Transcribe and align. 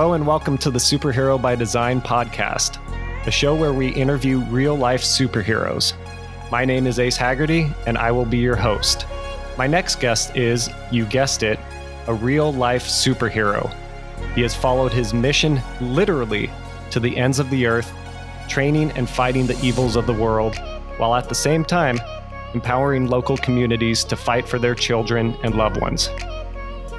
Hello, 0.00 0.14
and 0.14 0.26
welcome 0.26 0.56
to 0.56 0.70
the 0.70 0.78
Superhero 0.78 1.38
by 1.38 1.54
Design 1.54 2.00
podcast, 2.00 2.78
a 3.26 3.30
show 3.30 3.54
where 3.54 3.74
we 3.74 3.88
interview 3.88 4.38
real 4.44 4.74
life 4.74 5.02
superheroes. 5.02 5.92
My 6.50 6.64
name 6.64 6.86
is 6.86 6.98
Ace 6.98 7.18
Haggerty, 7.18 7.70
and 7.86 7.98
I 7.98 8.10
will 8.10 8.24
be 8.24 8.38
your 8.38 8.56
host. 8.56 9.04
My 9.58 9.66
next 9.66 10.00
guest 10.00 10.34
is, 10.34 10.70
you 10.90 11.04
guessed 11.04 11.42
it, 11.42 11.58
a 12.06 12.14
real 12.14 12.50
life 12.50 12.86
superhero. 12.86 13.70
He 14.34 14.40
has 14.40 14.54
followed 14.54 14.90
his 14.90 15.12
mission 15.12 15.60
literally 15.82 16.50
to 16.92 16.98
the 16.98 17.14
ends 17.18 17.38
of 17.38 17.50
the 17.50 17.66
earth, 17.66 17.92
training 18.48 18.92
and 18.92 19.06
fighting 19.06 19.46
the 19.46 19.60
evils 19.62 19.96
of 19.96 20.06
the 20.06 20.14
world, 20.14 20.56
while 20.96 21.14
at 21.14 21.28
the 21.28 21.34
same 21.34 21.62
time 21.62 22.00
empowering 22.54 23.06
local 23.06 23.36
communities 23.36 24.02
to 24.04 24.16
fight 24.16 24.48
for 24.48 24.58
their 24.58 24.74
children 24.74 25.36
and 25.42 25.56
loved 25.56 25.78
ones. 25.78 26.08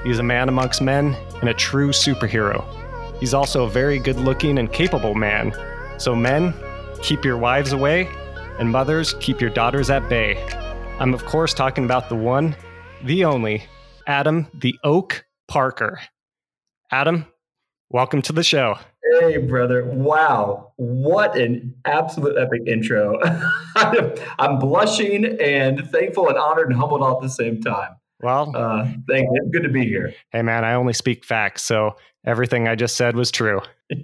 He 0.03 0.11
is 0.11 0.19
a 0.19 0.23
man 0.23 0.49
amongst 0.49 0.83
men 0.83 1.15
and 1.39 1.49
a 1.49 1.53
true 1.55 1.89
superhero. 1.89 2.63
He's 3.21 3.35
also 3.35 3.65
a 3.65 3.69
very 3.69 3.99
good 3.99 4.17
looking 4.17 4.57
and 4.57 4.73
capable 4.73 5.13
man. 5.13 5.53
So, 5.99 6.15
men, 6.15 6.55
keep 7.03 7.23
your 7.23 7.37
wives 7.37 7.71
away, 7.71 8.09
and 8.57 8.71
mothers, 8.71 9.13
keep 9.19 9.39
your 9.39 9.51
daughters 9.51 9.91
at 9.91 10.09
bay. 10.09 10.43
I'm, 10.99 11.13
of 11.13 11.23
course, 11.25 11.53
talking 11.53 11.85
about 11.85 12.09
the 12.09 12.15
one, 12.15 12.55
the 13.03 13.23
only, 13.25 13.63
Adam 14.07 14.47
the 14.55 14.75
Oak 14.83 15.23
Parker. 15.47 16.01
Adam, 16.89 17.27
welcome 17.91 18.23
to 18.23 18.33
the 18.33 18.43
show. 18.43 18.79
Hey, 19.19 19.37
brother. 19.37 19.85
Wow. 19.85 20.73
What 20.77 21.37
an 21.37 21.75
absolute 21.85 22.39
epic 22.39 22.63
intro. 22.65 23.19
I'm 23.75 24.57
blushing 24.57 25.25
and 25.39 25.87
thankful 25.91 26.27
and 26.27 26.39
honored 26.39 26.69
and 26.71 26.75
humbled 26.75 27.03
all 27.03 27.17
at 27.17 27.21
the 27.21 27.29
same 27.29 27.61
time. 27.61 27.97
Well, 28.21 28.51
uh, 28.55 28.85
thank 29.07 29.23
you. 29.23 29.39
It's 29.43 29.51
good 29.51 29.63
to 29.63 29.69
be 29.69 29.85
here. 29.85 30.13
Hey, 30.31 30.41
man, 30.41 30.63
I 30.63 30.73
only 30.73 30.93
speak 30.93 31.25
facts. 31.25 31.63
So 31.63 31.95
everything 32.25 32.67
I 32.67 32.75
just 32.75 32.95
said 32.95 33.15
was 33.15 33.31
true. 33.31 33.61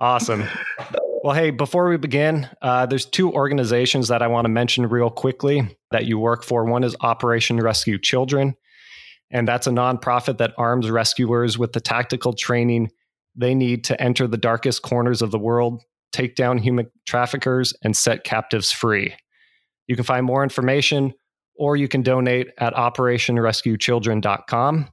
awesome. 0.00 0.44
Well, 1.22 1.34
hey, 1.34 1.50
before 1.50 1.88
we 1.88 1.96
begin, 1.96 2.48
uh, 2.62 2.86
there's 2.86 3.06
two 3.06 3.32
organizations 3.32 4.08
that 4.08 4.22
I 4.22 4.28
want 4.28 4.44
to 4.44 4.48
mention 4.48 4.88
real 4.88 5.10
quickly 5.10 5.76
that 5.90 6.06
you 6.06 6.18
work 6.18 6.44
for. 6.44 6.64
One 6.64 6.84
is 6.84 6.94
Operation 7.00 7.58
Rescue 7.58 7.98
Children, 7.98 8.54
and 9.30 9.48
that's 9.48 9.66
a 9.66 9.70
nonprofit 9.70 10.38
that 10.38 10.54
arms 10.56 10.90
rescuers 10.90 11.58
with 11.58 11.72
the 11.72 11.80
tactical 11.80 12.32
training 12.32 12.90
they 13.36 13.54
need 13.54 13.84
to 13.84 14.00
enter 14.00 14.26
the 14.26 14.38
darkest 14.38 14.82
corners 14.82 15.22
of 15.22 15.30
the 15.30 15.38
world, 15.38 15.84
take 16.12 16.34
down 16.34 16.58
human 16.58 16.90
traffickers, 17.06 17.72
and 17.82 17.96
set 17.96 18.24
captives 18.24 18.72
free. 18.72 19.14
You 19.86 19.94
can 19.94 20.04
find 20.04 20.26
more 20.26 20.42
information 20.42 21.14
or 21.58 21.74
you 21.76 21.88
can 21.88 22.02
donate 22.02 22.48
at 22.58 22.74
operationrescuechildren.com. 22.74 24.90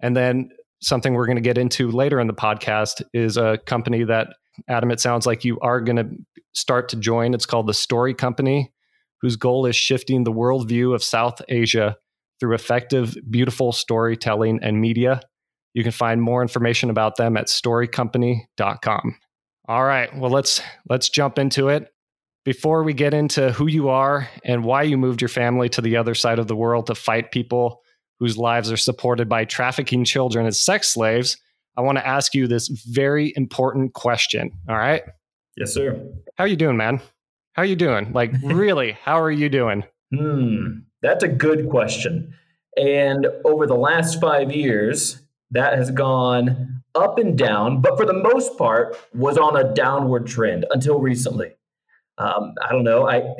And 0.00 0.16
then 0.16 0.50
something 0.80 1.14
we're 1.14 1.26
going 1.26 1.36
to 1.36 1.42
get 1.42 1.58
into 1.58 1.90
later 1.90 2.20
in 2.20 2.26
the 2.26 2.34
podcast 2.34 3.02
is 3.12 3.36
a 3.36 3.58
company 3.66 4.04
that, 4.04 4.28
Adam, 4.68 4.90
it 4.90 5.00
sounds 5.00 5.26
like 5.26 5.44
you 5.44 5.58
are 5.60 5.80
going 5.80 5.96
to 5.96 6.08
start 6.52 6.88
to 6.90 6.96
join. 6.96 7.34
It's 7.34 7.46
called 7.46 7.66
the 7.66 7.74
Story 7.74 8.14
Company, 8.14 8.72
whose 9.20 9.36
goal 9.36 9.66
is 9.66 9.76
shifting 9.76 10.24
the 10.24 10.32
worldview 10.32 10.94
of 10.94 11.02
South 11.02 11.40
Asia 11.48 11.96
through 12.40 12.54
effective, 12.54 13.16
beautiful 13.28 13.72
storytelling 13.72 14.60
and 14.62 14.80
media. 14.80 15.20
You 15.74 15.82
can 15.82 15.92
find 15.92 16.22
more 16.22 16.42
information 16.42 16.90
about 16.90 17.16
them 17.16 17.36
at 17.36 17.46
storycompany.com. 17.46 19.16
All 19.68 19.84
right, 19.84 20.16
well 20.16 20.30
let's 20.30 20.62
let's 20.88 21.08
jump 21.10 21.38
into 21.38 21.68
it. 21.68 21.88
Before 22.44 22.82
we 22.82 22.94
get 22.94 23.12
into 23.12 23.52
who 23.52 23.66
you 23.66 23.90
are 23.90 24.28
and 24.42 24.64
why 24.64 24.84
you 24.84 24.96
moved 24.96 25.20
your 25.20 25.28
family 25.28 25.68
to 25.70 25.82
the 25.82 25.96
other 25.96 26.14
side 26.14 26.38
of 26.38 26.46
the 26.46 26.56
world 26.56 26.86
to 26.86 26.94
fight 26.94 27.30
people 27.30 27.82
whose 28.18 28.36
lives 28.36 28.70
are 28.72 28.76
supported 28.76 29.28
by 29.28 29.44
trafficking 29.44 30.04
children 30.04 30.46
as 30.46 30.62
sex 30.62 30.88
slaves, 30.88 31.36
I 31.76 31.82
want 31.82 31.98
to 31.98 32.06
ask 32.06 32.34
you 32.34 32.46
this 32.46 32.68
very 32.68 33.32
important 33.36 33.94
question. 33.94 34.52
All 34.68 34.76
right? 34.76 35.02
Yes, 35.56 35.74
sir. 35.74 36.00
How 36.36 36.44
are 36.44 36.48
you 36.48 36.56
doing, 36.56 36.76
man? 36.76 37.00
How 37.52 37.62
are 37.62 37.66
you 37.66 37.76
doing? 37.76 38.12
Like, 38.12 38.32
really, 38.42 38.92
how 38.92 39.20
are 39.20 39.30
you 39.30 39.48
doing? 39.48 39.84
Hmm, 40.14 40.80
that's 41.02 41.24
a 41.24 41.28
good 41.28 41.68
question. 41.68 42.34
And 42.76 43.26
over 43.44 43.66
the 43.66 43.74
last 43.74 44.20
five 44.20 44.52
years, 44.52 45.20
that 45.50 45.78
has 45.78 45.90
gone 45.90 46.82
up 46.94 47.18
and 47.18 47.36
down, 47.36 47.80
but 47.80 47.96
for 47.96 48.04
the 48.04 48.12
most 48.12 48.56
part, 48.58 48.96
was 49.14 49.38
on 49.38 49.56
a 49.56 49.72
downward 49.74 50.26
trend 50.26 50.66
until 50.70 51.00
recently 51.00 51.52
um, 52.18 52.54
I 52.60 52.72
don't 52.72 52.84
know. 52.84 53.08
I 53.08 53.34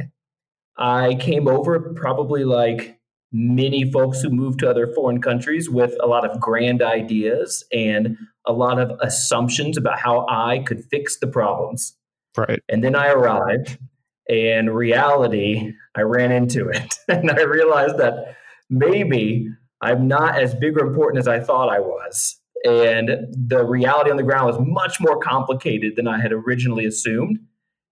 I 0.76 1.16
came 1.16 1.48
over 1.48 1.92
probably 1.94 2.44
like 2.44 2.97
many 3.32 3.90
folks 3.90 4.20
who 4.20 4.30
moved 4.30 4.60
to 4.60 4.70
other 4.70 4.86
foreign 4.94 5.20
countries 5.20 5.68
with 5.68 5.94
a 6.00 6.06
lot 6.06 6.28
of 6.28 6.40
grand 6.40 6.82
ideas 6.82 7.64
and 7.72 8.16
a 8.46 8.52
lot 8.52 8.78
of 8.78 8.98
assumptions 9.00 9.76
about 9.76 9.98
how 9.98 10.26
I 10.28 10.60
could 10.60 10.84
fix 10.90 11.18
the 11.18 11.26
problems. 11.26 11.94
Right. 12.36 12.62
And 12.68 12.82
then 12.82 12.94
I 12.94 13.08
arrived, 13.08 13.78
and 14.28 14.74
reality, 14.74 15.72
I 15.94 16.02
ran 16.02 16.32
into 16.32 16.68
it, 16.68 16.94
and 17.08 17.30
I 17.30 17.42
realized 17.42 17.98
that 17.98 18.36
maybe 18.70 19.48
I'm 19.80 20.08
not 20.08 20.40
as 20.40 20.54
big 20.54 20.76
or 20.76 20.86
important 20.86 21.18
as 21.18 21.28
I 21.28 21.40
thought 21.40 21.68
I 21.68 21.80
was. 21.80 22.40
And 22.64 23.10
the 23.30 23.64
reality 23.64 24.10
on 24.10 24.16
the 24.16 24.22
ground 24.24 24.46
was 24.46 24.58
much 24.60 25.00
more 25.00 25.18
complicated 25.20 25.94
than 25.96 26.08
I 26.08 26.20
had 26.20 26.32
originally 26.32 26.86
assumed 26.86 27.38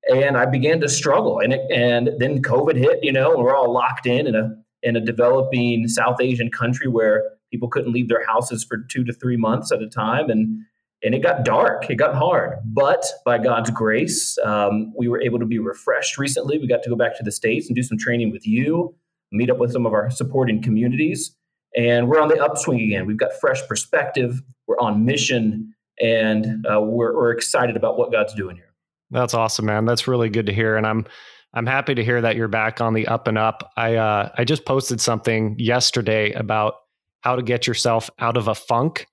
and 0.09 0.37
I 0.37 0.47
began 0.47 0.81
to 0.81 0.89
struggle. 0.89 1.41
And 1.41 1.53
it, 1.53 1.61
and 1.71 2.11
then 2.19 2.43
COVID 2.43 2.77
hit, 2.77 3.01
you 3.03 3.13
know, 3.13 3.35
and 3.35 3.43
we're 3.43 3.57
all 3.57 3.73
locked 3.73 4.07
in 4.07 4.27
in 4.27 4.35
a 4.35 4.57
in 4.83 4.97
a 4.97 5.01
developing 5.01 5.89
South 5.89 6.21
Asian 6.21 6.51
country 6.51 6.89
where 6.89 7.23
people 7.51 7.69
couldn't 7.69 7.93
leave 7.93 8.09
their 8.09 8.25
houses 8.27 8.65
for 8.65 8.79
two 8.91 9.05
to 9.05 9.13
three 9.13 9.37
months 9.37 9.73
at 9.73 9.83
a 9.83 9.89
time, 9.89 10.31
and 10.31 10.61
and 11.03 11.15
it 11.15 11.23
got 11.23 11.45
dark, 11.45 11.91
it 11.91 11.97
got 11.97 12.15
hard. 12.15 12.59
But 12.65 13.05
by 13.25 13.39
God's 13.39 13.71
grace, 13.71 14.39
um, 14.45 14.93
we 14.97 15.09
were 15.09 15.21
able 15.21 15.39
to 15.39 15.47
be 15.47 15.59
refreshed 15.59 16.19
recently. 16.19 16.59
We 16.59 16.67
got 16.67 16.83
to 16.85 16.91
go 16.91 16.97
back 16.97 17.17
to 17.19 17.23
the 17.23 17.33
states 17.33 17.67
and 17.67 17.77
do 17.77 17.83
some 17.83 17.99
training 17.99 18.33
with 18.33 18.47
you, 18.47 18.95
meet 19.31 19.51
up 19.51 19.59
with 19.59 19.73
some 19.73 19.85
of 19.87 19.93
our 19.93 20.11
supporting 20.11 20.63
communities, 20.63 21.37
and 21.77 22.09
we're 22.09 22.21
on 22.21 22.29
the 22.29 22.43
upswing 22.43 22.81
again. 22.81 23.07
We've 23.07 23.19
got 23.19 23.33
fresh 23.41 23.67
perspective. 23.69 24.43
We're 24.67 24.81
on 24.81 25.05
mission, 25.05 25.75
and 26.01 26.67
uh, 26.67 26.81
we're, 26.81 27.15
we're 27.15 27.31
excited 27.31 27.77
about 27.77 27.99
what 27.99 28.11
God's 28.11 28.35
doing 28.35 28.57
here. 28.57 28.73
That's 29.11 29.35
awesome, 29.35 29.67
man. 29.67 29.85
That's 29.85 30.09
really 30.09 30.31
good 30.31 30.47
to 30.47 30.53
hear, 30.53 30.77
and 30.77 30.87
I'm 30.87 31.07
I'm 31.57 31.67
happy 31.67 31.95
to 31.95 32.05
hear 32.05 32.21
that 32.21 32.37
you're 32.37 32.49
back 32.49 32.83
on 32.83 32.93
the 32.93 33.07
up 33.07 33.27
and 33.27 33.39
up. 33.39 33.73
I 33.79 33.95
uh, 33.95 34.31
I 34.37 34.45
just 34.45 34.67
posted 34.67 35.01
something 35.01 35.57
yesterday 35.59 36.33
about 36.33 36.75
how 37.23 37.35
to 37.35 37.43
get 37.43 37.67
yourself 37.67 38.11
out 38.19 38.37
of 38.37 38.47
a 38.47 38.55
funk, 38.55 39.07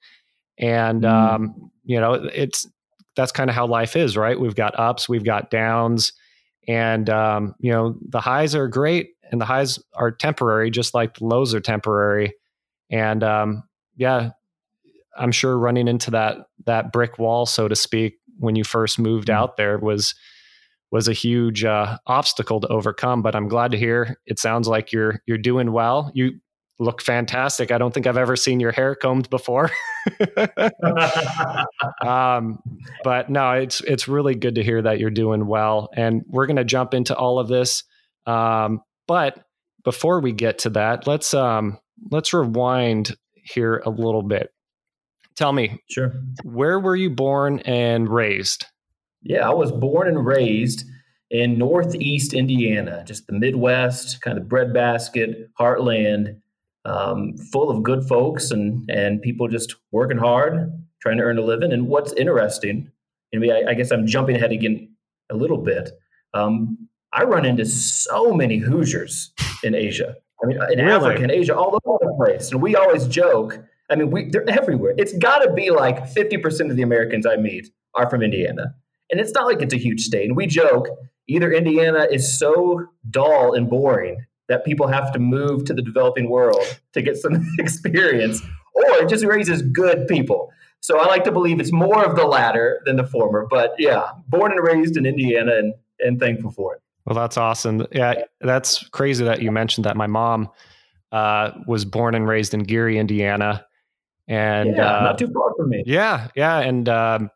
and 0.58 1.04
mm. 1.04 1.10
um, 1.10 1.72
you 1.86 2.02
know 2.02 2.14
it's 2.14 2.68
that's 3.16 3.32
kind 3.32 3.50
of 3.50 3.56
how 3.56 3.66
life 3.66 3.96
is, 3.96 4.18
right? 4.18 4.38
We've 4.38 4.56
got 4.56 4.78
ups, 4.78 5.08
we've 5.08 5.24
got 5.24 5.52
downs, 5.52 6.12
and 6.68 7.10
um, 7.10 7.56
you 7.60 7.72
know 7.72 7.96
the 8.10 8.20
highs 8.20 8.56
are 8.56 8.68
great, 8.68 9.12
and 9.32 9.40
the 9.40 9.46
highs 9.46 9.80
are 9.94 10.12
temporary, 10.12 10.70
just 10.70 10.94
like 10.94 11.14
the 11.16 11.26
lows 11.26 11.54
are 11.54 11.62
temporary, 11.62 12.34
and 12.90 13.24
um, 13.24 13.64
yeah, 13.96 14.32
I'm 15.18 15.32
sure 15.32 15.58
running 15.58 15.88
into 15.88 16.12
that 16.12 16.40
that 16.66 16.92
brick 16.92 17.18
wall, 17.18 17.46
so 17.46 17.70
to 17.70 17.76
speak, 17.76 18.20
when 18.38 18.58
you 18.58 18.66
first 18.66 19.00
moved 19.00 19.30
mm-hmm. 19.30 19.42
out 19.42 19.56
there 19.56 19.78
was 19.78 20.14
was 20.94 21.08
a 21.08 21.14
huge 21.14 21.66
uh, 21.66 21.98
obstacle 22.06 22.62
to 22.62 22.68
overcome. 22.68 23.24
But 23.24 23.36
I'm 23.36 23.48
glad 23.48 23.72
to 23.72 23.78
hear 23.78 24.20
it 24.28 24.38
sounds 24.38 24.68
like 24.68 24.94
you're 24.94 25.22
you're 25.26 25.40
doing 25.40 25.72
well. 25.74 26.12
You 26.14 26.40
look 26.80 27.02
fantastic. 27.02 27.72
I 27.72 27.80
don't 27.80 27.92
think 27.94 28.06
I've 28.06 28.16
ever 28.16 28.36
seen 28.36 28.60
your 28.60 28.72
hair 28.72 28.94
combed 28.94 29.28
before. 29.32 29.72
um, 32.06 32.60
but 33.04 33.30
no, 33.32 33.54
it's 33.54 33.82
it's 33.82 34.08
really 34.08 34.36
good 34.36 34.54
to 34.56 34.64
hear 34.64 34.84
that 34.84 35.00
you're 35.00 35.10
doing 35.10 35.48
well. 35.48 35.90
And 35.96 36.22
we're 36.28 36.46
going 36.46 36.58
to 36.58 36.64
jump 36.64 36.94
into 36.94 37.16
all 37.16 37.40
of 37.40 37.48
this. 37.48 37.84
Um, 38.28 38.82
but 39.08 39.44
before 39.84 40.20
we 40.20 40.32
get 40.32 40.60
to 40.60 40.70
that, 40.72 41.08
let's 41.08 41.34
um, 41.34 41.80
let's 42.12 42.34
rewind 42.34 43.16
here 43.34 43.82
a 43.84 43.90
little 43.90 44.24
bit. 44.24 44.52
Tell 45.36 45.52
me, 45.52 45.82
sure, 45.90 46.14
where 46.44 46.80
were 46.80 46.96
you 46.96 47.10
born 47.10 47.62
and 47.62 48.08
raised? 48.08 48.68
Yeah, 49.24 49.48
I 49.48 49.54
was 49.54 49.72
born 49.72 50.08
and 50.08 50.26
raised 50.26 50.86
in 51.30 51.58
Northeast 51.58 52.34
Indiana, 52.34 53.04
just 53.06 53.28
the 53.28 53.34
Midwest, 53.34 54.22
kind 54.22 54.38
of 54.38 54.48
breadbasket, 54.48 55.50
heartland, 55.60 56.40
um, 56.86 57.38
full 57.38 57.70
of 57.70 57.82
good 57.82 58.04
folks 58.04 58.52
and 58.52 58.90
and 58.90 59.22
people 59.22 59.48
just 59.48 59.76
working 59.92 60.18
hard, 60.18 60.72
trying 61.02 61.18
to 61.18 61.24
earn 61.24 61.38
a 61.38 61.42
living. 61.42 61.72
And 61.72 61.88
what's 61.88 62.14
interesting, 62.14 62.92
I 63.34 63.38
mean, 63.38 63.52
I, 63.52 63.72
I 63.72 63.74
guess 63.74 63.92
I'm 63.92 64.06
jumping 64.06 64.36
ahead 64.36 64.52
again 64.52 64.90
a 65.30 65.36
little 65.36 65.58
bit. 65.58 65.92
Um, 66.34 66.90
I 67.14 67.24
run 67.24 67.46
into 67.46 67.66
so 67.66 68.34
many 68.34 68.58
Hoosiers 68.58 69.32
in 69.64 69.76
Asia. 69.76 70.16
I 70.44 70.48
mean, 70.48 70.58
in 70.72 70.80
really? 70.80 70.92
Africa 70.92 71.24
and 71.24 71.32
Asia, 71.32 71.56
all 71.56 71.80
over 71.86 72.00
the 72.02 72.14
place. 72.18 72.52
And 72.52 72.62
we 72.62 72.76
always 72.76 73.08
joke 73.08 73.64
I 73.90 73.96
mean, 73.96 74.12
we, 74.12 74.30
they're 74.30 74.50
everywhere. 74.50 74.94
It's 74.98 75.16
got 75.18 75.40
to 75.40 75.54
be 75.54 75.70
like 75.70 76.06
50% 76.12 76.70
of 76.70 76.76
the 76.76 76.82
Americans 76.82 77.26
I 77.26 77.36
meet 77.36 77.70
are 77.94 78.10
from 78.10 78.22
Indiana. 78.22 78.74
And 79.12 79.20
it's 79.20 79.32
not 79.32 79.46
like 79.46 79.62
it's 79.62 79.74
a 79.74 79.78
huge 79.78 80.02
state. 80.02 80.26
And 80.26 80.36
we 80.36 80.48
joke 80.48 80.88
either 81.28 81.52
Indiana 81.52 82.08
is 82.12 82.38
so 82.38 82.86
dull 83.10 83.54
and 83.54 83.70
boring 83.70 84.26
that 84.50 84.66
people 84.66 84.88
have 84.88 85.12
to 85.14 85.20
move 85.20 85.66
to 85.66 85.74
the 85.74 85.82
developing 85.82 86.30
world 86.30 86.64
to 86.94 87.02
get 87.02 87.18
some 87.18 87.46
experience, 87.60 88.42
or 88.74 88.84
it 88.98 89.10
just 89.10 89.26
raises 89.26 89.62
good 89.62 90.08
people. 90.08 90.52
So 90.82 91.00
I 91.00 91.06
like 91.06 91.24
to 91.24 91.32
believe 91.32 91.60
it's 91.60 91.72
more 91.72 92.04
of 92.04 92.18
the 92.18 92.26
latter 92.26 92.82
than 92.86 92.98
the 92.98 93.06
former. 93.08 93.48
But 93.50 93.74
yeah, 93.78 94.10
born 94.28 94.52
and 94.52 94.62
raised 94.62 94.98
in 94.98 95.06
Indiana 95.06 95.54
and, 95.56 95.74
and 96.00 96.20
thankful 96.20 96.52
for 96.52 96.76
it. 96.76 96.82
Well, 97.06 97.16
that's 97.16 97.38
awesome. 97.38 97.86
Yeah, 97.92 98.24
that's 98.42 98.88
crazy 98.90 99.24
that 99.26 99.42
you 99.42 99.52
mentioned 99.52 99.86
that. 99.86 99.96
My 99.96 100.08
mom 100.08 100.50
uh, 101.12 101.52
was 101.68 101.86
born 101.86 102.16
and 102.16 102.28
raised 102.28 102.54
in 102.54 102.64
Gary, 102.64 102.98
Indiana. 102.98 103.66
And 104.28 104.76
yeah, 104.76 104.98
uh, 104.98 105.04
not 105.04 105.18
too 105.18 105.32
far 105.34 105.54
from 105.56 105.70
me. 105.70 105.84
Yeah, 105.86 106.30
yeah. 106.36 106.60
And 106.60 106.88
um, 106.90 107.30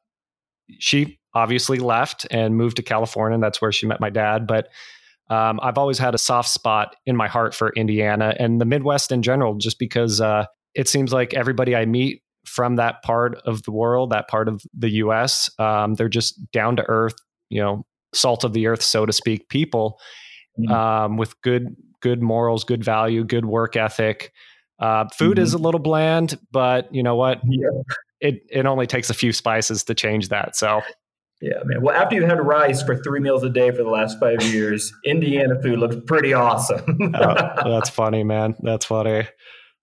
she 0.80 1.20
obviously 1.38 1.78
left 1.78 2.26
and 2.32 2.58
moved 2.58 2.78
to 2.78 2.84
California. 2.84 3.36
And 3.36 3.44
that's 3.44 3.62
where 3.62 3.72
she 3.72 3.86
met 3.86 4.00
my 4.00 4.10
dad. 4.10 4.48
But 4.48 4.70
um, 5.30 5.60
I've 5.62 5.78
always 5.78 6.00
had 6.00 6.16
a 6.16 6.18
soft 6.18 6.50
spot 6.50 6.96
in 7.06 7.16
my 7.16 7.28
heart 7.28 7.54
for 7.54 7.70
Indiana 7.70 8.34
and 8.40 8.60
the 8.60 8.66
Midwest 8.66 9.12
in 9.12 9.22
general, 9.22 9.56
just 9.56 9.78
because 9.78 10.20
uh, 10.20 10.46
it 10.74 10.88
seems 10.88 11.14
like 11.14 11.36
everybody 11.36 11.76
I 11.76 11.86
meet 11.86 12.24
from 12.46 12.78
that 12.78 13.04
part 13.04 13.38
of 13.46 13.62
the 13.64 13.72
world, 13.72 14.10
that 14.10 14.28
part 14.28 14.48
of 14.48 14.64
the 14.74 14.90
US, 15.04 15.50
um, 15.60 15.94
they're 15.94 16.10
just 16.10 16.52
down 16.52 16.76
to 16.78 16.86
earth, 16.88 17.16
you 17.50 17.62
know, 17.62 17.86
salt 18.16 18.44
of 18.44 18.54
the 18.54 18.66
earth, 18.66 18.82
so 18.82 19.06
to 19.06 19.14
speak, 19.14 19.48
people 19.50 20.00
mm-hmm. 20.60 20.74
um, 20.74 21.18
with 21.18 21.40
good 21.42 21.76
good 22.02 22.22
morals, 22.22 22.64
good 22.64 22.84
value, 22.84 23.24
good 23.24 23.46
work 23.46 23.76
ethic. 23.76 24.32
Uh, 24.80 25.06
food 25.18 25.38
mm-hmm. 25.38 25.44
is 25.44 25.54
a 25.54 25.58
little 25.58 25.80
bland, 25.80 26.40
but 26.52 26.94
you 26.94 27.04
know 27.04 27.16
what? 27.16 27.42
Yeah. 27.44 27.68
It 28.20 28.42
it 28.50 28.66
only 28.66 28.88
takes 28.88 29.10
a 29.10 29.14
few 29.14 29.32
spices 29.34 29.84
to 29.86 29.94
change 29.94 30.30
that. 30.30 30.56
So 30.56 30.82
yeah, 31.42 31.62
man. 31.66 31.82
Well, 31.82 31.96
after 31.96 32.16
you 32.16 32.26
had 32.26 32.40
rice 32.44 32.82
for 32.82 32.98
three 32.98 33.20
meals 33.20 33.44
a 33.44 33.50
day 33.50 33.70
for 33.70 33.84
the 33.84 33.90
last 33.90 34.20
five 34.20 34.42
years, 34.44 34.92
Indiana 35.06 35.62
food 35.62 35.80
looks 35.80 35.96
pretty 36.08 36.34
awesome. 36.34 36.84
oh, 37.16 37.70
that's 37.70 37.90
funny, 37.90 38.24
man. 38.24 38.56
That's 38.62 38.86
funny. 38.86 39.28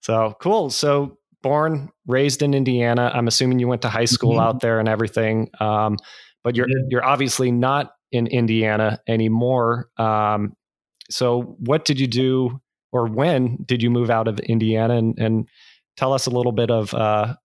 So 0.01 0.35
cool. 0.41 0.69
So 0.69 1.17
born, 1.41 1.89
raised 2.07 2.41
in 2.41 2.53
Indiana. 2.53 3.11
I'm 3.13 3.27
assuming 3.27 3.59
you 3.59 3.67
went 3.67 3.83
to 3.83 3.89
high 3.89 4.05
school 4.05 4.33
mm-hmm. 4.33 4.47
out 4.47 4.59
there 4.59 4.79
and 4.79 4.89
everything. 4.89 5.49
Um, 5.59 5.97
but 6.43 6.55
you're 6.55 6.67
you're 6.89 7.05
obviously 7.05 7.51
not 7.51 7.91
in 8.11 8.27
Indiana 8.27 8.99
anymore. 9.07 9.89
Um, 9.97 10.53
so 11.09 11.55
what 11.59 11.85
did 11.85 11.99
you 11.99 12.07
do, 12.07 12.59
or 12.91 13.07
when 13.07 13.63
did 13.65 13.81
you 13.81 13.89
move 13.89 14.09
out 14.09 14.27
of 14.27 14.39
Indiana? 14.39 14.95
And, 14.95 15.17
and 15.19 15.49
tell 15.95 16.13
us 16.13 16.25
a 16.25 16.31
little 16.31 16.51
bit 16.51 16.69
of 16.69 16.93
uh, 16.93 17.35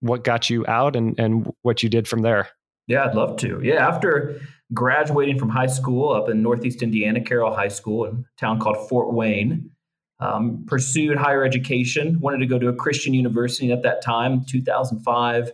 what 0.00 0.24
got 0.24 0.50
you 0.50 0.66
out 0.66 0.96
and 0.96 1.18
and 1.20 1.52
what 1.62 1.82
you 1.82 1.88
did 1.88 2.08
from 2.08 2.22
there. 2.22 2.48
Yeah, 2.90 3.04
I'd 3.04 3.14
love 3.14 3.36
to. 3.36 3.60
Yeah, 3.62 3.86
after 3.86 4.40
graduating 4.74 5.38
from 5.38 5.48
high 5.48 5.68
school 5.68 6.12
up 6.12 6.28
in 6.28 6.42
Northeast 6.42 6.82
Indiana, 6.82 7.20
Carroll 7.20 7.54
High 7.54 7.68
School, 7.68 8.04
in 8.06 8.16
a 8.16 8.40
town 8.40 8.58
called 8.58 8.88
Fort 8.88 9.14
Wayne, 9.14 9.70
um, 10.18 10.64
pursued 10.66 11.16
higher 11.16 11.44
education. 11.44 12.18
Wanted 12.18 12.38
to 12.38 12.46
go 12.46 12.58
to 12.58 12.66
a 12.66 12.74
Christian 12.74 13.14
university 13.14 13.70
at 13.70 13.84
that 13.84 14.02
time, 14.02 14.44
2005. 14.44 15.52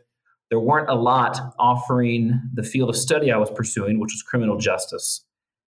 There 0.49 0.59
weren't 0.59 0.88
a 0.88 0.94
lot 0.94 1.38
offering 1.59 2.41
the 2.55 2.62
field 2.62 2.88
of 2.88 2.97
study 2.97 3.31
I 3.31 3.37
was 3.37 3.50
pursuing, 3.50 4.00
which 4.00 4.15
was 4.15 4.23
criminal 4.23 4.56
justice, 4.56 5.23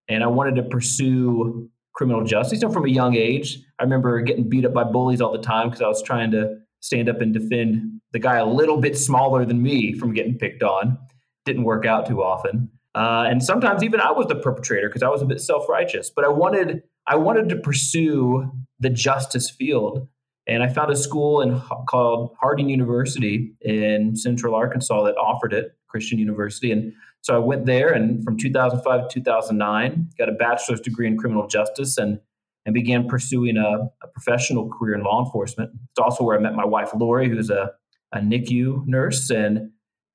and 0.07 0.23
I 0.23 0.27
wanted 0.27 0.55
to 0.55 0.63
pursue 0.63 1.69
criminal 1.93 2.23
justice. 2.23 2.61
Know, 2.61 2.71
from 2.71 2.85
a 2.85 2.89
young 2.89 3.15
age, 3.15 3.59
I 3.77 3.83
remember 3.83 4.19
getting 4.21 4.49
beat 4.49 4.65
up 4.65 4.73
by 4.73 4.85
bullies 4.85 5.21
all 5.21 5.31
the 5.31 5.37
time 5.37 5.69
because 5.69 5.83
I 5.83 5.87
was 5.87 6.01
trying 6.01 6.31
to 6.31 6.57
stand 6.79 7.09
up 7.09 7.21
and 7.21 7.31
defend 7.31 8.01
the 8.11 8.17
guy 8.17 8.37
a 8.37 8.45
little 8.45 8.77
bit 8.77 8.97
smaller 8.97 9.45
than 9.45 9.61
me 9.61 9.93
from 9.93 10.15
getting 10.15 10.35
picked 10.35 10.63
on 10.63 10.97
didn't 11.45 11.63
work 11.63 11.85
out 11.85 12.07
too 12.07 12.21
often. 12.21 12.69
Uh, 12.95 13.25
and 13.29 13.43
sometimes 13.43 13.83
even 13.83 13.99
I 13.99 14.11
was 14.11 14.27
the 14.27 14.35
perpetrator 14.35 14.89
because 14.89 15.03
I 15.03 15.09
was 15.09 15.21
a 15.21 15.25
bit 15.25 15.39
self-righteous. 15.41 16.11
But 16.15 16.25
I 16.25 16.29
wanted 16.29 16.83
I 17.07 17.15
wanted 17.15 17.49
to 17.49 17.55
pursue 17.55 18.51
the 18.79 18.89
justice 18.89 19.49
field, 19.49 20.07
and 20.47 20.63
I 20.63 20.69
found 20.69 20.91
a 20.91 20.95
school 20.95 21.41
in 21.41 21.59
called 21.87 22.35
Harding 22.39 22.69
University 22.69 23.53
in 23.61 24.15
Central 24.15 24.55
Arkansas 24.55 25.03
that 25.03 25.15
offered 25.17 25.53
it, 25.53 25.75
Christian 25.87 26.19
University, 26.19 26.71
and 26.71 26.93
so 27.21 27.35
I 27.35 27.39
went 27.39 27.65
there. 27.65 27.91
And 27.91 28.23
from 28.23 28.37
2005 28.37 29.09
to 29.09 29.13
2009, 29.13 30.09
got 30.17 30.29
a 30.29 30.31
bachelor's 30.31 30.81
degree 30.81 31.07
in 31.07 31.17
criminal 31.17 31.47
justice, 31.47 31.97
and 31.97 32.19
and 32.65 32.73
began 32.73 33.07
pursuing 33.07 33.57
a, 33.57 33.89
a 34.03 34.07
professional 34.13 34.69
career 34.69 34.95
in 34.95 35.03
law 35.03 35.23
enforcement. 35.23 35.71
It's 35.91 35.99
also 35.99 36.23
where 36.23 36.37
I 36.37 36.41
met 36.41 36.53
my 36.53 36.65
wife 36.65 36.89
Lori, 36.95 37.29
who's 37.29 37.49
a 37.49 37.71
a 38.11 38.17
NICU 38.17 38.87
nurse, 38.87 39.29
and 39.29 39.69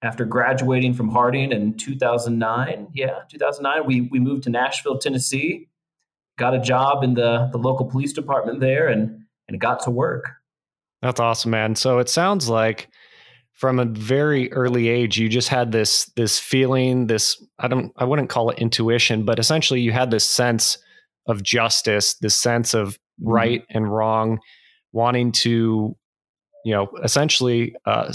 after 0.05 0.27
graduating 0.27 0.93
from 0.93 1.09
Harding 1.09 1.51
in 1.51 1.75
2009. 1.77 2.89
Yeah, 2.93 3.21
2009, 3.31 3.87
we, 3.87 4.03
we 4.03 4.21
moved 4.21 4.45
to 4.45 4.51
Nashville, 4.51 4.99
Tennessee, 4.99 5.69
got 6.39 6.55
a 6.55 6.61
job 6.61 7.03
in 7.03 7.15
the, 7.15 7.49
the 7.53 7.59
local 7.59 7.87
police 7.87 8.13
department 8.13 8.61
there, 8.61 8.87
and, 8.89 9.25
and 9.49 9.59
got 9.59 9.81
to 9.85 9.91
work. 9.91 10.31
That's 11.01 11.21
awesome, 11.21 11.51
man. 11.51 11.75
So 11.75 11.99
it 11.99 12.11
sounds 12.11 12.51
like 12.51 12.89
from 13.55 13.79
a 13.79 13.87
very 13.87 14.53
early 14.53 14.89
age, 14.89 15.19
you 15.19 15.29
just 15.29 15.49
had 15.49 15.73
this 15.73 16.11
this 16.17 16.39
feeling, 16.39 17.07
this 17.07 17.43
I 17.59 17.69
don't 17.69 17.93
I 17.97 18.05
wouldn't 18.05 18.31
call 18.31 18.51
it 18.51 18.59
intuition, 18.59 19.25
but 19.25 19.39
essentially 19.39 19.81
you 19.81 19.93
had 19.93 20.11
this 20.11 20.25
sense 20.25 20.77
of 21.27 21.43
justice, 21.43 22.15
this 22.15 22.37
sense 22.37 22.75
of 22.75 22.95
mm-hmm. 22.95 23.29
right 23.29 23.65
and 23.71 23.91
wrong, 23.91 24.39
wanting 24.93 25.33
to, 25.33 25.95
you 26.65 26.73
know, 26.75 26.89
essentially 27.03 27.75
uh, 27.87 28.13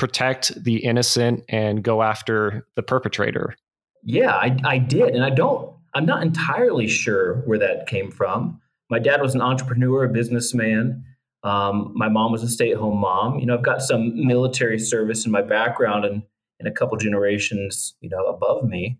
protect 0.00 0.64
the 0.64 0.78
innocent 0.78 1.44
and 1.50 1.84
go 1.84 2.02
after 2.02 2.66
the 2.74 2.82
perpetrator. 2.82 3.54
Yeah, 4.02 4.34
I, 4.34 4.56
I 4.64 4.78
did. 4.78 5.14
And 5.14 5.22
I 5.22 5.28
don't, 5.28 5.70
I'm 5.94 6.06
not 6.06 6.22
entirely 6.22 6.88
sure 6.88 7.42
where 7.42 7.58
that 7.58 7.86
came 7.86 8.10
from. 8.10 8.60
My 8.88 8.98
dad 8.98 9.20
was 9.20 9.34
an 9.34 9.42
entrepreneur, 9.42 10.04
a 10.04 10.08
businessman. 10.08 11.04
Um, 11.44 11.92
my 11.94 12.08
mom 12.08 12.32
was 12.32 12.42
a 12.42 12.48
stay 12.48 12.72
at 12.72 12.78
home 12.78 12.98
mom. 12.98 13.38
You 13.38 13.46
know, 13.46 13.54
I've 13.54 13.62
got 13.62 13.82
some 13.82 14.26
military 14.26 14.78
service 14.78 15.26
in 15.26 15.32
my 15.32 15.42
background 15.42 16.06
and, 16.06 16.22
and 16.58 16.66
a 16.66 16.72
couple 16.72 16.96
generations, 16.96 17.94
you 18.00 18.08
know, 18.08 18.24
above 18.24 18.64
me. 18.64 18.98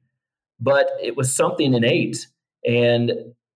But 0.60 0.90
it 1.02 1.16
was 1.16 1.34
something 1.34 1.72
innate. 1.72 2.26
And 2.66 3.12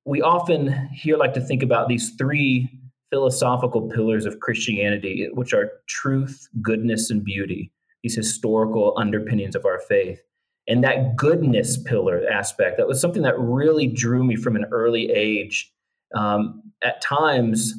we 0.06 0.23
often 0.23 0.88
here 0.94 1.19
like 1.19 1.35
to 1.35 1.43
think 1.43 1.62
about 1.62 1.88
these 1.88 2.11
three 2.17 2.70
philosophical 3.14 3.88
pillars 3.88 4.26
of 4.26 4.40
Christianity, 4.40 5.28
which 5.34 5.52
are 5.52 5.70
truth, 5.87 6.49
goodness, 6.61 7.11
and 7.11 7.22
beauty, 7.22 7.70
these 8.02 8.16
historical 8.16 8.93
underpinnings 8.96 9.55
of 9.55 9.64
our 9.64 9.78
faith. 9.78 10.20
And 10.66 10.82
that 10.82 11.14
goodness 11.14 11.81
pillar 11.81 12.22
aspect, 12.28 12.76
that 12.76 12.88
was 12.88 13.00
something 13.00 13.22
that 13.22 13.38
really 13.38 13.87
drew 13.87 14.25
me 14.25 14.34
from 14.34 14.56
an 14.56 14.64
early 14.72 15.12
age. 15.12 15.72
Um, 16.16 16.61
at 16.83 17.00
times, 17.02 17.75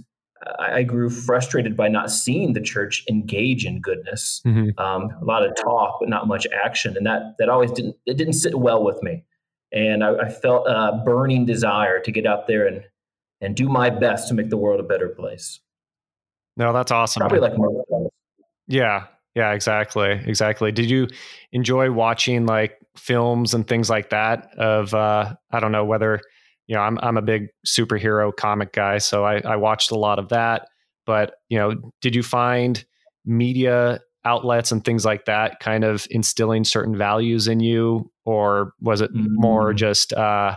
I, 0.59 0.83
grew 0.83 1.09
frustrated 1.09 1.75
by 1.75 1.89
not 1.89 2.11
seeing 2.11 2.53
the 2.53 2.61
church 2.61 3.03
engage 3.09 3.65
in 3.65 3.81
goodness. 3.81 4.41
Mm-hmm. 4.45 4.79
Um, 4.81 5.09
a 5.21 5.25
lot 5.25 5.45
of 5.45 5.53
talk, 5.55 5.97
but 5.99 6.07
not 6.07 6.27
much 6.27 6.47
action, 6.63 6.95
and 6.95 7.05
that 7.05 7.35
that 7.39 7.49
always 7.49 7.71
didn't 7.71 7.95
it 8.05 8.15
didn't 8.15 8.33
sit 8.33 8.59
well 8.59 8.83
with 8.83 9.01
me. 9.01 9.23
And 9.71 10.03
I, 10.03 10.15
I 10.15 10.29
felt 10.29 10.67
a 10.67 11.01
burning 11.03 11.45
desire 11.45 11.99
to 11.99 12.11
get 12.11 12.27
out 12.27 12.47
there 12.47 12.67
and 12.67 12.83
and 13.45 13.55
do 13.55 13.69
my 13.69 13.89
best 13.89 14.27
to 14.29 14.33
make 14.33 14.49
the 14.49 14.57
world 14.57 14.79
a 14.79 14.83
better 14.83 15.09
place. 15.09 15.59
No, 16.57 16.73
that's 16.73 16.91
awesome. 16.91 17.21
Probably 17.21 17.39
like 17.39 17.53
Yeah. 18.67 19.05
Yeah, 19.35 19.51
exactly. 19.51 20.11
Exactly. 20.25 20.71
Did 20.71 20.89
you 20.89 21.07
enjoy 21.51 21.91
watching 21.91 22.45
like 22.45 22.77
films 22.97 23.53
and 23.53 23.67
things 23.67 23.89
like 23.89 24.09
that 24.09 24.47
of 24.57 24.93
uh 24.93 25.35
I 25.51 25.59
don't 25.59 25.73
know 25.73 25.83
whether 25.85 26.21
you 26.67 26.75
know, 26.75 26.81
I'm 26.81 26.97
I'm 27.01 27.17
a 27.17 27.21
big 27.21 27.49
superhero 27.65 28.35
comic 28.35 28.73
guy, 28.73 28.97
so 28.97 29.23
I, 29.23 29.39
I 29.39 29.55
watched 29.55 29.91
a 29.91 29.97
lot 29.99 30.19
of 30.19 30.29
that. 30.29 30.67
But, 31.05 31.35
you 31.49 31.57
know, 31.59 31.91
did 32.01 32.15
you 32.15 32.23
find 32.23 32.83
media 33.25 33.99
outlets 34.23 34.71
and 34.71 34.83
things 34.83 35.05
like 35.05 35.25
that 35.25 35.59
kind 35.59 35.83
of 35.83 36.07
instilling 36.09 36.63
certain 36.63 36.97
values 36.97 37.47
in 37.47 37.59
you? 37.59 38.11
Or 38.25 38.73
was 38.81 39.01
it 39.01 39.13
mm-hmm. 39.13 39.27
more 39.29 39.73
mm. 39.73 39.75
just 39.75 40.13
uh 40.13 40.55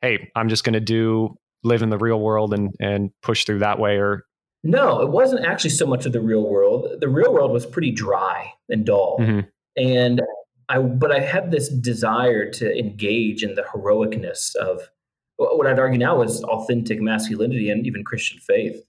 hey, 0.00 0.30
I'm 0.34 0.48
just 0.48 0.64
gonna 0.64 0.80
do 0.80 1.36
live 1.64 1.82
in 1.82 1.90
the 1.90 1.98
real 1.98 2.20
world 2.20 2.52
and 2.52 2.74
and 2.80 3.10
push 3.22 3.44
through 3.44 3.58
that 3.58 3.78
way 3.78 3.96
or 3.96 4.24
no 4.62 5.00
it 5.00 5.10
wasn't 5.10 5.44
actually 5.44 5.70
so 5.70 5.86
much 5.86 6.06
of 6.06 6.12
the 6.12 6.20
real 6.20 6.48
world 6.48 6.86
the 7.00 7.08
real 7.08 7.32
world 7.32 7.52
was 7.52 7.66
pretty 7.66 7.90
dry 7.90 8.52
and 8.68 8.86
dull 8.86 9.18
mm-hmm. 9.20 9.40
and 9.76 10.22
i 10.68 10.78
but 10.78 11.10
i 11.10 11.20
had 11.20 11.50
this 11.50 11.68
desire 11.68 12.50
to 12.50 12.76
engage 12.78 13.42
in 13.42 13.54
the 13.54 13.62
heroicness 13.62 14.54
of 14.56 14.88
what 15.36 15.66
i'd 15.66 15.78
argue 15.78 15.98
now 15.98 16.22
is 16.22 16.42
authentic 16.44 17.00
masculinity 17.00 17.70
and 17.70 17.86
even 17.86 18.04
christian 18.04 18.38
faith 18.38 18.84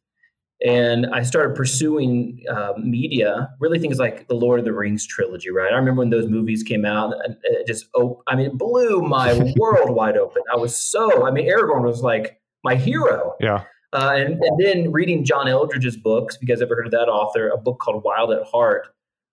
and 0.63 1.07
I 1.07 1.23
started 1.23 1.55
pursuing 1.55 2.43
uh, 2.49 2.73
media, 2.77 3.49
really 3.59 3.77
things 3.77 3.99
like 3.99 4.27
the 4.27 4.35
Lord 4.35 4.59
of 4.59 4.65
the 4.65 4.73
Rings 4.73 5.05
trilogy, 5.05 5.49
right? 5.49 5.71
I 5.71 5.75
remember 5.75 5.99
when 5.99 6.11
those 6.11 6.27
movies 6.27 6.63
came 6.63 6.85
out, 6.85 7.13
and 7.23 7.35
it 7.43 7.67
just, 7.67 7.87
oh, 7.93 8.23
I 8.27 8.35
mean, 8.35 8.47
it 8.47 8.57
blew 8.57 9.01
my 9.01 9.53
world 9.57 9.89
wide 9.89 10.17
open. 10.17 10.43
I 10.51 10.55
was 10.55 10.79
so, 10.79 11.27
I 11.27 11.31
mean, 11.31 11.47
Aragorn 11.49 11.83
was 11.83 12.01
like 12.01 12.39
my 12.65 12.75
hero. 12.75 13.35
Yeah. 13.39 13.63
Uh, 13.93 14.11
and, 14.15 14.43
and, 14.43 14.59
then 14.59 14.91
reading 14.91 15.23
John 15.23 15.47
Eldredge's 15.47 15.95
books, 15.95 16.35
if 16.35 16.41
you 16.41 16.47
guys 16.49 16.61
ever 16.61 16.75
heard 16.75 16.87
of 16.87 16.91
that 16.91 17.07
author, 17.07 17.47
a 17.47 17.57
book 17.57 17.79
called 17.79 18.03
Wild 18.03 18.31
at 18.31 18.43
Heart, 18.43 18.87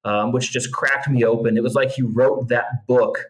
um, 0.05 0.31
which 0.31 0.53
just 0.53 0.73
cracked 0.73 1.09
me 1.09 1.25
open. 1.25 1.57
It 1.57 1.65
was 1.65 1.75
like 1.75 1.91
he 1.91 2.03
wrote 2.03 2.49
that 2.49 2.87
book 2.87 3.25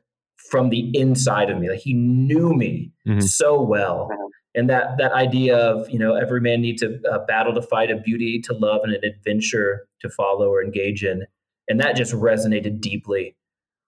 from 0.50 0.68
the 0.68 0.90
inside 0.92 1.48
of 1.48 1.58
me. 1.58 1.70
Like 1.70 1.78
he 1.78 1.94
knew 1.94 2.52
me 2.52 2.92
mm-hmm. 3.08 3.20
so 3.20 3.62
well. 3.62 4.10
And 4.54 4.68
that 4.68 4.98
that 4.98 5.12
idea 5.12 5.56
of 5.56 5.88
you 5.88 5.98
know 5.98 6.14
every 6.14 6.42
man 6.42 6.60
needs 6.60 6.82
a, 6.82 6.98
a 7.10 7.20
battle 7.20 7.54
to 7.54 7.62
fight, 7.62 7.90
a 7.90 7.96
beauty 7.96 8.38
to 8.42 8.52
love, 8.52 8.82
and 8.84 8.92
an 8.92 9.02
adventure 9.02 9.86
to 10.00 10.10
follow 10.10 10.48
or 10.48 10.62
engage 10.62 11.02
in. 11.02 11.24
And 11.68 11.80
that 11.80 11.96
just 11.96 12.12
resonated 12.12 12.80
deeply. 12.80 13.34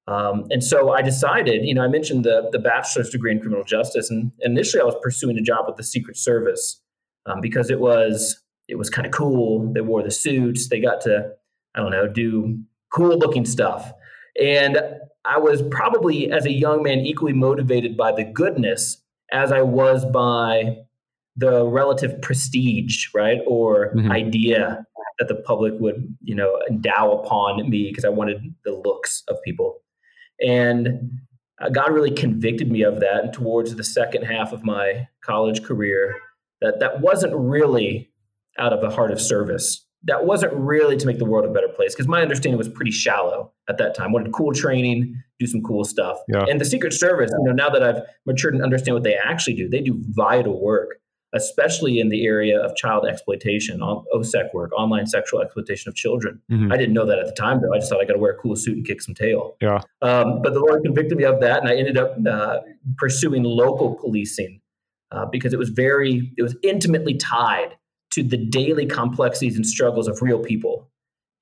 Um, 0.07 0.45
and 0.51 0.63
so 0.63 0.91
I 0.91 1.01
decided, 1.01 1.65
you 1.65 1.75
know, 1.75 1.83
I 1.83 1.89
mentioned 1.89 2.25
the, 2.25 2.49
the 2.53 2.59
bachelor's 2.59 3.09
degree 3.11 3.33
in 3.33 3.41
criminal 3.41 3.65
justice, 3.65 4.11
and 4.11 4.33
initially 4.41 4.81
I 4.81 4.85
was 4.85 4.97
pursuing 5.03 5.39
a 5.39 5.43
job 5.43 5.65
with 5.67 5.77
the 5.77 5.83
Secret 5.83 6.17
Service 6.17 6.81
um, 7.27 7.41
because 7.41 7.71
it 7.71 7.81
was 7.81 8.41
it 8.69 8.77
was 8.77 8.91
kind 8.91 9.07
of 9.07 9.13
cool. 9.13 9.73
They 9.73 9.81
wore 9.81 10.03
the 10.03 10.11
suits. 10.11 10.69
They 10.69 10.81
got 10.81 11.01
to, 11.03 11.33
I 11.75 11.81
don't 11.81 11.91
know, 11.91 12.09
do 12.09 12.59
cool 12.93 13.19
looking 13.19 13.45
stuff. 13.45 13.93
And 14.41 14.79
I 15.25 15.39
was 15.39 15.63
probably, 15.71 16.31
as 16.31 16.47
a 16.47 16.53
young 16.53 16.83
man, 16.83 17.01
equally 17.01 17.33
motivated 17.33 17.97
by 17.97 18.13
the 18.13 18.25
goodness 18.25 19.03
as 19.33 19.53
I 19.53 19.63
was 19.63 20.05
by 20.05 20.77
the 21.37 21.67
relative 21.67 22.21
prestige, 22.23 23.09
right, 23.15 23.41
or 23.47 23.95
mm-hmm. 23.95 24.11
idea 24.11 24.85
that 25.19 25.29
the 25.29 25.35
public 25.35 25.75
would, 25.79 26.17
you 26.23 26.35
know, 26.35 26.61
endow 26.71 27.13
upon 27.13 27.69
me 27.69 27.89
because 27.89 28.05
I 28.05 28.09
wanted 28.09 28.55
the 28.65 28.73
looks 28.73 29.23
of 29.29 29.37
people. 29.45 29.81
And 30.41 31.21
uh, 31.61 31.69
God 31.69 31.93
really 31.93 32.11
convicted 32.11 32.71
me 32.71 32.83
of 32.83 33.01
that. 33.01 33.25
And 33.25 33.33
towards 33.33 33.75
the 33.75 33.85
second 33.85 34.25
half 34.25 34.53
of 34.53 34.65
my 34.65 35.09
college 35.25 35.63
career, 35.63 36.17
that 36.61 36.81
that 36.81 37.01
wasn't 37.01 37.35
really 37.35 38.11
out 38.59 38.73
of 38.73 38.83
a 38.83 38.91
heart 38.91 39.11
of 39.11 39.21
service. 39.21 39.87
That 40.07 40.27
wasn't 40.27 40.53
really 40.53 40.97
to 40.97 41.07
make 41.07 41.19
the 41.19 41.25
world 41.25 41.47
a 41.47 41.53
better 41.53 41.69
place 41.69 41.95
because 41.95 42.09
my 42.09 42.21
understanding 42.21 42.59
was 42.59 42.69
pretty 42.69 42.91
shallow 42.91 43.53
at 43.69 43.79
that 43.79 43.95
time. 43.95 44.13
Wanted 44.13 44.33
cool 44.33 44.53
training, 44.53 45.15
do 45.39 45.47
some 45.47 45.63
cool 45.63 45.85
stuff. 45.85 46.19
Yeah. 46.29 46.45
And 46.49 46.61
the 46.61 46.65
Secret 46.65 46.93
Service, 46.93 47.31
you 47.39 47.45
know, 47.45 47.53
now 47.53 47.71
that 47.71 47.83
I've 47.83 48.03
matured 48.27 48.55
and 48.55 48.63
understand 48.63 48.95
what 48.95 49.03
they 49.03 49.15
actually 49.15 49.55
do, 49.55 49.69
they 49.69 49.81
do 49.81 50.03
vital 50.11 50.63
work, 50.63 50.97
especially 51.35 51.99
in 51.99 52.09
the 52.09 52.25
area 52.25 52.59
of 52.59 52.75
child 52.77 53.07
exploitation, 53.07 53.81
OSEC 53.81 54.55
work, 54.55 54.73
online 54.73 55.07
sexual 55.07 55.43
exploitation 55.43 55.89
of 55.89 55.95
children. 55.95 56.41
Mm-hmm. 56.51 56.73
I 56.73 56.77
didn't 56.77 56.95
know 56.95 57.05
that 57.07 57.19
at 57.19 57.27
the 57.27 57.33
time, 57.33 57.61
though. 57.61 57.75
I 57.75 57.79
just 57.79 57.91
thought 57.91 58.01
I 58.01 58.05
got 58.05 58.15
to 58.15 58.19
wear 58.19 58.33
a 58.33 58.39
cool 58.39 58.57
suit 58.57 58.77
and 58.77 58.87
kick 58.87 59.03
some 59.03 59.15
tail. 59.15 59.57
Yeah. 59.61 59.81
Um, 60.01 60.43
but 60.43 60.55
the 60.55 60.61
Lord 60.61 60.83
convicted 60.85 61.19
me 61.19 61.25
of 61.25 61.41
that, 61.41 61.61
and 61.61 61.69
I 61.69 61.77
ended 61.77 61.99
up 61.99 62.17
uh, 62.27 62.61
pursuing 62.97 63.43
local 63.43 63.95
policing 63.97 64.61
uh, 65.11 65.27
because 65.27 65.53
it 65.53 65.59
was 65.59 65.71
very, 65.71 66.33
it 66.39 66.43
was 66.43 66.57
intimately 66.63 67.15
tied 67.15 67.77
to 68.13 68.23
the 68.23 68.37
daily 68.37 68.87
complexities 68.87 69.57
and 69.57 69.67
struggles 69.67 70.07
of 70.07 70.23
real 70.23 70.39
people 70.39 70.89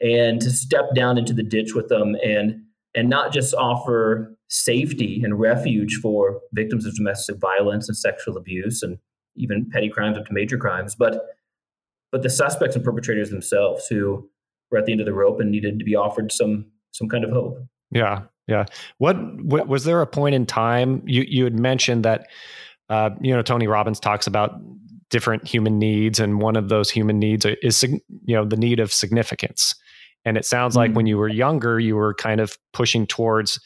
and 0.01 0.41
to 0.41 0.51
step 0.51 0.95
down 0.95 1.17
into 1.17 1.33
the 1.33 1.43
ditch 1.43 1.75
with 1.75 1.89
them 1.89 2.17
and 2.25 2.63
and 2.95 3.09
not 3.09 3.33
just 3.33 3.55
offer 3.55 4.37
safety 4.49 5.23
and 5.25 5.41
refuge 5.41 5.99
for 6.03 6.41
victims 6.53 6.85
of 6.85 6.95
domestic 6.95 7.37
violence 7.39 7.89
and 7.89 7.97
sexual 7.97 8.37
abuse 8.37 8.83
and 8.83 8.99
even 9.37 9.69
petty 9.71 9.89
crimes 9.89 10.19
up 10.19 10.27
to 10.27 10.33
major 10.33 10.59
crimes 10.59 10.95
but 10.95 11.27
but 12.11 12.23
the 12.23 12.31
suspects 12.31 12.77
and 12.77 12.85
perpetrators 12.85 13.31
themselves 13.31 13.87
who 13.87 14.29
were 14.71 14.79
at 14.79 14.87
the 14.87 14.93
end 14.93 15.01
of 15.01 15.07
the 15.07 15.15
rope 15.15 15.41
and 15.41 15.51
needed 15.51 15.79
to 15.79 15.85
be 15.85 15.95
offered 15.95 16.31
some 16.31 16.67
some 16.93 17.09
kind 17.09 17.25
of 17.25 17.31
hope. 17.31 17.59
Yeah 17.91 18.23
yeah. 18.49 18.67
What, 18.99 19.17
what 19.43 19.69
was 19.69 19.85
there 19.85 20.01
a 20.01 20.07
point 20.07 20.35
in 20.35 20.47
time 20.47 21.03
you 21.07 21.25
you 21.27 21.45
had 21.45 21.59
mentioned 21.59 22.05
that 22.05 22.29
uh, 22.89 23.11
you 23.21 23.35
know 23.35 23.43
tony 23.43 23.67
robbins 23.67 24.01
talks 24.01 24.27
about 24.27 24.61
different 25.11 25.47
human 25.47 25.79
needs 25.79 26.19
and 26.19 26.41
one 26.41 26.57
of 26.57 26.69
those 26.69 26.91
human 26.91 27.19
needs 27.19 27.47
is 27.63 27.83
you 27.83 28.01
know 28.37 28.45
the 28.45 28.57
need 28.57 28.81
of 28.81 28.93
significance. 28.93 29.75
And 30.25 30.37
it 30.37 30.45
sounds 30.45 30.77
like 30.77 30.91
mm-hmm. 30.91 30.97
when 30.97 31.07
you 31.07 31.19
were 31.19 31.29
younger 31.29 31.79
you 31.79 31.97
were 31.97 32.15
kind 32.15 32.41
of 32.41 32.57
pushing 32.73 33.07
towards 33.07 33.61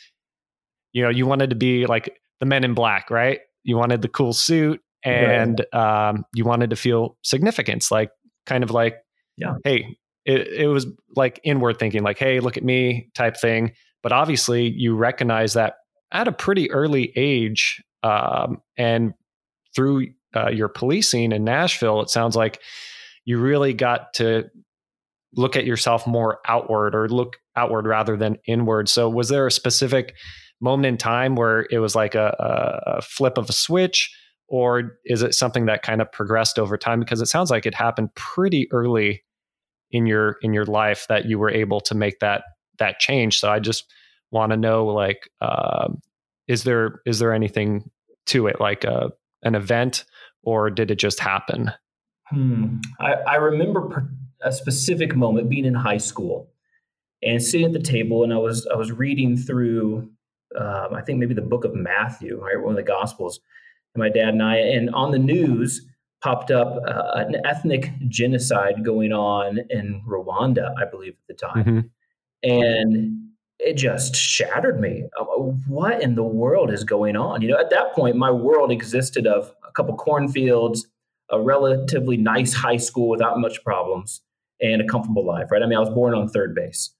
you 0.93 1.03
know 1.03 1.11
you 1.11 1.27
wanted 1.27 1.51
to 1.51 1.57
be 1.57 1.87
like 1.87 2.19
the 2.41 2.47
men 2.47 2.65
in 2.65 2.75
black 2.75 3.11
right? 3.11 3.41
You 3.65 3.77
wanted 3.77 4.03
the 4.03 4.09
cool 4.09 4.33
suit 4.33 4.81
and 5.07 5.65
right. 5.73 6.09
um, 6.09 6.25
you 6.35 6.45
wanted 6.45 6.71
to 6.71 6.77
feel 6.77 7.17
significance 7.23 7.91
like 7.91 8.11
kind 8.45 8.65
of 8.65 8.71
like 8.71 8.97
yeah 9.37 9.55
hey 9.65 9.97
it, 10.25 10.49
it 10.49 10.67
was 10.67 10.87
like 11.15 11.41
inward 11.45 11.79
thinking 11.79 12.03
like 12.03 12.19
hey 12.19 12.41
look 12.41 12.57
at 12.57 12.65
me 12.65 13.09
type 13.15 13.37
thing 13.37 13.73
but 14.03 14.13
obviously 14.13 14.69
you 14.69 14.95
recognize 14.95 15.55
that 15.55 15.75
at 16.13 16.29
a 16.29 16.33
pretty 16.33 16.71
early 16.71 17.13
age 17.17 17.83
um, 18.03 18.61
and 18.77 19.15
through 19.75 20.09
uh, 20.35 20.51
your 20.51 20.69
policing 20.69 21.33
in 21.33 21.45
Nashville, 21.45 22.01
it 22.01 22.11
sounds 22.11 22.37
like 22.37 22.61
you 23.25 23.39
really 23.39 23.75
got 23.75 24.15
to 24.15 24.45
look 25.35 25.57
at 25.57 25.67
yourself 25.67 26.07
more 26.07 26.39
outward 26.47 26.95
or 26.95 27.09
look 27.09 27.37
outward 27.57 27.87
rather 27.87 28.17
than 28.17 28.39
inward. 28.47 28.89
So, 28.89 29.09
was 29.09 29.29
there 29.29 29.47
a 29.47 29.51
specific 29.51 30.15
moment 30.61 30.87
in 30.87 30.97
time 30.97 31.37
where 31.37 31.67
it 31.71 31.79
was 31.79 31.95
like 31.95 32.15
a, 32.15 32.35
a 32.99 33.03
flip 33.03 33.39
of 33.39 33.51
a 33.51 33.53
switch, 33.53 34.15
or 34.49 34.99
is 35.05 35.23
it 35.23 35.35
something 35.35 35.67
that 35.67 35.83
kind 35.83 36.01
of 36.01 36.11
progressed 36.13 36.59
over 36.59 36.77
time? 36.77 37.01
Because 37.01 37.21
it 37.21 37.27
sounds 37.27 37.51
like 37.51 37.67
it 37.67 37.75
happened 37.75 38.15
pretty 38.15 38.69
early 38.73 39.25
in 39.91 40.07
your 40.07 40.37
in 40.43 40.53
your 40.53 40.67
life 40.67 41.07
that 41.09 41.27
you 41.27 41.39
were 41.39 41.51
able 41.51 41.81
to 41.81 41.95
make 41.95 42.19
that 42.21 42.43
that 42.79 42.99
change. 42.99 43.39
So, 43.41 43.51
I 43.51 43.59
just 43.59 43.93
want 44.31 44.51
to 44.51 44.57
know, 44.57 44.87
like, 44.87 45.31
uh, 45.41 45.89
is 46.49 46.65
there 46.65 47.01
is 47.07 47.19
there 47.19 47.33
anything 47.33 47.91
to 48.27 48.47
it, 48.47 48.61
like 48.61 48.85
a 48.85 48.93
uh, 48.93 49.09
an 49.43 49.55
event 49.55 50.05
or 50.43 50.71
did 50.71 50.91
it 50.91 50.97
just 50.97 51.21
happen? 51.21 51.71
Hmm. 52.31 52.77
I, 52.99 53.13
I 53.13 53.35
remember 53.37 54.09
a 54.43 54.53
specific 54.53 55.15
moment 55.15 55.51
being 55.51 55.65
in 55.65 55.75
high 55.75 55.99
school 55.99 56.49
and 57.23 57.43
sitting 57.43 57.67
at 57.67 57.73
the 57.73 57.81
table, 57.81 58.25
and 58.25 58.33
I 58.33 58.39
was 58.39 58.67
I 58.67 58.77
was 58.77 58.93
reading 58.93 59.37
through, 59.37 60.09
um, 60.59 60.95
I 60.95 61.03
think 61.03 61.19
maybe 61.19 61.35
the 61.35 61.43
book 61.43 61.65
of 61.65 61.75
Matthew, 61.75 62.43
right, 62.43 62.61
one 62.61 62.71
of 62.71 62.77
the 62.77 62.83
Gospels, 62.83 63.41
my 63.97 64.09
dad 64.09 64.31
and 64.31 64.43
I, 64.43 64.57
and 64.57 64.91
on 64.95 65.11
the 65.11 65.19
news 65.19 65.87
popped 66.23 66.51
up 66.51 66.83
uh, 66.87 67.13
an 67.15 67.37
ethnic 67.45 67.91
genocide 68.09 68.85
going 68.85 69.13
on 69.13 69.61
in 69.71 70.03
Rwanda, 70.07 70.73
I 70.79 70.85
believe 70.85 71.13
at 71.13 71.27
the 71.29 71.35
time, 71.35 71.65
mm-hmm. 71.65 72.51
and 72.51 73.23
it 73.59 73.75
just 73.75 74.15
shattered 74.15 74.81
me. 74.81 75.05
Uh, 75.19 75.25
what 75.69 76.03
in 76.03 76.15
the 76.15 76.23
world 76.23 76.71
is 76.71 76.85
going 76.85 77.17
on? 77.17 77.43
You 77.43 77.49
know, 77.49 77.59
at 77.59 77.71
that 77.71 77.95
point, 77.95 78.17
my 78.17 78.31
world 78.31 78.71
existed 78.71 79.27
of 79.27 79.53
a 79.67 79.73
couple 79.73 79.97
cornfields, 79.97 80.87
a 81.31 81.41
relatively 81.41 82.17
nice 82.17 82.53
high 82.53 82.77
school 82.77 83.09
without 83.09 83.39
much 83.41 83.63
problems, 83.65 84.21
and 84.61 84.81
a 84.81 84.87
comfortable 84.87 85.25
life, 85.25 85.51
right? 85.51 85.63
I 85.63 85.67
mean, 85.67 85.77
I 85.77 85.81
was 85.81 85.91
born 85.91 86.15
on 86.15 86.29
third 86.29 86.55
base. 86.55 86.91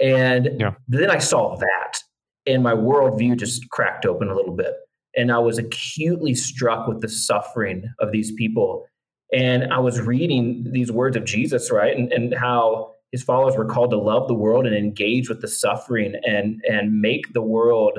And 0.00 0.50
yeah. 0.58 0.74
then 0.88 1.10
I 1.10 1.18
saw 1.18 1.56
that, 1.56 1.98
and 2.46 2.62
my 2.62 2.74
worldview 2.74 3.38
just 3.38 3.68
cracked 3.70 4.06
open 4.06 4.28
a 4.28 4.34
little 4.34 4.54
bit. 4.54 4.74
And 5.16 5.30
I 5.30 5.38
was 5.38 5.58
acutely 5.58 6.34
struck 6.34 6.88
with 6.88 7.00
the 7.00 7.08
suffering 7.08 7.92
of 8.00 8.12
these 8.12 8.32
people. 8.32 8.86
And 9.32 9.72
I 9.72 9.78
was 9.78 10.00
reading 10.00 10.66
these 10.72 10.92
words 10.92 11.16
of 11.16 11.24
Jesus, 11.24 11.70
right? 11.70 11.96
And, 11.96 12.12
and 12.12 12.34
how 12.34 12.94
his 13.12 13.22
followers 13.22 13.56
were 13.56 13.64
called 13.64 13.90
to 13.90 13.98
love 13.98 14.28
the 14.28 14.34
world 14.34 14.66
and 14.66 14.74
engage 14.74 15.28
with 15.28 15.40
the 15.40 15.48
suffering 15.48 16.14
and, 16.24 16.60
and 16.68 17.00
make 17.00 17.32
the 17.32 17.42
world 17.42 17.98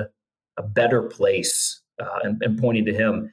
a 0.58 0.62
better 0.62 1.02
place 1.02 1.80
uh, 2.00 2.18
and, 2.22 2.40
and 2.42 2.58
pointing 2.58 2.84
to 2.86 2.94
him. 2.94 3.32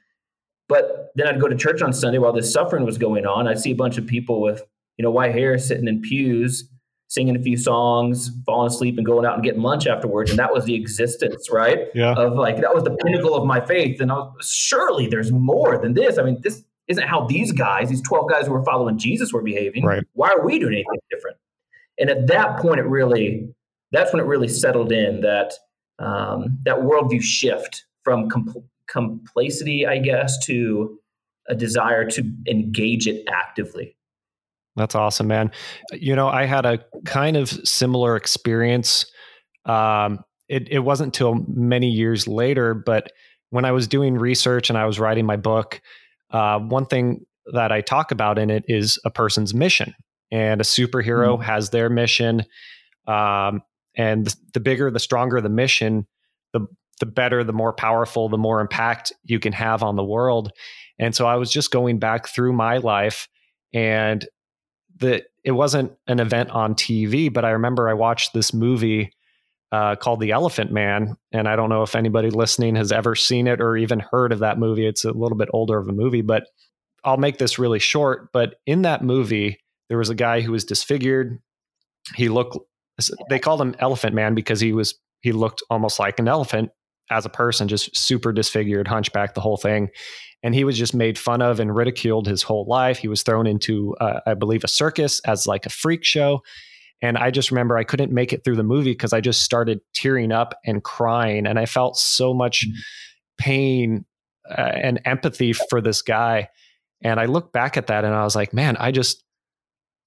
But 0.70 1.12
then 1.16 1.28
I'd 1.28 1.42
go 1.42 1.48
to 1.48 1.56
church 1.56 1.82
on 1.82 1.94
Sunday 1.94 2.20
while 2.20 2.34
this 2.34 2.52
suffering 2.52 2.86
was 2.86 2.98
going 2.98 3.26
on. 3.26 3.48
I'd 3.48 3.60
see 3.60 3.72
a 3.72 3.76
bunch 3.76 3.98
of 3.98 4.08
people 4.08 4.42
with, 4.42 4.64
you 4.98 5.04
know, 5.04 5.12
white 5.12 5.34
hair 5.34 5.58
sitting 5.58 5.88
in 5.88 6.02
pews, 6.02 6.70
singing 7.14 7.36
a 7.36 7.40
few 7.40 7.56
songs, 7.56 8.32
falling 8.44 8.68
asleep, 8.68 8.98
and 8.98 9.06
going 9.06 9.24
out 9.24 9.36
and 9.36 9.44
getting 9.44 9.62
lunch 9.62 9.86
afterwards. 9.86 10.32
And 10.32 10.40
that 10.40 10.52
was 10.52 10.66
the 10.66 10.74
existence, 10.74 11.48
right? 11.52 11.90
Yeah. 11.94 12.14
Of 12.14 12.34
like 12.34 12.58
that 12.58 12.74
was 12.74 12.84
the 12.84 12.98
pinnacle 13.06 13.36
of 13.36 13.46
my 13.46 13.64
faith. 13.64 14.02
And 14.02 14.12
I 14.12 14.16
was 14.16 14.50
surely 14.50 15.06
there's 15.06 15.32
more 15.32 15.78
than 15.78 15.94
this. 15.94 16.18
I 16.18 16.24
mean, 16.24 16.42
this 16.42 16.64
isn't 16.88 17.08
how 17.08 17.28
these 17.28 17.52
guys, 17.52 17.90
these 17.90 18.02
12 18.02 18.30
guys 18.30 18.48
who 18.48 18.54
were 18.54 18.66
following 18.66 18.98
Jesus 18.98 19.32
were 19.32 19.44
behaving. 19.44 19.86
Right. 19.86 20.04
Why 20.14 20.32
are 20.32 20.44
we 20.44 20.58
doing 20.58 20.74
anything 20.74 21.00
different? 21.12 21.38
And 22.00 22.10
at 22.10 22.26
that 22.28 22.58
point, 22.58 22.80
it 22.80 22.88
really, 22.88 23.48
that's 23.92 24.12
when 24.12 24.20
it 24.20 24.26
really 24.26 24.48
settled 24.48 24.92
in 24.92 25.22
that 25.22 25.54
um, 26.00 26.58
that 26.64 26.78
worldview 26.78 27.22
shift 27.22 27.86
from 28.04 28.28
compl- 28.28 28.66
complacency, 28.90 29.86
I 29.86 30.00
guess, 30.00 30.44
to 30.48 31.00
a 31.48 31.54
desire 31.54 32.10
to 32.10 32.24
engage 32.48 33.06
it 33.08 33.24
actively. 33.32 33.96
That's 34.76 34.96
awesome, 34.96 35.28
man. 35.28 35.52
You 35.92 36.16
know, 36.16 36.28
I 36.28 36.46
had 36.46 36.66
a 36.66 36.80
kind 37.06 37.38
of 37.38 37.50
similar 37.50 38.16
experience. 38.16 39.06
Um, 39.66 40.20
it, 40.50 40.68
it 40.70 40.80
wasn't 40.80 41.14
till 41.14 41.46
many 41.48 41.90
years 41.90 42.28
later, 42.28 42.74
but 42.74 43.12
when 43.50 43.66
I 43.66 43.72
was 43.72 43.88
doing 43.88 44.16
research 44.16 44.70
and 44.70 44.78
I 44.78 44.86
was 44.86 45.00
writing 45.00 45.26
my 45.26 45.36
book, 45.36 45.80
uh, 46.32 46.60
one 46.60 46.88
thing 46.88 47.26
that 47.54 47.72
I 47.72 47.82
talk 47.82 48.12
about 48.12 48.40
in 48.40 48.50
it 48.50 48.66
is 48.68 49.00
a 49.06 49.12
person's 49.12 49.54
mission. 49.54 49.94
And 50.32 50.60
a 50.60 50.64
superhero 50.64 51.38
mm. 51.38 51.44
has 51.44 51.70
their 51.70 51.90
mission. 51.90 52.44
Um, 53.08 53.62
and 53.96 54.34
the 54.54 54.60
bigger, 54.60 54.90
the 54.90 55.00
stronger 55.00 55.40
the 55.42 55.50
mission, 55.50 56.08
the 56.54 56.66
the 57.00 57.06
better, 57.06 57.44
the 57.44 57.54
more 57.54 57.74
powerful, 57.74 58.30
the 58.30 58.38
more 58.38 58.62
impact 58.62 59.12
you 59.24 59.40
can 59.40 59.54
have 59.54 59.84
on 59.84 59.96
the 59.96 60.04
world. 60.04 60.52
And 61.00 61.14
so 61.14 61.26
I 61.26 61.36
was 61.36 61.52
just 61.52 61.72
going 61.72 62.00
back 62.00 62.28
through 62.28 62.54
my 62.54 62.78
life 62.78 63.28
and 63.74 64.26
the 65.00 65.24
it 65.44 65.52
wasn't 65.52 65.94
an 66.08 66.20
event 66.20 66.50
on 66.52 66.76
TV, 66.76 67.32
but 67.32 67.46
I 67.46 67.52
remember 67.52 67.90
I 67.90 67.94
watched 67.94 68.34
this 68.34 68.54
movie 68.54 69.12
uh, 69.72 69.96
called 69.96 70.20
The 70.20 70.32
Elephant 70.32 70.72
Man, 70.72 71.18
and 71.32 71.48
I 71.48 71.56
don't 71.56 71.70
know 71.70 71.84
if 71.84 71.96
anybody 71.96 72.30
listening 72.30 72.76
has 72.76 72.92
ever 72.92 73.16
seen 73.16 73.48
it 73.48 73.60
or 73.60 73.76
even 73.76 74.00
heard 74.00 74.32
of 74.32 74.40
that 74.40 74.60
movie. 74.60 74.86
It's 74.86 75.04
a 75.04 75.12
little 75.12 75.38
bit 75.38 75.50
older 75.52 75.78
of 75.78 75.88
a 75.90 75.94
movie, 75.94 76.22
but 76.22 76.44
I'll 77.04 77.18
make 77.18 77.38
this 77.38 77.60
really 77.60 77.80
short. 77.80 78.30
But 78.32 78.56
in 78.66 78.84
that 78.84 79.04
movie, 79.04 79.60
there 79.90 79.98
was 79.98 80.10
a 80.10 80.16
guy 80.16 80.42
who 80.42 80.52
was 80.52 80.64
disfigured. 80.64 81.40
He 82.16 82.30
looked 82.30 82.58
they 83.30 83.40
called 83.40 83.62
him 83.62 83.76
Elephant 83.80 84.14
Man 84.14 84.36
because 84.36 84.60
he 84.60 84.74
was 84.74 84.96
he 85.22 85.32
looked 85.32 85.64
almost 85.70 86.00
like 86.00 86.20
an 86.20 86.28
elephant 86.28 86.70
as 87.10 87.26
a 87.26 87.30
person, 87.30 87.68
just 87.68 87.96
super 87.98 88.32
disfigured, 88.32 88.88
hunchback, 88.88 89.34
the 89.34 89.42
whole 89.42 89.58
thing. 89.58 89.90
And 90.44 90.54
he 90.54 90.66
was 90.66 90.78
just 90.78 90.94
made 90.94 91.18
fun 91.18 91.42
of 91.42 91.60
and 91.60 91.74
ridiculed 91.74 92.28
his 92.28 92.44
whole 92.44 92.66
life. 92.66 92.98
He 92.98 93.08
was 93.08 93.24
thrown 93.24 93.48
into, 93.48 93.96
uh, 94.02 94.20
I 94.26 94.34
believe, 94.34 94.64
a 94.64 94.68
circus 94.68 95.22
as 95.22 95.48
like 95.48 95.66
a 95.66 95.70
freak 95.70 96.04
show. 96.04 96.44
And 97.02 97.18
I 97.18 97.32
just 97.32 97.50
remember 97.50 97.78
I 97.78 97.86
couldn't 97.86 98.12
make 98.12 98.34
it 98.34 98.44
through 98.44 98.58
the 98.58 98.64
movie 98.64 98.92
because 98.92 99.14
I 99.14 99.22
just 99.22 99.42
started 99.42 99.80
tearing 99.94 100.32
up 100.32 100.54
and 100.66 100.84
crying. 100.84 101.46
And 101.46 101.58
I 101.58 101.66
felt 101.66 101.98
so 101.98 102.34
much 102.34 102.68
mm-hmm. 102.68 102.80
pain 103.38 104.06
uh, 104.50 104.62
and 104.62 105.02
empathy 105.06 105.54
for 105.54 105.82
this 105.82 106.02
guy. 106.02 106.50
And 107.02 107.20
I 107.20 107.26
look 107.26 107.52
back 107.54 107.78
at 107.78 107.88
that 107.88 108.06
and 108.06 108.14
I 108.14 108.24
was 108.24 108.36
like, 108.36 108.54
man, 108.54 108.78
I 108.78 108.92
just, 108.92 109.24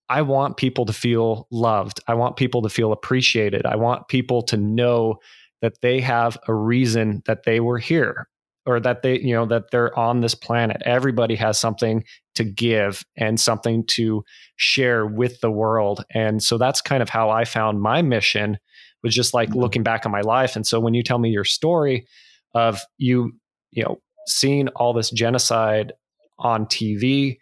I 0.09 0.23
want 0.23 0.57
people 0.57 0.87
to 0.87 0.93
feel 0.93 1.49
loved. 1.51 2.01
I 2.07 2.15
want 2.15 2.37
people 2.37 2.63
to 2.63 2.69
feel 2.69 2.93
appreciated. 2.93 3.67
I 3.67 3.77
want 3.77 4.09
people 4.09 4.43
to 4.45 4.57
know 4.57 5.17
that 5.63 5.81
they 5.83 6.01
have 6.01 6.39
a 6.47 6.55
reason 6.55 7.23
that 7.27 7.45
they 7.45 7.61
were 7.61 7.79
here 7.79 8.29
or 8.67 8.81
that 8.81 9.03
they, 9.03 9.21
you 9.21 9.35
know, 9.35 9.47
that 9.47 9.71
they're 9.71 9.97
on 9.99 10.21
this 10.21 10.35
planet. 10.35 10.83
Everybody 10.85 11.37
has 11.37 11.59
something 11.59 12.05
to 12.35 12.45
give 12.45 13.05
and 13.17 13.39
something 13.41 13.85
to 13.87 14.25
share 14.57 15.07
with 15.07 15.41
the 15.41 15.51
world. 15.51 16.05
And 16.11 16.43
so 16.43 16.59
that's 16.59 16.81
kind 16.81 17.03
of 17.03 17.09
how 17.09 17.31
I 17.31 17.45
found 17.45 17.81
my 17.81 18.03
mission 18.03 18.59
was 19.03 19.15
just 19.15 19.35
like 19.35 19.51
mm-hmm. 19.51 19.61
looking 19.61 19.83
back 19.83 20.05
on 20.05 20.13
my 20.13 20.23
life. 20.23 20.57
And 20.57 20.67
so 20.67 20.81
when 20.81 20.95
you 20.95 21.03
tell 21.03 21.19
me 21.19 21.31
your 21.31 21.45
story 21.45 22.07
of 22.55 22.81
you, 22.99 23.33
you 23.71 23.85
know, 23.85 24.01
seeing 24.27 24.69
all 24.69 24.93
this 24.93 25.11
genocide 25.11 25.93
on 26.39 26.67
TV, 26.67 27.39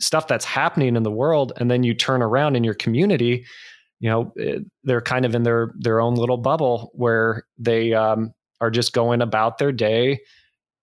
stuff 0.00 0.28
that's 0.28 0.44
happening 0.44 0.96
in 0.96 1.02
the 1.02 1.10
world 1.10 1.52
and 1.56 1.70
then 1.70 1.82
you 1.82 1.94
turn 1.94 2.22
around 2.22 2.56
in 2.56 2.64
your 2.64 2.74
community 2.74 3.44
you 4.00 4.08
know 4.08 4.32
eh, 4.40 4.58
they're 4.84 5.00
kind 5.00 5.24
of 5.24 5.34
in 5.34 5.42
their 5.42 5.72
their 5.78 6.00
own 6.00 6.14
little 6.14 6.36
bubble 6.36 6.90
where 6.94 7.44
they 7.58 7.92
um, 7.94 8.32
are 8.60 8.70
just 8.70 8.92
going 8.92 9.20
about 9.20 9.58
their 9.58 9.72
day 9.72 10.18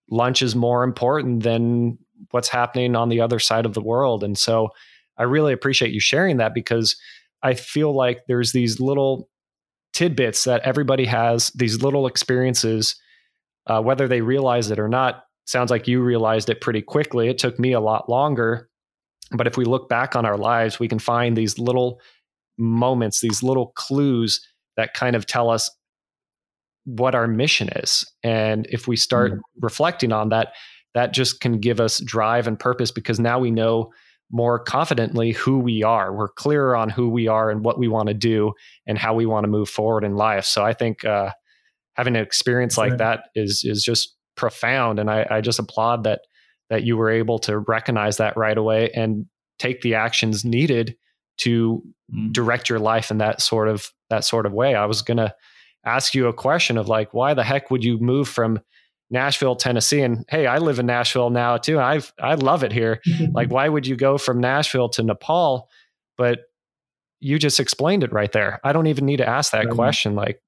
lunch 0.10 0.42
is 0.42 0.56
more 0.56 0.84
important 0.84 1.44
than 1.44 1.98
what's 2.32 2.50
happening 2.50 2.96
on 2.96 3.10
the 3.10 3.22
other 3.22 3.40
side 3.40 3.66
of 3.66 3.74
the 3.74 3.82
world. 3.82 4.24
And 4.24 4.38
so 4.38 4.70
i 5.18 5.24
really 5.24 5.54
appreciate 5.54 5.94
you 5.94 6.00
sharing 6.02 6.36
that 6.36 6.54
because 6.54 6.98
i 7.42 7.54
feel 7.54 7.96
like 7.96 8.20
there's 8.28 8.52
these 8.52 8.82
little 8.82 9.30
tidbits 9.94 10.44
that 10.44 10.60
everybody 10.64 11.06
has 11.06 11.52
these 11.56 11.82
little 11.82 12.06
experiences 12.06 13.00
uh, 13.68 13.82
whether 13.82 14.10
they 14.10 14.20
realize 14.20 14.70
it 14.70 14.78
or 14.78 14.90
not 14.90 15.24
sounds 15.46 15.72
like 15.72 15.88
you 15.88 16.02
realized 16.02 16.50
it 16.50 16.62
pretty 16.62 16.82
quickly. 16.82 17.30
It 17.30 17.38
took 17.38 17.60
me 17.60 17.72
a 17.72 17.80
lot 17.80 18.10
longer. 18.10 18.70
But 19.32 19.48
if 19.48 19.58
we 19.58 19.66
look 19.66 19.90
back 19.90 20.16
on 20.16 20.26
our 20.26 20.38
lives, 20.38 20.80
we 20.80 20.88
can 20.88 21.00
find 21.00 21.36
these 21.36 21.58
little 21.58 22.00
moments, 22.58 23.22
these 23.22 23.42
little 23.42 23.68
clues 23.76 24.46
that 24.78 24.94
kind 24.94 25.16
of 25.16 25.26
tell 25.26 25.50
us 25.50 25.70
what 26.86 27.16
our 27.16 27.28
mission 27.28 27.70
is. 27.76 28.06
And 28.24 28.68
if 28.70 28.88
we 28.88 28.96
start 28.96 29.34
mm. 29.34 29.40
reflecting 29.60 30.12
on 30.12 30.30
that, 30.30 30.54
that 30.94 31.14
just 31.14 31.42
can 31.42 31.60
give 31.60 31.80
us 31.80 32.00
drive 32.00 32.48
and 32.48 32.58
purpose 32.58 32.92
because 32.92 33.20
now 33.20 33.38
we 33.38 33.52
know 33.52 33.92
more 34.32 34.60
confidently 34.60 35.32
who 35.32 35.60
we 35.60 35.84
are. 35.84 36.16
We're 36.16 36.30
clearer 36.30 36.76
on 36.76 36.90
who 36.90 37.10
we 37.10 37.28
are 37.28 37.50
and 37.50 37.64
what 37.64 37.78
we 37.78 37.88
want 37.88 38.08
to 38.08 38.14
do 38.14 38.54
and 38.88 38.98
how 38.98 39.14
we 39.14 39.26
want 39.26 39.44
to 39.44 39.50
move 39.50 39.70
forward 39.70 40.04
in 40.04 40.16
life. 40.16 40.46
So 40.46 40.64
I 40.64 40.74
think 40.74 41.04
uh, 41.06 41.32
having 41.96 42.16
an 42.16 42.24
experience 42.24 42.78
like 42.78 42.98
that 42.98 43.26
is 43.36 43.64
is 43.64 43.84
just 43.84 44.16
profound, 44.36 45.00
and 45.00 45.10
I, 45.10 45.28
I 45.30 45.42
just 45.42 45.60
applaud 45.60 46.04
that 46.06 46.22
that 46.70 46.84
you 46.84 46.98
were 46.98 47.10
able 47.10 47.40
to 47.40 47.60
recognize 47.60 48.18
that 48.18 48.36
right 48.36 48.58
away 48.58 48.90
and 48.96 49.26
take 49.60 49.82
the 49.82 49.96
actions 49.96 50.44
needed 50.44 50.96
to 51.38 51.84
mm. 52.14 52.34
direct 52.34 52.70
your 52.70 52.80
life 52.80 53.12
in 53.12 53.20
that 53.20 53.42
sort 53.42 53.68
of 53.68 53.92
that 54.10 54.24
sort 54.24 54.46
of 54.46 54.54
way. 54.54 54.76
I 54.76 54.86
was 54.86 55.02
going 55.02 55.18
to 55.18 55.34
ask 55.86 56.14
you 56.14 56.28
a 56.28 56.34
question 56.34 56.78
of 56.78 56.88
like 56.88 57.14
why 57.14 57.34
the 57.34 57.44
heck 57.44 57.72
would 57.72 57.84
you 57.84 58.00
move 58.00 58.28
from 58.28 58.60
Nashville, 59.12 59.56
Tennessee 59.56 60.02
and 60.02 60.26
hey, 60.30 60.48
I 60.48 60.58
live 60.58 60.80
in 60.80 60.86
Nashville 60.86 61.30
now 61.30 61.58
too. 61.58 61.80
I 61.80 62.02
I 62.20 62.36
love 62.36 62.64
it 62.64 62.72
here. 62.72 63.02
like 63.34 63.52
why 63.52 63.70
would 63.70 63.86
you 63.86 63.96
go 63.96 64.18
from 64.18 64.40
Nashville 64.40 64.90
to 64.90 65.04
Nepal? 65.04 65.70
But 66.18 66.40
you 67.20 67.40
just 67.40 67.60
explained 67.60 68.04
it 68.04 68.12
right 68.12 68.32
there. 68.32 68.60
I 68.64 68.74
don't 68.74 68.88
even 68.88 69.06
need 69.06 69.18
to 69.18 69.28
ask 69.28 69.52
that 69.52 69.70
question 69.70 70.16
like 70.16 70.42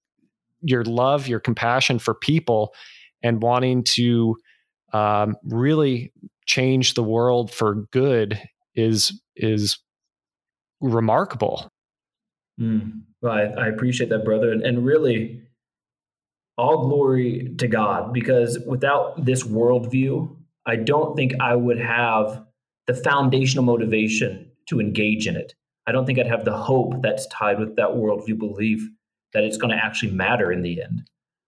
your 0.61 0.83
love, 0.83 1.27
your 1.27 1.39
compassion 1.39 1.99
for 1.99 2.13
people 2.13 2.73
and 3.23 3.41
wanting 3.41 3.83
to 3.83 4.35
um, 4.93 5.35
really 5.43 6.11
change 6.45 6.93
the 6.93 7.03
world 7.03 7.51
for 7.51 7.87
good 7.91 8.41
is 8.75 9.19
is 9.35 9.79
remarkable. 10.81 11.69
Mm. 12.59 13.01
Well, 13.21 13.33
I, 13.33 13.43
I, 13.43 13.67
appreciate 13.67 14.09
that, 14.09 14.25
brother, 14.25 14.51
and, 14.51 14.63
and 14.63 14.85
really, 14.85 15.41
all 16.57 16.87
glory 16.87 17.53
to 17.57 17.67
God 17.67 18.13
because 18.13 18.57
without 18.65 19.23
this 19.23 19.43
worldview, 19.43 20.35
I 20.65 20.75
don't 20.75 21.15
think 21.15 21.33
I 21.39 21.55
would 21.55 21.79
have 21.79 22.43
the 22.87 22.95
foundational 22.95 23.63
motivation 23.63 24.51
to 24.69 24.79
engage 24.79 25.27
in 25.27 25.35
it. 25.35 25.53
I 25.85 25.91
don't 25.91 26.05
think 26.05 26.19
I'd 26.19 26.27
have 26.27 26.45
the 26.45 26.57
hope 26.57 27.01
that's 27.01 27.27
tied 27.27 27.59
with 27.59 27.75
that 27.75 27.89
worldview 27.89 28.37
belief 28.37 28.81
that 29.33 29.43
it's 29.43 29.57
going 29.57 29.75
to 29.75 29.83
actually 29.83 30.11
matter 30.11 30.51
in 30.51 30.61
the 30.61 30.81
end. 30.81 31.03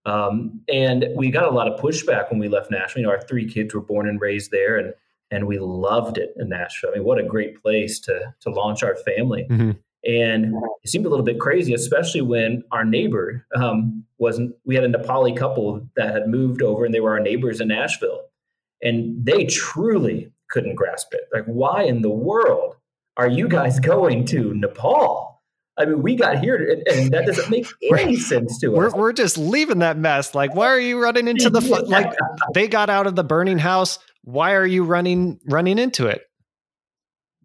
Um, 0.06 0.62
and 0.72 1.08
we 1.16 1.30
got 1.30 1.46
a 1.46 1.50
lot 1.50 1.68
of 1.68 1.80
pushback 1.80 2.30
when 2.32 2.40
we 2.40 2.48
left 2.48 2.72
Nashville. 2.72 3.02
You 3.02 3.08
know, 3.08 3.14
our 3.14 3.22
three 3.22 3.48
kids 3.48 3.74
were 3.74 3.82
born 3.82 4.08
and 4.08 4.20
raised 4.22 4.52
there, 4.52 4.78
and 4.78 4.94
and 5.32 5.46
we 5.46 5.60
loved 5.60 6.18
it 6.18 6.34
in 6.38 6.50
Nashville. 6.50 6.92
I 6.92 6.98
mean, 6.98 7.04
what 7.04 7.20
a 7.20 7.24
great 7.24 7.62
place 7.62 8.00
to 8.02 8.34
to 8.42 8.50
launch 8.50 8.82
our 8.82 8.96
family. 8.96 9.46
Mm-hmm. 9.50 9.72
And 10.06 10.54
it 10.84 10.90
seemed 10.90 11.06
a 11.06 11.10
little 11.10 11.26
bit 11.26 11.40
crazy, 11.40 11.74
especially 11.74 12.22
when 12.22 12.64
our 12.72 12.86
neighbor 12.86 13.46
um, 13.56 14.06
wasn't. 14.18 14.56
We 14.66 14.76
had 14.76 14.86
a 14.86 14.90
Nepali 14.90 15.36
couple 15.36 15.88
that 15.96 16.14
had 16.14 16.28
moved 16.28 16.62
over, 16.62 16.86
and 16.86 16.94
they 16.94 17.02
were 17.02 17.12
our 17.12 17.20
neighbors 17.20 17.60
in 17.60 17.68
Nashville, 17.68 18.22
and 18.82 19.26
they 19.26 19.46
truly 19.46 20.32
couldn't 20.50 20.76
grasp 20.76 21.14
it. 21.14 21.28
Like, 21.34 21.46
why 21.46 21.84
in 21.84 22.02
the 22.02 22.10
world 22.10 22.76
are 23.18 23.28
you 23.28 23.48
guys 23.48 23.80
going 23.82 24.26
to 24.28 24.54
Nepal? 24.54 25.42
I 25.78 25.86
mean, 25.86 26.02
we 26.02 26.16
got 26.16 26.40
here, 26.40 26.56
and, 26.56 26.88
and 26.88 27.12
that 27.12 27.26
doesn't 27.26 27.50
make 27.50 27.68
any 27.98 28.18
sense 28.18 28.58
to 28.60 28.70
we're, 28.70 28.88
us. 28.88 28.94
We're 28.94 29.14
just 29.14 29.38
leaving 29.38 29.80
that 29.80 29.98
mess. 29.98 30.36
Like, 30.36 30.54
why 30.54 30.68
are 30.68 30.80
you 30.80 31.02
running 31.02 31.28
into 31.28 31.50
the 31.50 31.62
like? 31.88 32.14
They 32.54 32.68
got 32.68 32.90
out 32.90 33.08
of 33.08 33.16
the 33.16 33.24
burning 33.24 33.60
house. 33.60 34.00
Why 34.24 34.54
are 34.54 34.66
you 34.66 34.84
running 34.84 35.40
running 35.46 35.78
into 35.78 36.08
it? 36.08 36.22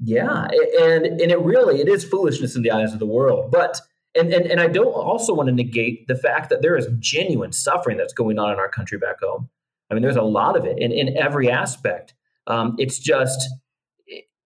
Yeah, 0.01 0.49
and 0.81 1.07
and 1.07 1.31
it 1.31 1.41
really 1.41 1.81
it 1.81 1.89
is 1.89 2.05
foolishness 2.05 2.57
in 2.57 2.63
the 2.63 2.71
eyes 2.71 2.93
of 2.93 2.99
the 2.99 3.07
world. 3.07 3.51
But 3.51 3.81
and 4.15 4.33
and 4.33 4.47
and 4.47 4.61
I 4.61 4.67
don't 4.67 4.93
also 4.93 5.35
want 5.35 5.49
to 5.49 5.55
negate 5.55 6.09
the 6.09 6.17
fact 6.17 6.51
that 6.51 6.63
there 6.63 6.77
is 6.77 6.89
genuine 6.99 7.53
suffering 7.53 7.97
that's 7.97 8.13
going 8.13 8.39
on 8.39 8.53
in 8.53 8.59
our 8.59 8.69
country 8.69 8.99
back 8.99 9.21
home. 9.23 9.49
I 9.91 9.95
mean, 9.95 10.03
there's 10.03 10.17
a 10.17 10.23
lot 10.23 10.57
of 10.57 10.65
it 10.65 10.79
in 10.79 10.93
in 10.93 11.17
every 11.17 11.51
aspect. 11.51 12.15
Um, 12.47 12.75
it's 12.79 12.99
just 12.99 13.49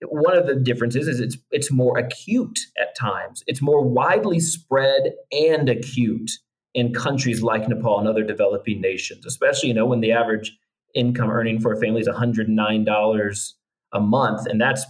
one 0.03 0.37
of 0.37 0.47
the 0.47 0.55
differences 0.55 1.09
is 1.09 1.19
it's 1.19 1.37
it's 1.51 1.73
more 1.73 1.99
acute 1.99 2.59
at 2.81 2.95
times. 2.97 3.43
It's 3.47 3.63
more 3.63 3.83
widely 3.83 4.41
spread 4.41 5.15
and 5.33 5.69
acute 5.69 6.31
in 6.75 6.93
countries 6.93 7.43
like 7.43 7.69
Nepal 7.69 7.99
and 7.99 8.07
other 8.07 8.23
developing 8.23 8.81
nations, 8.81 9.25
especially 9.27 9.71
you 9.71 9.75
know 9.75 9.87
when 9.87 10.01
the 10.01 10.13
average 10.13 10.57
income 10.95 11.31
earning 11.31 11.61
for 11.61 11.73
a 11.73 11.81
family 11.81 12.01
is 12.01 12.09
$109 12.09 13.53
a 13.93 14.01
month 14.01 14.47
and 14.47 14.61
that's 14.61 14.85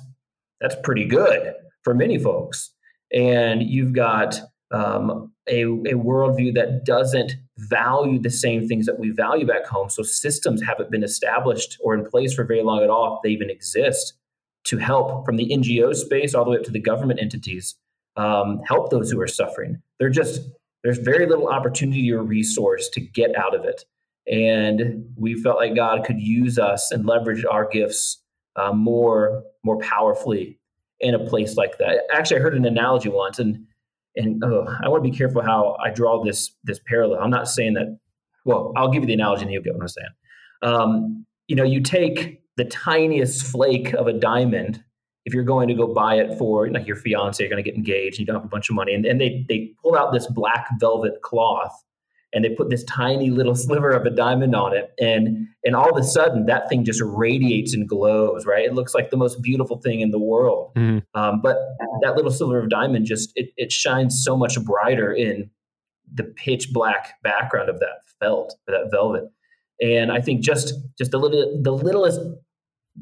that's 0.61 0.77
pretty 0.83 1.05
good 1.05 1.55
for 1.83 1.95
many 1.95 2.19
folks. 2.19 2.71
And 3.13 3.63
you've 3.63 3.93
got 3.93 4.41
um, 4.71 5.33
a, 5.49 5.63
a 5.63 5.95
worldview 5.95 6.55
that 6.55 6.85
doesn't 6.85 7.33
value 7.57 8.19
the 8.19 8.31
same 8.31 8.69
things 8.69 8.87
that 8.87 8.99
we 8.99 9.11
value 9.11 9.47
back 9.47 9.67
home. 9.67 9.89
So 9.89 10.03
systems 10.03 10.63
haven't 10.63 10.91
been 10.91 11.03
established 11.03 11.79
or 11.83 11.95
in 11.95 12.05
place 12.05 12.35
for 12.35 12.45
very 12.45 12.63
long 12.63 12.83
at 12.83 12.91
all, 12.91 13.17
if 13.17 13.23
they 13.23 13.31
even 13.31 13.51
exist 13.51 14.15
to 14.65 14.77
help 14.77 15.25
from 15.25 15.37
the 15.37 15.49
NGO 15.49 15.95
space 15.95 16.35
all 16.35 16.45
the 16.45 16.51
way 16.51 16.59
up 16.59 16.65
to 16.65 16.71
the 16.71 16.81
government 16.81 17.21
entities 17.21 17.77
um, 18.19 18.61
help 18.67 18.91
those 18.91 19.11
who 19.11 19.21
are 19.21 19.29
suffering. 19.29 19.81
They're 19.99 20.11
just 20.11 20.41
there's 20.85 20.99
very 20.99 21.27
little 21.27 21.49
opportunity 21.49 22.13
or 22.13 22.23
resource 22.23 22.89
to 22.91 23.01
get 23.01 23.35
out 23.37 23.55
of 23.55 23.65
it, 23.65 23.85
and 24.31 25.05
we 25.17 25.35
felt 25.35 25.57
like 25.57 25.75
God 25.75 26.05
could 26.05 26.21
use 26.21 26.59
us 26.59 26.91
and 26.91 27.07
leverage 27.07 27.45
our 27.45 27.67
gifts 27.69 28.23
uh, 28.59 28.73
more 28.73 29.45
more 29.65 29.79
powerfully 29.79 30.59
in 31.01 31.15
a 31.15 31.19
place 31.19 31.57
like 31.57 31.79
that. 31.79 32.01
Actually, 32.13 32.41
I 32.41 32.43
heard 32.43 32.57
an 32.57 32.65
analogy 32.65 33.09
once, 33.09 33.39
and 33.39 33.65
and 34.17 34.43
oh, 34.45 34.67
I 34.83 34.89
want 34.89 35.05
to 35.05 35.11
be 35.11 35.17
careful 35.17 35.43
how 35.43 35.77
I 35.85 35.91
draw 35.91 36.23
this 36.25 36.55
this 36.65 36.81
parallel. 36.87 37.21
I'm 37.21 37.31
not 37.31 37.49
saying 37.49 37.75
that. 37.75 37.99
Well, 38.45 38.73
I'll 38.77 38.91
give 38.91 39.03
you 39.03 39.07
the 39.07 39.15
analogy, 39.15 39.43
and 39.43 39.53
you'll 39.53 39.63
get 39.63 39.75
what 39.75 39.83
I'm 39.83 39.89
saying. 39.89 40.09
Um, 40.63 41.27
you 41.49 41.57
know, 41.57 41.65
you 41.65 41.81
take 41.81 42.43
the 42.57 42.65
tiniest 42.65 43.47
flake 43.47 43.93
of 43.95 44.07
a 44.07 44.13
diamond 44.13 44.83
if 45.29 45.35
you're 45.35 45.45
going 45.45 45.69
to 45.69 45.75
go 45.75 45.87
buy 45.87 46.15
it 46.15 46.39
for 46.39 46.71
like 46.71 46.87
your 46.87 46.97
fiance, 46.97 47.43
you're 47.43 47.51
going 47.51 47.63
to 47.63 47.71
get 47.71 47.77
engaged, 47.77 48.15
and 48.15 48.21
you 48.21 48.27
don't 48.27 48.37
have 48.37 48.45
a 48.45 48.49
bunch 48.49 48.71
of 48.71 48.75
money, 48.75 48.95
and, 48.95 49.05
and 49.05 49.21
they 49.21 49.45
they 49.49 49.73
pull 49.83 49.95
out 49.95 50.13
this 50.13 50.27
black 50.27 50.69
velvet 50.81 51.21
cloth, 51.23 51.73
and 52.33 52.45
they 52.45 52.51
put 52.51 52.71
this 52.71 52.85
tiny 52.85 53.31
little 53.31 53.55
sliver 53.67 53.91
of 53.91 54.07
a 54.07 54.11
diamond 54.11 54.55
on 54.55 54.77
it 54.77 54.93
and 55.01 55.47
and 55.65 55.75
all 55.75 55.91
of 55.91 55.97
a 55.97 56.05
sudden 56.05 56.47
that 56.47 56.69
thing 56.69 56.85
just 56.85 57.01
radiates 57.05 57.75
and 57.75 57.89
glows 57.89 58.47
right? 58.47 58.65
It 58.65 58.75
looks 58.75 58.95
like 58.95 59.11
the 59.11 59.17
most 59.17 59.43
beautiful 59.43 59.79
thing 59.79 60.01
in 60.01 60.11
the 60.11 60.19
world. 60.19 60.73
Mm-hmm. 60.77 60.99
um, 61.21 61.41
but 61.43 61.57
that 62.03 62.17
little 62.17 62.31
sliver 62.31 62.59
of 62.59 62.69
diamond 62.69 63.07
just 63.07 63.33
it, 63.35 63.51
it 63.57 63.73
shines 63.73 64.23
so 64.25 64.37
much 64.37 64.63
brighter 64.63 65.13
in 65.13 65.51
the 66.13 66.25
pitch 66.25 66.73
black 66.73 67.21
background 67.23 67.69
of 67.69 67.81
that 67.81 68.03
felt 68.21 68.55
that 68.67 68.91
velvet. 68.91 69.25
And 69.81 70.11
i 70.11 70.21
think 70.21 70.43
just 70.43 70.75
just 70.99 71.11
the 71.11 71.19
little 71.19 71.61
the 71.63 71.73
littlest 71.73 72.21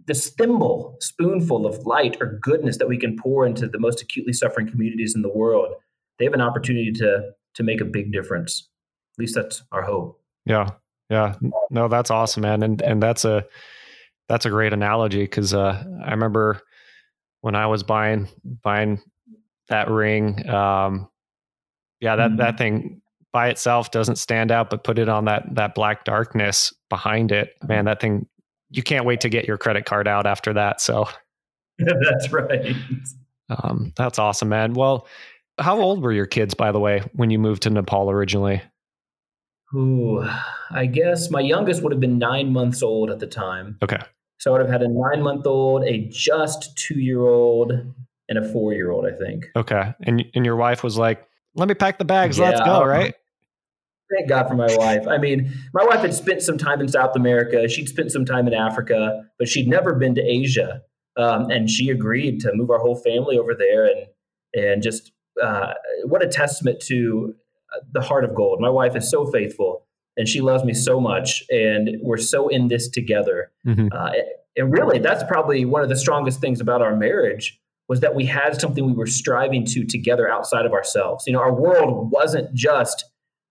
this 0.06 0.28
thimble 0.30 0.96
spoonful 1.00 1.66
of 1.66 1.86
light 1.86 2.16
or 2.20 2.38
goodness 2.42 2.78
that 2.78 2.88
we 2.88 2.98
can 2.98 3.16
pour 3.16 3.46
into 3.46 3.66
the 3.66 3.78
most 3.78 4.02
acutely 4.02 4.32
suffering 4.32 4.68
communities 4.68 5.14
in 5.14 5.22
the 5.22 5.32
world 5.32 5.74
they 6.18 6.24
have 6.24 6.34
an 6.34 6.40
opportunity 6.40 6.92
to 6.92 7.30
to 7.54 7.62
make 7.62 7.80
a 7.80 7.84
big 7.84 8.12
difference 8.12 8.68
at 9.16 9.20
least 9.20 9.34
that's 9.34 9.62
our 9.72 9.82
hope. 9.82 10.20
Yeah. 10.44 10.70
Yeah. 11.08 11.34
No, 11.70 11.88
that's 11.88 12.10
awesome, 12.10 12.42
man. 12.42 12.62
And 12.62 12.82
and 12.82 13.02
that's 13.02 13.24
a 13.24 13.46
that's 14.28 14.44
a 14.44 14.50
great 14.50 14.72
analogy 14.72 15.22
because 15.22 15.54
uh, 15.54 15.82
I 16.04 16.10
remember 16.10 16.60
when 17.40 17.54
I 17.54 17.66
was 17.66 17.82
buying 17.82 18.28
buying 18.62 19.00
that 19.68 19.90
ring. 19.90 20.48
Um, 20.48 21.08
yeah, 22.00 22.16
that 22.16 22.30
mm-hmm. 22.30 22.38
that 22.38 22.58
thing 22.58 23.00
by 23.32 23.48
itself 23.48 23.90
doesn't 23.90 24.16
stand 24.16 24.50
out, 24.50 24.70
but 24.70 24.84
put 24.84 24.98
it 24.98 25.08
on 25.08 25.26
that 25.26 25.54
that 25.54 25.74
black 25.74 26.04
darkness 26.04 26.72
behind 26.90 27.32
it, 27.32 27.54
man. 27.66 27.84
That 27.84 28.00
thing 28.00 28.26
you 28.70 28.82
can't 28.82 29.04
wait 29.04 29.20
to 29.20 29.28
get 29.28 29.46
your 29.46 29.58
credit 29.58 29.84
card 29.84 30.08
out 30.08 30.26
after 30.26 30.52
that. 30.54 30.80
So 30.80 31.08
that's 31.78 32.32
right. 32.32 32.74
Um, 33.48 33.92
that's 33.96 34.18
awesome, 34.18 34.48
man. 34.48 34.74
Well, 34.74 35.06
how 35.58 35.80
old 35.80 36.02
were 36.02 36.12
your 36.12 36.26
kids, 36.26 36.54
by 36.54 36.72
the 36.72 36.80
way, 36.80 37.02
when 37.12 37.30
you 37.30 37.38
moved 37.38 37.62
to 37.62 37.70
Nepal 37.70 38.10
originally? 38.10 38.60
Ooh, 39.76 40.26
I 40.70 40.86
guess 40.86 41.30
my 41.30 41.40
youngest 41.40 41.82
would 41.82 41.92
have 41.92 42.00
been 42.00 42.18
nine 42.18 42.52
months 42.52 42.82
old 42.82 43.10
at 43.10 43.18
the 43.18 43.26
time. 43.26 43.78
Okay. 43.82 43.98
So 44.38 44.50
I 44.50 44.52
would 44.52 44.60
have 44.62 44.70
had 44.70 44.82
a 44.82 44.88
nine 44.88 45.22
month 45.22 45.46
old, 45.46 45.84
a 45.84 46.08
just 46.10 46.76
two 46.76 46.98
year 46.98 47.20
old, 47.20 47.72
and 48.28 48.38
a 48.38 48.52
four 48.52 48.72
year 48.72 48.90
old, 48.90 49.06
I 49.06 49.12
think. 49.12 49.46
Okay. 49.54 49.94
And 50.02 50.24
and 50.34 50.44
your 50.44 50.56
wife 50.56 50.82
was 50.82 50.96
like, 50.96 51.26
let 51.54 51.68
me 51.68 51.74
pack 51.74 51.98
the 51.98 52.04
bags, 52.04 52.38
yeah. 52.38 52.50
let's 52.50 52.60
go, 52.60 52.84
right? 52.84 53.14
Thank 54.14 54.28
God 54.28 54.46
for 54.46 54.54
my 54.54 54.74
wife. 54.76 55.06
I 55.08 55.18
mean, 55.18 55.52
my 55.74 55.84
wife 55.84 56.00
had 56.00 56.14
spent 56.14 56.40
some 56.40 56.56
time 56.56 56.80
in 56.80 56.86
South 56.86 57.16
America. 57.16 57.68
She'd 57.68 57.88
spent 57.88 58.12
some 58.12 58.24
time 58.24 58.46
in 58.46 58.54
Africa, 58.54 59.24
but 59.38 59.48
she'd 59.48 59.66
never 59.66 59.94
been 59.94 60.14
to 60.14 60.22
Asia. 60.22 60.82
Um, 61.16 61.50
and 61.50 61.68
she 61.68 61.90
agreed 61.90 62.40
to 62.40 62.52
move 62.54 62.70
our 62.70 62.78
whole 62.78 62.96
family 62.96 63.38
over 63.38 63.54
there 63.54 63.84
and 63.86 64.06
and 64.54 64.82
just 64.82 65.12
uh, 65.42 65.74
what 66.04 66.22
a 66.22 66.28
testament 66.28 66.80
to 66.86 67.34
the 67.92 68.00
heart 68.00 68.24
of 68.24 68.34
gold. 68.34 68.60
My 68.60 68.70
wife 68.70 68.96
is 68.96 69.10
so 69.10 69.26
faithful 69.26 69.86
and 70.16 70.28
she 70.28 70.40
loves 70.40 70.64
me 70.64 70.72
so 70.72 70.98
much, 70.98 71.44
and 71.50 71.98
we're 72.00 72.16
so 72.16 72.48
in 72.48 72.68
this 72.68 72.88
together. 72.88 73.50
Mm-hmm. 73.66 73.88
Uh, 73.92 74.12
and 74.56 74.72
really, 74.72 74.98
that's 74.98 75.22
probably 75.24 75.64
one 75.64 75.82
of 75.82 75.88
the 75.88 75.96
strongest 75.96 76.40
things 76.40 76.60
about 76.60 76.80
our 76.80 76.96
marriage 76.96 77.60
was 77.88 78.00
that 78.00 78.14
we 78.14 78.24
had 78.24 78.60
something 78.60 78.86
we 78.86 78.94
were 78.94 79.06
striving 79.06 79.64
to 79.64 79.84
together 79.84 80.28
outside 80.28 80.66
of 80.66 80.72
ourselves. 80.72 81.24
You 81.26 81.34
know, 81.34 81.40
our 81.40 81.52
world 81.52 82.10
wasn't 82.10 82.52
just 82.54 83.04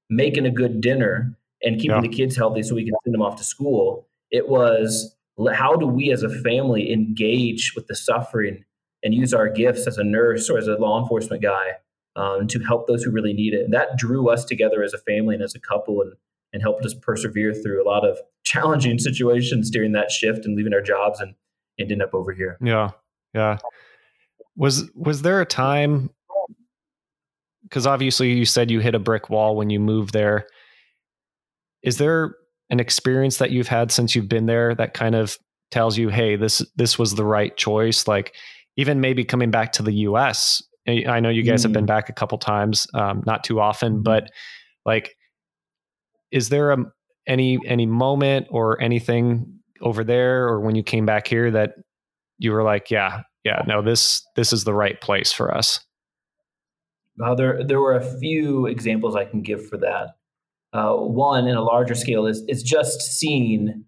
making 0.10 0.46
a 0.46 0.52
good 0.52 0.82
dinner 0.82 1.38
and 1.62 1.80
keeping 1.80 1.96
yeah. 1.96 2.02
the 2.02 2.10
kids 2.10 2.36
healthy 2.36 2.64
so 2.64 2.76
we 2.76 2.84
can 2.84 2.96
send 3.04 3.14
them 3.14 3.22
off 3.22 3.38
to 3.38 3.44
school. 3.44 4.08
It 4.32 4.50
was 4.50 5.16
how 5.54 5.76
do 5.76 5.88
we 5.88 6.12
as 6.12 6.24
a 6.24 6.30
family 6.30 6.92
engage 6.92 7.74
with 7.76 7.88
the 7.88 7.96
suffering 7.96 8.66
and 9.04 9.14
use 9.14 9.34
our 9.34 9.48
gifts 9.48 9.88
as 9.88 9.98
a 9.98 10.04
nurse 10.04 10.50
or 10.50 10.58
as 10.58 10.68
a 10.68 10.76
law 10.76 11.02
enforcement 11.02 11.42
guy 11.42 11.76
um, 12.16 12.48
to 12.48 12.60
help 12.60 12.88
those 12.88 13.04
who 13.04 13.12
really 13.12 13.34
need 13.34 13.54
it. 13.54 13.66
And 13.66 13.74
that 13.74 13.98
drew 13.98 14.30
us 14.30 14.46
together 14.46 14.84
as 14.84 14.94
a 14.94 14.98
family 14.98 15.36
and 15.36 15.44
as 15.44 15.56
a 15.56 15.60
couple 15.60 16.02
and, 16.02 16.14
and 16.54 16.62
helped 16.62 16.86
us 16.86 16.94
persevere 16.94 17.54
through 17.54 17.84
a 17.84 17.88
lot 17.88 18.08
of 18.08 18.18
challenging 18.44 19.00
situations 19.00 19.70
during 19.70 19.92
that 19.94 20.12
shift 20.12 20.46
and 20.46 20.56
leaving 20.56 20.74
our 20.74 20.82
jobs 20.82 21.20
and 21.20 21.36
ending 21.80 22.02
up 22.02 22.14
over 22.14 22.32
here. 22.32 22.58
Yeah. 22.62 22.92
Yeah. 23.34 23.58
Was, 24.56 24.90
was 24.96 25.24
there 25.24 25.42
a 25.42 25.46
time, 25.46 26.10
because 27.64 27.86
obviously 27.86 28.32
you 28.32 28.46
said 28.46 28.72
you 28.72 28.80
hit 28.80 28.96
a 28.96 29.00
brick 29.00 29.30
wall 29.30 29.58
when 29.58 29.70
you 29.70 29.80
moved 29.80 30.14
there. 30.14 30.48
Is 31.84 31.98
there 31.98 32.36
an 32.70 32.80
experience 32.80 33.38
that 33.38 33.52
you've 33.52 33.68
had 33.68 33.92
since 33.92 34.16
you've 34.16 34.30
been 34.30 34.46
there 34.46 34.74
that 34.76 34.94
kind 34.94 35.16
of 35.16 35.38
tells 35.72 35.98
you, 35.98 36.08
hey, 36.10 36.38
this, 36.38 36.66
this 36.78 36.98
was 36.98 37.16
the 37.16 37.26
right 37.26 37.58
choice? 37.58 38.08
Like 38.08 38.34
even 38.78 39.02
maybe 39.02 39.26
coming 39.26 39.52
back 39.52 39.74
to 39.74 39.84
the 39.84 39.94
US 39.94 40.64
I 40.88 41.20
know 41.20 41.30
you 41.30 41.44
guys 41.44 41.62
mm. 41.62 41.64
have 41.64 41.74
been 41.74 41.86
mm. 41.86 41.88
back 41.88 42.10
a 42.10 42.14
couple 42.14 42.38
times, 42.38 42.88
um, 42.94 43.24
not 43.26 43.44
too 43.44 43.60
often, 43.60 43.94
mm-hmm. 43.94 44.04
but 44.04 44.32
like, 44.86 45.16
is 46.32 46.50
there 46.50 46.72
a 46.72 46.78
any 47.28 47.60
any 47.66 47.86
moment 47.86 48.48
or 48.50 48.80
anything 48.82 49.60
over 49.82 50.04
there, 50.04 50.48
or 50.48 50.62
when 50.62 50.76
you 50.76 50.84
came 50.84 51.06
back 51.06 51.28
here 51.28 51.52
that 51.52 51.74
you 52.38 52.52
were 52.52 52.64
like, 52.64 52.92
yeah, 52.92 53.22
yeah, 53.44 53.64
no, 53.68 53.82
this 53.82 54.24
this 54.36 54.54
is 54.54 54.64
the 54.64 54.74
right 54.74 55.00
place 55.02 55.32
for 55.32 55.56
us? 55.56 55.80
Uh, 57.24 57.34
there 57.34 57.64
there 57.64 57.80
were 57.80 57.96
a 57.96 58.20
few 58.20 58.66
examples 58.68 59.16
I 59.16 59.26
can 59.26 59.42
give 59.42 59.68
for 59.68 59.78
that. 59.78 60.16
Uh, 60.74 60.94
one, 60.94 61.48
in 61.48 61.56
a 61.56 61.64
larger 61.64 61.96
scale, 61.96 62.28
is 62.28 62.44
is 62.48 62.62
just 62.62 63.02
seeing 63.02 63.86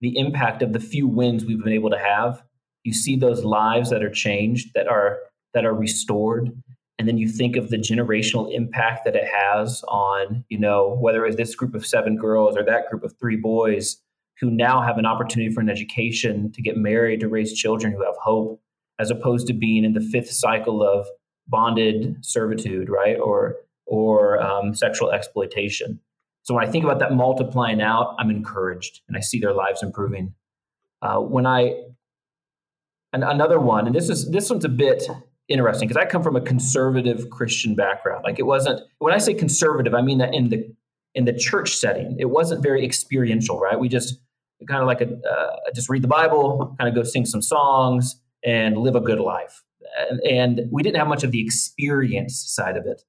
the 0.00 0.18
impact 0.18 0.62
of 0.62 0.72
the 0.72 0.80
few 0.80 1.06
wins 1.06 1.44
we've 1.44 1.62
been 1.62 1.72
able 1.72 1.90
to 1.90 1.98
have. 1.98 2.42
You 2.82 2.92
see 2.92 3.16
those 3.16 3.44
lives 3.44 3.90
that 3.90 4.02
are 4.02 4.10
changed, 4.10 4.70
that 4.74 4.88
are 4.88 5.18
that 5.54 5.64
are 5.64 5.74
restored. 5.74 6.50
And 6.98 7.08
then 7.08 7.18
you 7.18 7.28
think 7.28 7.56
of 7.56 7.70
the 7.70 7.76
generational 7.76 8.52
impact 8.52 9.04
that 9.04 9.16
it 9.16 9.26
has 9.26 9.82
on 9.88 10.44
you 10.48 10.58
know 10.58 10.96
whether 11.00 11.26
it's 11.26 11.36
this 11.36 11.54
group 11.54 11.74
of 11.74 11.86
seven 11.86 12.16
girls 12.16 12.56
or 12.56 12.64
that 12.64 12.88
group 12.90 13.02
of 13.02 13.14
three 13.18 13.36
boys 13.36 14.00
who 14.40 14.50
now 14.50 14.82
have 14.82 14.98
an 14.98 15.06
opportunity 15.06 15.52
for 15.52 15.60
an 15.60 15.70
education 15.70 16.50
to 16.52 16.62
get 16.62 16.76
married 16.76 17.20
to 17.20 17.28
raise 17.28 17.52
children 17.52 17.92
who 17.92 18.04
have 18.04 18.16
hope 18.16 18.60
as 18.98 19.10
opposed 19.10 19.46
to 19.46 19.52
being 19.52 19.84
in 19.84 19.92
the 19.92 20.00
fifth 20.00 20.30
cycle 20.30 20.82
of 20.82 21.06
bonded 21.48 22.16
servitude 22.24 22.88
right 22.88 23.18
or 23.18 23.56
or 23.86 24.40
um, 24.42 24.74
sexual 24.74 25.10
exploitation. 25.10 26.00
So 26.42 26.54
when 26.54 26.66
i 26.66 26.70
think 26.70 26.84
about 26.84 27.00
that 27.00 27.12
multiplying 27.12 27.82
out 27.82 28.14
i'm 28.18 28.30
encouraged 28.30 29.00
and 29.08 29.16
i 29.16 29.20
see 29.20 29.40
their 29.40 29.54
lives 29.54 29.82
improving. 29.82 30.34
Uh, 31.02 31.18
when 31.18 31.44
i 31.44 31.74
and 33.12 33.24
another 33.24 33.58
one 33.58 33.86
and 33.86 33.94
this 33.94 34.08
is 34.08 34.30
this 34.30 34.48
one's 34.48 34.64
a 34.64 34.68
bit 34.68 35.08
interesting 35.48 35.88
because 35.88 36.02
I 36.02 36.06
come 36.06 36.22
from 36.22 36.36
a 36.36 36.40
conservative 36.40 37.30
Christian 37.30 37.74
background. 37.74 38.24
Like 38.24 38.38
it 38.38 38.44
wasn't 38.44 38.80
when 38.98 39.12
I 39.12 39.18
say 39.18 39.34
conservative, 39.34 39.94
I 39.94 40.02
mean 40.02 40.18
that 40.18 40.34
in 40.34 40.48
the 40.48 40.74
in 41.14 41.24
the 41.24 41.32
church 41.32 41.76
setting, 41.76 42.16
it 42.18 42.26
wasn't 42.26 42.62
very 42.62 42.84
experiential, 42.84 43.60
right? 43.60 43.78
We 43.78 43.88
just 43.88 44.18
kind 44.68 44.80
of 44.80 44.86
like 44.86 45.00
a 45.00 45.08
uh, 45.28 45.56
just 45.74 45.88
read 45.88 46.02
the 46.02 46.08
Bible, 46.08 46.74
kind 46.78 46.88
of 46.88 46.94
go 46.94 47.02
sing 47.02 47.26
some 47.26 47.42
songs, 47.42 48.20
and 48.44 48.78
live 48.78 48.96
a 48.96 49.00
good 49.00 49.20
life. 49.20 49.62
And, 50.10 50.20
and 50.20 50.60
we 50.72 50.82
didn't 50.82 50.96
have 50.96 51.08
much 51.08 51.24
of 51.24 51.30
the 51.30 51.40
experience 51.40 52.42
side 52.46 52.76
of 52.76 52.86
it. 52.86 53.02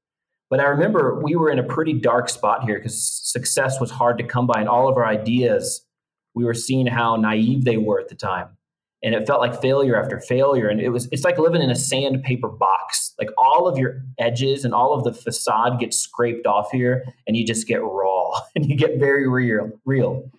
But 0.49 0.59
I 0.59 0.65
remember 0.65 1.19
we 1.23 1.35
were 1.35 1.49
in 1.49 1.57
a 1.57 1.63
pretty 1.63 1.93
dark 1.93 2.29
spot 2.29 2.63
here 2.65 2.77
because 2.77 3.01
success 3.01 3.79
was 3.79 3.89
hard 3.89 4.17
to 4.19 4.23
come 4.23 4.45
by, 4.45 4.59
and 4.59 4.69
all 4.69 4.87
of 4.87 4.97
our 4.97 5.05
ideas, 5.05 5.85
we 6.35 6.43
were 6.43 6.53
seeing 6.53 6.85
how 6.85 7.15
naive 7.15 7.65
they 7.65 7.77
were 7.77 7.99
at 7.99 8.09
the 8.09 8.15
time 8.15 8.49
and 9.05 9.13
it 9.13 9.27
felt 9.27 9.39
like 9.39 9.61
failure 9.61 9.95
after 10.01 10.19
failure. 10.19 10.67
And 10.67 10.81
it 10.81 10.89
was 10.89 11.07
it's 11.11 11.23
like 11.23 11.37
living 11.37 11.61
in 11.61 11.69
a 11.69 11.75
sandpaper 11.75 12.49
box. 12.49 13.13
Like 13.19 13.29
all 13.37 13.67
of 13.67 13.77
your 13.77 14.01
edges 14.17 14.65
and 14.65 14.73
all 14.73 14.93
of 14.93 15.03
the 15.03 15.13
facade 15.13 15.79
gets 15.79 15.95
scraped 15.95 16.47
off 16.47 16.71
here 16.71 17.05
and 17.27 17.37
you 17.37 17.45
just 17.45 17.67
get 17.67 17.83
raw 17.83 18.31
and 18.55 18.65
you 18.67 18.75
get 18.75 18.99
very 18.99 19.29
real 19.29 19.69
real. 19.85 20.29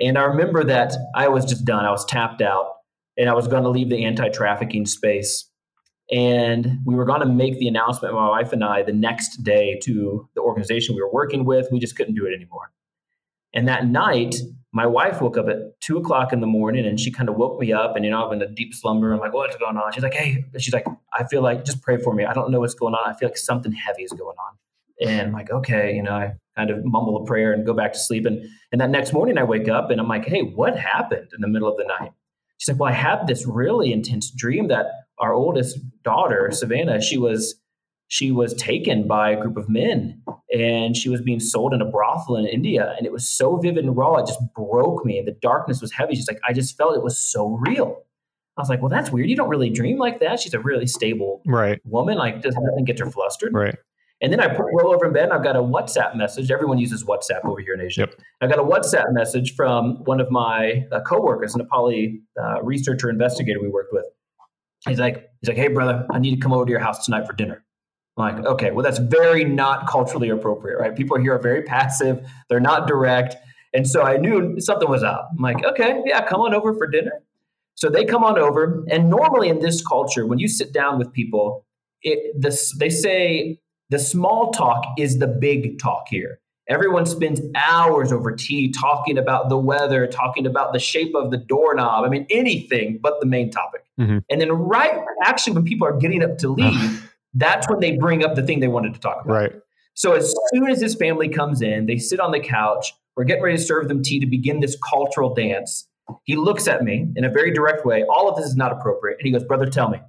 And 0.00 0.18
i 0.18 0.24
remember 0.24 0.64
that 0.64 0.92
i 1.14 1.28
was 1.28 1.44
just 1.44 1.64
done. 1.64 1.84
I 1.84 1.92
was 1.92 2.04
tapped 2.04 2.42
out 2.42 2.72
and 3.16 3.30
i 3.30 3.34
was 3.34 3.46
going 3.46 3.62
to 3.62 3.70
leave 3.70 3.88
the 3.88 4.04
anti-trafficking 4.04 4.84
space. 4.86 5.48
And 6.10 6.80
we 6.84 6.96
were 6.96 7.04
going 7.04 7.20
to 7.20 7.26
make 7.26 7.58
the 7.58 7.68
announcement 7.68 8.14
my 8.14 8.28
wife 8.28 8.52
and 8.52 8.64
i 8.64 8.82
the 8.82 8.92
next 8.92 9.44
day 9.44 9.78
to 9.84 10.28
the 10.34 10.40
organization 10.40 10.96
we 10.96 11.02
were 11.02 11.12
working 11.12 11.44
with. 11.44 11.68
We 11.70 11.78
just 11.78 11.96
couldn't 11.96 12.16
do 12.16 12.26
it 12.26 12.34
anymore. 12.34 12.72
And 13.54 13.68
that 13.68 13.86
night 13.86 14.34
my 14.72 14.86
wife 14.86 15.20
woke 15.20 15.36
up 15.36 15.48
at 15.48 15.78
two 15.80 15.98
o'clock 15.98 16.32
in 16.32 16.40
the 16.40 16.46
morning 16.46 16.86
and 16.86 16.98
she 16.98 17.10
kind 17.10 17.28
of 17.28 17.36
woke 17.36 17.60
me 17.60 17.72
up 17.72 17.94
and 17.94 18.04
you 18.04 18.10
know 18.10 18.26
I'm 18.26 18.32
in 18.32 18.42
a 18.42 18.48
deep 18.48 18.74
slumber. 18.74 19.12
I'm 19.12 19.20
like, 19.20 19.34
what's 19.34 19.56
going 19.56 19.76
on? 19.76 19.92
She's 19.92 20.02
like, 20.02 20.14
hey, 20.14 20.44
she's 20.58 20.72
like, 20.72 20.86
I 21.12 21.24
feel 21.24 21.42
like 21.42 21.64
just 21.64 21.82
pray 21.82 21.98
for 21.98 22.14
me. 22.14 22.24
I 22.24 22.32
don't 22.32 22.50
know 22.50 22.60
what's 22.60 22.74
going 22.74 22.94
on. 22.94 23.08
I 23.08 23.16
feel 23.16 23.28
like 23.28 23.36
something 23.36 23.72
heavy 23.72 24.02
is 24.02 24.12
going 24.12 24.36
on. 24.38 24.56
And 25.06 25.28
I'm 25.28 25.32
like, 25.32 25.50
okay, 25.50 25.94
you 25.94 26.02
know, 26.02 26.12
I 26.12 26.32
kind 26.56 26.70
of 26.70 26.84
mumble 26.84 27.22
a 27.22 27.26
prayer 27.26 27.52
and 27.52 27.66
go 27.66 27.74
back 27.74 27.92
to 27.92 27.98
sleep. 27.98 28.24
And 28.24 28.48
and 28.72 28.80
that 28.80 28.88
next 28.88 29.12
morning 29.12 29.36
I 29.36 29.44
wake 29.44 29.68
up 29.68 29.90
and 29.90 30.00
I'm 30.00 30.08
like, 30.08 30.24
hey, 30.24 30.40
what 30.40 30.78
happened 30.78 31.28
in 31.34 31.42
the 31.42 31.48
middle 31.48 31.68
of 31.68 31.76
the 31.76 31.84
night? 31.84 32.12
She's 32.56 32.72
like, 32.72 32.80
well, 32.80 32.90
I 32.90 32.94
had 32.94 33.26
this 33.26 33.46
really 33.46 33.92
intense 33.92 34.30
dream 34.30 34.68
that 34.68 34.86
our 35.18 35.34
oldest 35.34 35.78
daughter, 36.02 36.50
Savannah, 36.50 37.02
she 37.02 37.18
was 37.18 37.56
she 38.12 38.30
was 38.30 38.52
taken 38.52 39.08
by 39.08 39.30
a 39.30 39.40
group 39.40 39.56
of 39.56 39.70
men 39.70 40.22
and 40.54 40.94
she 40.94 41.08
was 41.08 41.22
being 41.22 41.40
sold 41.40 41.72
in 41.72 41.80
a 41.80 41.84
brothel 41.86 42.36
in 42.36 42.44
India. 42.44 42.94
And 42.98 43.06
it 43.06 43.10
was 43.10 43.26
so 43.26 43.56
vivid 43.56 43.86
and 43.86 43.96
raw, 43.96 44.16
it 44.16 44.26
just 44.26 44.38
broke 44.54 45.06
me. 45.06 45.16
And 45.16 45.26
the 45.26 45.32
darkness 45.40 45.80
was 45.80 45.92
heavy. 45.92 46.14
She's 46.14 46.28
like, 46.28 46.38
I 46.46 46.52
just 46.52 46.76
felt 46.76 46.94
it 46.94 47.02
was 47.02 47.18
so 47.18 47.58
real. 47.66 48.02
I 48.58 48.60
was 48.60 48.68
like, 48.68 48.82
well, 48.82 48.90
that's 48.90 49.10
weird. 49.10 49.30
You 49.30 49.36
don't 49.36 49.48
really 49.48 49.70
dream 49.70 49.96
like 49.96 50.20
that. 50.20 50.40
She's 50.40 50.52
a 50.52 50.60
really 50.60 50.86
stable 50.86 51.40
right. 51.46 51.80
woman. 51.86 52.18
Like, 52.18 52.42
does 52.42 52.54
nothing 52.54 52.84
get 52.84 52.98
her 52.98 53.10
flustered? 53.10 53.54
Right. 53.54 53.76
And 54.20 54.30
then 54.30 54.40
I 54.40 54.54
roll 54.54 54.94
over 54.94 55.06
in 55.06 55.14
bed 55.14 55.24
and 55.24 55.32
I've 55.32 55.42
got 55.42 55.56
a 55.56 55.62
WhatsApp 55.62 56.14
message. 56.14 56.50
Everyone 56.50 56.76
uses 56.76 57.04
WhatsApp 57.04 57.46
over 57.46 57.62
here 57.62 57.72
in 57.72 57.80
Asia. 57.80 58.02
Yep. 58.02 58.20
I 58.42 58.46
got 58.46 58.58
a 58.58 58.62
WhatsApp 58.62 59.06
message 59.12 59.54
from 59.54 60.04
one 60.04 60.20
of 60.20 60.30
my 60.30 60.86
uh, 60.92 61.00
coworkers, 61.00 61.54
an 61.54 61.66
Nepali 61.66 62.20
uh, 62.38 62.62
researcher 62.62 63.08
investigator 63.08 63.58
we 63.58 63.70
worked 63.70 63.94
with. 63.94 64.04
He's 64.86 64.98
like, 64.98 65.30
he's 65.40 65.48
like, 65.48 65.56
hey 65.56 65.68
brother, 65.68 66.06
I 66.10 66.18
need 66.18 66.34
to 66.34 66.40
come 66.42 66.52
over 66.52 66.66
to 66.66 66.70
your 66.70 66.80
house 66.80 67.06
tonight 67.06 67.26
for 67.26 67.32
dinner. 67.32 67.64
Like, 68.16 68.44
okay, 68.44 68.70
well 68.70 68.82
that's 68.82 68.98
very 68.98 69.44
not 69.44 69.88
culturally 69.88 70.28
appropriate, 70.28 70.78
right? 70.78 70.94
People 70.94 71.18
here 71.18 71.34
are 71.34 71.38
very 71.38 71.62
passive. 71.62 72.26
They're 72.48 72.60
not 72.60 72.86
direct. 72.86 73.36
And 73.72 73.88
so 73.88 74.02
I 74.02 74.18
knew 74.18 74.60
something 74.60 74.88
was 74.88 75.02
up. 75.02 75.30
I'm 75.32 75.42
like, 75.42 75.64
okay, 75.64 76.02
yeah, 76.04 76.26
come 76.26 76.40
on 76.42 76.54
over 76.54 76.74
for 76.74 76.86
dinner. 76.86 77.22
So 77.74 77.88
they 77.88 78.04
come 78.04 78.22
on 78.22 78.38
over, 78.38 78.84
and 78.90 79.08
normally 79.08 79.48
in 79.48 79.60
this 79.60 79.84
culture, 79.84 80.26
when 80.26 80.38
you 80.38 80.46
sit 80.46 80.72
down 80.72 80.98
with 80.98 81.12
people, 81.12 81.64
it, 82.02 82.38
this, 82.38 82.76
they 82.78 82.90
say 82.90 83.58
the 83.88 83.98
small 83.98 84.52
talk 84.52 84.84
is 84.98 85.18
the 85.18 85.26
big 85.26 85.78
talk 85.78 86.04
here. 86.08 86.38
Everyone 86.68 87.06
spends 87.06 87.40
hours 87.56 88.12
over 88.12 88.30
tea 88.32 88.70
talking 88.70 89.18
about 89.18 89.48
the 89.48 89.56
weather, 89.56 90.06
talking 90.06 90.46
about 90.46 90.72
the 90.72 90.78
shape 90.78 91.14
of 91.14 91.30
the 91.30 91.36
doorknob. 91.36 92.04
I 92.04 92.08
mean, 92.08 92.26
anything 92.30 92.98
but 93.02 93.20
the 93.20 93.26
main 93.26 93.50
topic. 93.50 93.84
Mm-hmm. 93.98 94.18
And 94.30 94.40
then, 94.40 94.52
right, 94.52 95.02
actually, 95.24 95.54
when 95.54 95.64
people 95.64 95.86
are 95.86 95.96
getting 95.96 96.22
up 96.22 96.38
to 96.38 96.48
leave, 96.48 97.10
that's 97.34 97.68
when 97.68 97.80
they 97.80 97.96
bring 97.96 98.24
up 98.24 98.34
the 98.34 98.42
thing 98.42 98.60
they 98.60 98.68
wanted 98.68 98.94
to 98.94 99.00
talk 99.00 99.24
about. 99.24 99.34
Right. 99.34 99.52
So, 99.94 100.12
as 100.12 100.34
soon 100.52 100.70
as 100.70 100.80
his 100.80 100.94
family 100.94 101.28
comes 101.28 101.62
in, 101.62 101.86
they 101.86 101.98
sit 101.98 102.20
on 102.20 102.32
the 102.32 102.40
couch. 102.40 102.94
We're 103.16 103.24
getting 103.24 103.42
ready 103.42 103.58
to 103.58 103.62
serve 103.62 103.88
them 103.88 104.02
tea 104.02 104.20
to 104.20 104.26
begin 104.26 104.60
this 104.60 104.76
cultural 104.90 105.34
dance. 105.34 105.88
He 106.24 106.36
looks 106.36 106.66
at 106.66 106.82
me 106.82 107.08
in 107.14 107.24
a 107.24 107.30
very 107.30 107.52
direct 107.52 107.84
way. 107.84 108.04
All 108.04 108.28
of 108.28 108.36
this 108.36 108.46
is 108.46 108.56
not 108.56 108.72
appropriate. 108.72 109.18
And 109.18 109.26
he 109.26 109.32
goes, 109.32 109.44
Brother, 109.44 109.66
tell 109.66 109.88
me, 109.88 110.00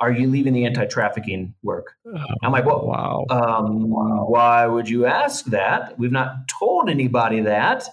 are 0.00 0.10
you 0.10 0.28
leaving 0.28 0.52
the 0.52 0.64
anti 0.64 0.86
trafficking 0.86 1.54
work? 1.62 1.94
Oh, 2.06 2.18
I'm 2.42 2.52
like, 2.52 2.64
well, 2.64 2.86
wow. 2.86 3.24
Um, 3.30 3.88
why 3.88 4.66
would 4.66 4.88
you 4.88 5.06
ask 5.06 5.44
that? 5.46 5.98
We've 5.98 6.12
not 6.12 6.48
told 6.48 6.90
anybody 6.90 7.40
that. 7.42 7.86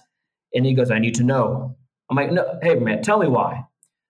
And 0.54 0.66
he 0.66 0.74
goes, 0.74 0.90
I 0.90 0.98
need 0.98 1.14
to 1.16 1.22
know. 1.22 1.76
I'm 2.10 2.16
like, 2.16 2.32
no, 2.32 2.58
hey, 2.62 2.74
man, 2.74 3.02
tell 3.02 3.20
me 3.20 3.28
why. 3.28 3.64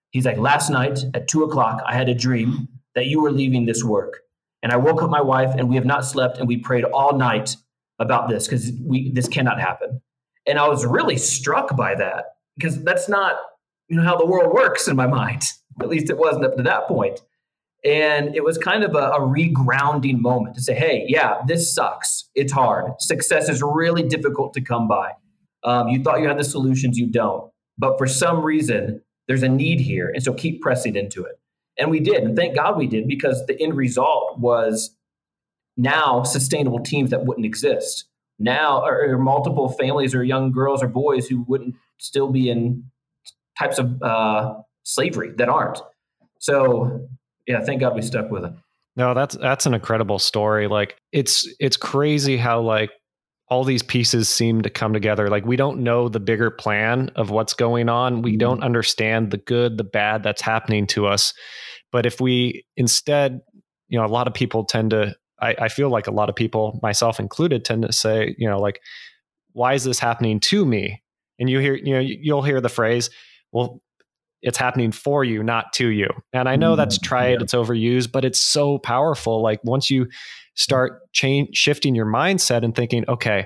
He's 0.09 0.25
like, 0.25 0.37
last 0.37 0.71
night 0.71 1.05
at 1.13 1.27
two 1.27 1.43
o'clock, 1.43 1.83
I 1.85 1.93
had 1.93 2.09
a 2.09 2.15
dream 2.15 2.67
that 2.95 3.05
you 3.05 3.21
were 3.21 3.31
leaving 3.31 3.65
this 3.65 3.83
work. 3.83 4.21
And 4.63 4.71
I 4.71 4.77
woke 4.77 5.01
up 5.01 5.09
my 5.09 5.21
wife, 5.21 5.53
and 5.57 5.69
we 5.69 5.75
have 5.75 5.85
not 5.85 6.05
slept, 6.05 6.37
and 6.37 6.47
we 6.47 6.57
prayed 6.57 6.83
all 6.83 7.17
night 7.17 7.55
about 7.99 8.29
this 8.29 8.47
because 8.47 8.71
we 8.83 9.11
this 9.11 9.27
cannot 9.27 9.59
happen. 9.59 10.01
And 10.47 10.59
I 10.59 10.67
was 10.67 10.85
really 10.85 11.17
struck 11.17 11.75
by 11.75 11.95
that 11.95 12.35
because 12.57 12.83
that's 12.83 13.07
not 13.07 13.37
you 13.87 13.97
know 13.97 14.03
how 14.03 14.17
the 14.17 14.25
world 14.25 14.53
works 14.53 14.87
in 14.87 14.95
my 14.95 15.07
mind. 15.07 15.43
At 15.81 15.89
least 15.89 16.09
it 16.09 16.17
wasn't 16.17 16.45
up 16.45 16.55
to 16.57 16.63
that 16.63 16.87
point. 16.87 17.21
And 17.83 18.35
it 18.35 18.43
was 18.43 18.57
kind 18.57 18.83
of 18.83 18.93
a, 18.93 19.09
a 19.11 19.19
regrounding 19.19 20.19
moment 20.19 20.55
to 20.55 20.61
say, 20.61 20.75
hey, 20.75 21.05
yeah, 21.07 21.41
this 21.47 21.73
sucks. 21.73 22.29
It's 22.35 22.53
hard. 22.53 22.91
Success 22.99 23.49
is 23.49 23.63
really 23.63 24.03
difficult 24.03 24.53
to 24.53 24.61
come 24.61 24.87
by. 24.87 25.13
Um, 25.63 25.87
you 25.87 26.03
thought 26.03 26.21
you 26.21 26.27
had 26.27 26.37
the 26.37 26.43
solutions, 26.43 26.97
you 26.97 27.07
don't. 27.07 27.51
But 27.77 27.97
for 27.97 28.05
some 28.05 28.43
reason, 28.43 29.01
there's 29.27 29.43
a 29.43 29.49
need 29.49 29.79
here. 29.79 30.09
And 30.09 30.23
so 30.23 30.33
keep 30.33 30.61
pressing 30.61 30.95
into 30.95 31.23
it. 31.23 31.39
And 31.77 31.89
we 31.89 31.99
did. 31.99 32.23
And 32.23 32.35
thank 32.35 32.55
God 32.55 32.77
we 32.77 32.87
did 32.87 33.07
because 33.07 33.45
the 33.45 33.59
end 33.61 33.75
result 33.75 34.37
was 34.37 34.95
now 35.77 36.23
sustainable 36.23 36.79
teams 36.79 37.09
that 37.11 37.25
wouldn't 37.25 37.45
exist. 37.45 38.05
Now, 38.39 38.83
or, 38.83 39.13
or 39.13 39.17
multiple 39.17 39.69
families 39.69 40.15
or 40.15 40.23
young 40.23 40.51
girls 40.51 40.81
or 40.81 40.87
boys 40.87 41.27
who 41.27 41.43
wouldn't 41.47 41.75
still 41.99 42.29
be 42.29 42.49
in 42.49 42.83
types 43.57 43.77
of 43.77 44.01
uh, 44.01 44.55
slavery 44.83 45.31
that 45.37 45.47
aren't. 45.47 45.79
So, 46.39 47.07
yeah, 47.47 47.61
thank 47.61 47.81
God 47.81 47.95
we 47.95 48.01
stuck 48.01 48.31
with 48.31 48.45
it. 48.45 48.53
No, 48.95 49.13
that's 49.13 49.35
that's 49.37 49.65
an 49.65 49.73
incredible 49.73 50.19
story. 50.19 50.67
Like 50.67 50.97
it's 51.11 51.47
it's 51.59 51.77
crazy 51.77 52.35
how 52.35 52.61
like 52.61 52.91
all 53.51 53.65
these 53.65 53.83
pieces 53.83 54.29
seem 54.29 54.61
to 54.61 54.69
come 54.69 54.93
together. 54.93 55.27
Like 55.27 55.45
we 55.45 55.57
don't 55.57 55.83
know 55.83 56.07
the 56.07 56.21
bigger 56.21 56.49
plan 56.49 57.11
of 57.17 57.31
what's 57.31 57.53
going 57.53 57.89
on. 57.89 58.21
We 58.21 58.31
mm-hmm. 58.31 58.37
don't 58.37 58.63
understand 58.63 59.29
the 59.29 59.37
good, 59.37 59.77
the 59.77 59.83
bad 59.83 60.23
that's 60.23 60.41
happening 60.41 60.87
to 60.87 61.05
us. 61.05 61.33
But 61.91 62.05
if 62.05 62.21
we 62.21 62.63
instead, 62.77 63.41
you 63.89 63.99
know, 63.99 64.05
a 64.05 64.07
lot 64.07 64.29
of 64.29 64.33
people 64.33 64.63
tend 64.63 64.91
to, 64.91 65.17
I, 65.41 65.55
I 65.59 65.67
feel 65.67 65.89
like 65.89 66.07
a 66.07 66.11
lot 66.11 66.29
of 66.29 66.35
people, 66.35 66.79
myself 66.81 67.19
included, 67.19 67.65
tend 67.65 67.81
to 67.81 67.91
say, 67.91 68.33
you 68.37 68.49
know, 68.49 68.57
like, 68.57 68.79
why 69.51 69.73
is 69.73 69.83
this 69.83 69.99
happening 69.99 70.39
to 70.39 70.65
me? 70.65 71.03
And 71.37 71.49
you 71.49 71.59
hear, 71.59 71.75
you 71.75 71.93
know, 71.93 71.99
you'll 71.99 72.43
hear 72.43 72.61
the 72.61 72.69
phrase, 72.69 73.09
well, 73.51 73.81
it's 74.41 74.57
happening 74.57 74.93
for 74.93 75.25
you, 75.25 75.43
not 75.43 75.73
to 75.73 75.89
you. 75.89 76.07
And 76.31 76.47
I 76.47 76.55
know 76.55 76.77
that's 76.77 76.97
mm-hmm. 76.97 77.05
tried, 77.05 77.31
yeah. 77.31 77.39
it's 77.41 77.53
overused, 77.53 78.13
but 78.13 78.23
it's 78.23 78.41
so 78.41 78.77
powerful. 78.77 79.43
Like 79.43 79.59
once 79.65 79.89
you 79.89 80.07
start 80.55 81.11
change 81.13 81.55
shifting 81.55 81.95
your 81.95 82.05
mindset 82.05 82.63
and 82.63 82.75
thinking, 82.75 83.05
okay, 83.07 83.45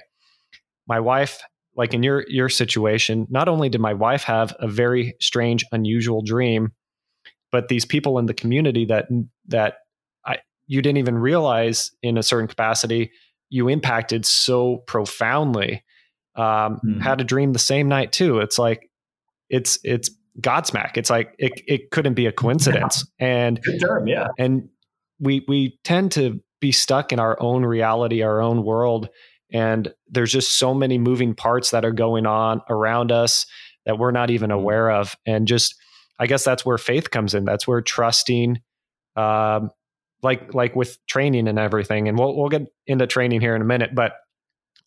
my 0.87 0.99
wife, 0.99 1.41
like 1.75 1.93
in 1.93 2.03
your 2.03 2.25
your 2.27 2.49
situation, 2.49 3.27
not 3.29 3.47
only 3.47 3.69
did 3.69 3.81
my 3.81 3.93
wife 3.93 4.23
have 4.23 4.55
a 4.59 4.67
very 4.67 5.15
strange, 5.19 5.63
unusual 5.71 6.21
dream, 6.21 6.71
but 7.51 7.69
these 7.69 7.85
people 7.85 8.19
in 8.19 8.25
the 8.25 8.33
community 8.33 8.85
that 8.85 9.07
that 9.47 9.75
I, 10.25 10.39
you 10.67 10.81
didn't 10.81 10.97
even 10.97 11.17
realize 11.17 11.91
in 12.01 12.17
a 12.17 12.23
certain 12.23 12.47
capacity 12.47 13.11
you 13.49 13.69
impacted 13.69 14.25
so 14.25 14.77
profoundly 14.87 15.83
um, 16.35 16.79
mm. 16.85 17.01
had 17.01 17.21
a 17.21 17.23
dream 17.23 17.53
the 17.53 17.59
same 17.59 17.87
night 17.87 18.11
too 18.11 18.39
it's 18.39 18.59
like 18.59 18.89
it's 19.49 19.79
it's 19.83 20.09
godsmack 20.41 20.97
it's 20.97 21.09
like 21.09 21.33
it, 21.37 21.61
it 21.65 21.91
couldn't 21.91 22.15
be 22.15 22.25
a 22.25 22.31
coincidence 22.31 23.05
yeah. 23.19 23.25
and 23.25 23.61
good 23.61 23.79
term 23.79 24.07
yeah 24.07 24.27
and 24.37 24.67
we 25.19 25.45
we 25.47 25.79
tend 25.85 26.11
to 26.11 26.41
be 26.59 26.71
stuck 26.71 27.11
in 27.11 27.19
our 27.19 27.37
own 27.41 27.65
reality 27.65 28.21
our 28.21 28.41
own 28.41 28.63
world 28.63 29.09
and 29.51 29.93
there's 30.09 30.31
just 30.31 30.57
so 30.57 30.73
many 30.73 30.97
moving 30.97 31.35
parts 31.35 31.71
that 31.71 31.85
are 31.85 31.91
going 31.91 32.25
on 32.25 32.61
around 32.69 33.11
us 33.11 33.45
that 33.85 33.99
we're 33.99 34.11
not 34.11 34.31
even 34.31 34.49
hmm. 34.49 34.55
aware 34.55 34.89
of 34.91 35.15
and 35.25 35.47
just 35.47 35.75
I 36.19 36.27
guess 36.27 36.43
that's 36.43 36.65
where 36.65 36.77
faith 36.77 37.11
comes 37.11 37.33
in. 37.33 37.45
That's 37.45 37.67
where 37.67 37.81
trusting, 37.81 38.61
um, 39.15 39.71
like 40.23 40.53
like 40.53 40.75
with 40.75 40.97
training 41.07 41.47
and 41.47 41.59
everything. 41.59 42.07
And 42.07 42.17
we'll 42.17 42.35
we'll 42.35 42.49
get 42.49 42.67
into 42.87 43.07
training 43.07 43.41
here 43.41 43.55
in 43.55 43.61
a 43.61 43.65
minute, 43.65 43.93
but 43.93 44.13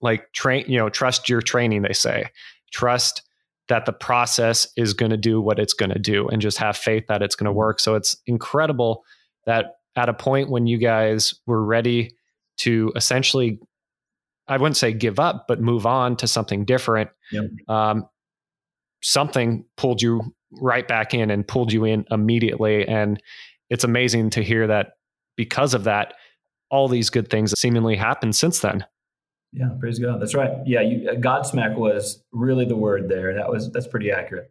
like 0.01 0.33
train, 0.33 0.65
you 0.69 0.79
know, 0.79 0.89
trust 0.89 1.29
your 1.29 1.43
training. 1.43 1.83
They 1.83 1.93
say 1.93 2.31
trust 2.73 3.23
that 3.69 3.85
the 3.85 3.93
process 3.93 4.67
is 4.77 4.95
going 4.95 5.11
to 5.11 5.17
do 5.19 5.41
what 5.41 5.59
it's 5.59 5.75
going 5.75 5.91
to 5.91 5.99
do, 5.99 6.29
and 6.29 6.41
just 6.41 6.59
have 6.59 6.77
faith 6.77 7.05
that 7.09 7.23
it's 7.23 7.37
going 7.37 7.47
to 7.47 7.53
work. 7.53 7.81
So 7.81 7.95
it's 7.95 8.17
incredible 8.27 9.05
that 9.45 9.78
at 9.99 10.09
a 10.09 10.15
point 10.15 10.49
when 10.49 10.67
you 10.67 10.79
guys 10.79 11.35
were 11.47 11.65
ready 11.65 12.15
to 12.59 12.93
essentially 12.97 13.59
I 14.47 14.57
wouldn't 14.57 14.79
say 14.79 14.95
give 14.95 15.21
up, 15.21 15.45
but 15.47 15.61
move 15.61 15.85
on 15.85 16.17
to 16.17 16.27
something 16.27 16.65
different. 16.65 17.11
Yep. 17.33 17.45
Um, 17.69 18.09
something 19.03 19.67
pulled 19.77 20.01
you 20.01 20.23
right 20.53 20.89
back 20.89 21.13
in 21.13 21.31
and 21.31 21.47
pulled 21.47 21.71
you 21.71 21.85
in 21.85 22.07
immediately. 22.11 22.89
And 22.89 23.23
it's 23.69 23.85
amazing 23.85 24.31
to 24.31 24.43
hear 24.43 24.67
that 24.67 24.93
because 25.37 25.75
of 25.75 25.85
that, 25.85 26.15
all 26.71 26.89
these 26.89 27.11
good 27.11 27.29
things 27.29 27.53
seemingly 27.59 27.97
happened 27.97 28.37
since 28.37 28.61
then. 28.61 28.87
Yeah, 29.53 29.69
praise 29.79 29.99
God. 29.99 30.21
That's 30.21 30.35
right. 30.35 30.53
Yeah, 30.67 30.81
you, 30.81 31.11
uh, 31.11 31.15
Godsmack 31.15 31.77
was 31.77 32.23
really 32.33 32.65
the 32.65 32.77
word 32.77 33.09
there. 33.09 33.35
That 33.35 33.51
was 33.51 33.71
that's 33.73 33.87
pretty 33.87 34.11
accurate. 34.11 34.51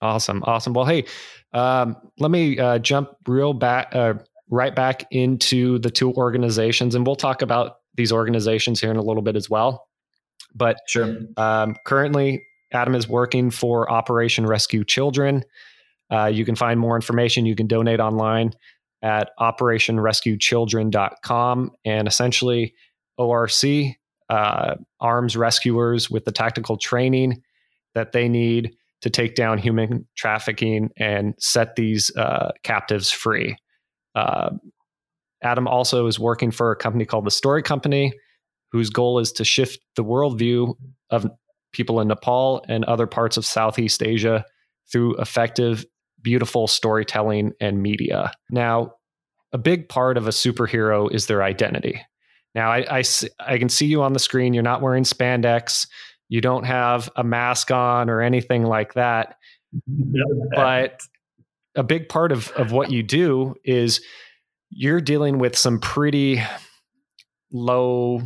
Awesome, 0.00 0.44
awesome. 0.46 0.74
Well, 0.74 0.84
hey, 0.84 1.06
um, 1.52 1.96
let 2.20 2.30
me 2.30 2.56
uh, 2.58 2.78
jump 2.78 3.10
real 3.26 3.52
back, 3.52 3.88
uh, 3.92 4.14
right 4.50 4.74
back 4.74 5.06
into 5.10 5.78
the 5.78 5.90
two 5.90 6.12
organizations, 6.12 6.94
and 6.94 7.06
we'll 7.06 7.16
talk 7.16 7.42
about 7.42 7.76
these 7.94 8.12
organizations 8.12 8.80
here 8.80 8.90
in 8.90 8.96
a 8.96 9.02
little 9.02 9.22
bit 9.22 9.36
as 9.36 9.50
well. 9.50 9.86
But 10.54 10.78
sure. 10.86 11.18
Um, 11.36 11.76
currently, 11.84 12.42
Adam 12.72 12.94
is 12.94 13.06
working 13.08 13.50
for 13.50 13.90
Operation 13.90 14.46
Rescue 14.46 14.84
Children. 14.84 15.44
Uh, 16.10 16.26
you 16.26 16.44
can 16.44 16.54
find 16.54 16.78
more 16.80 16.96
information. 16.96 17.46
You 17.46 17.54
can 17.54 17.66
donate 17.66 18.00
online 18.00 18.52
at 19.02 19.30
operationrescuechildren.com. 19.38 21.70
And 21.84 22.08
essentially, 22.08 22.74
ORC, 23.16 23.96
uh, 24.28 24.74
arms 25.00 25.36
rescuers 25.36 26.10
with 26.10 26.24
the 26.24 26.32
tactical 26.32 26.76
training 26.76 27.42
that 27.94 28.10
they 28.12 28.28
need 28.28 28.74
to 29.00 29.10
take 29.10 29.34
down 29.34 29.58
human 29.58 30.06
trafficking 30.16 30.90
and 30.96 31.34
set 31.38 31.76
these 31.76 32.14
uh, 32.16 32.52
captives 32.62 33.10
free. 33.10 33.56
Uh, 34.18 34.50
Adam 35.42 35.68
also 35.68 36.06
is 36.06 36.18
working 36.18 36.50
for 36.50 36.72
a 36.72 36.76
company 36.76 37.04
called 37.04 37.24
the 37.24 37.30
Story 37.30 37.62
Company, 37.62 38.12
whose 38.72 38.90
goal 38.90 39.18
is 39.18 39.30
to 39.32 39.44
shift 39.44 39.78
the 39.96 40.04
worldview 40.04 40.74
of 41.10 41.30
people 41.72 42.00
in 42.00 42.08
Nepal 42.08 42.64
and 42.68 42.84
other 42.84 43.06
parts 43.06 43.36
of 43.36 43.46
Southeast 43.46 44.02
Asia 44.02 44.44
through 44.90 45.16
effective, 45.16 45.84
beautiful 46.20 46.66
storytelling 46.66 47.52
and 47.60 47.82
media. 47.82 48.32
Now, 48.50 48.94
a 49.52 49.58
big 49.58 49.88
part 49.88 50.16
of 50.16 50.26
a 50.26 50.30
superhero 50.30 51.12
is 51.12 51.26
their 51.26 51.42
identity. 51.42 52.00
Now, 52.54 52.70
I, 52.70 52.98
I, 52.98 53.02
I 53.38 53.58
can 53.58 53.68
see 53.68 53.86
you 53.86 54.02
on 54.02 54.12
the 54.14 54.18
screen. 54.18 54.54
You're 54.54 54.62
not 54.62 54.82
wearing 54.82 55.04
spandex. 55.04 55.86
You 56.28 56.40
don't 56.40 56.64
have 56.64 57.08
a 57.16 57.22
mask 57.22 57.70
on 57.70 58.10
or 58.10 58.20
anything 58.20 58.64
like 58.64 58.94
that. 58.94 59.36
but 60.54 61.00
a 61.78 61.82
big 61.84 62.08
part 62.08 62.32
of, 62.32 62.50
of 62.50 62.72
what 62.72 62.90
you 62.90 63.02
do 63.02 63.54
is 63.64 64.00
you're 64.68 65.00
dealing 65.00 65.38
with 65.38 65.56
some 65.56 65.78
pretty 65.78 66.42
low 67.52 68.20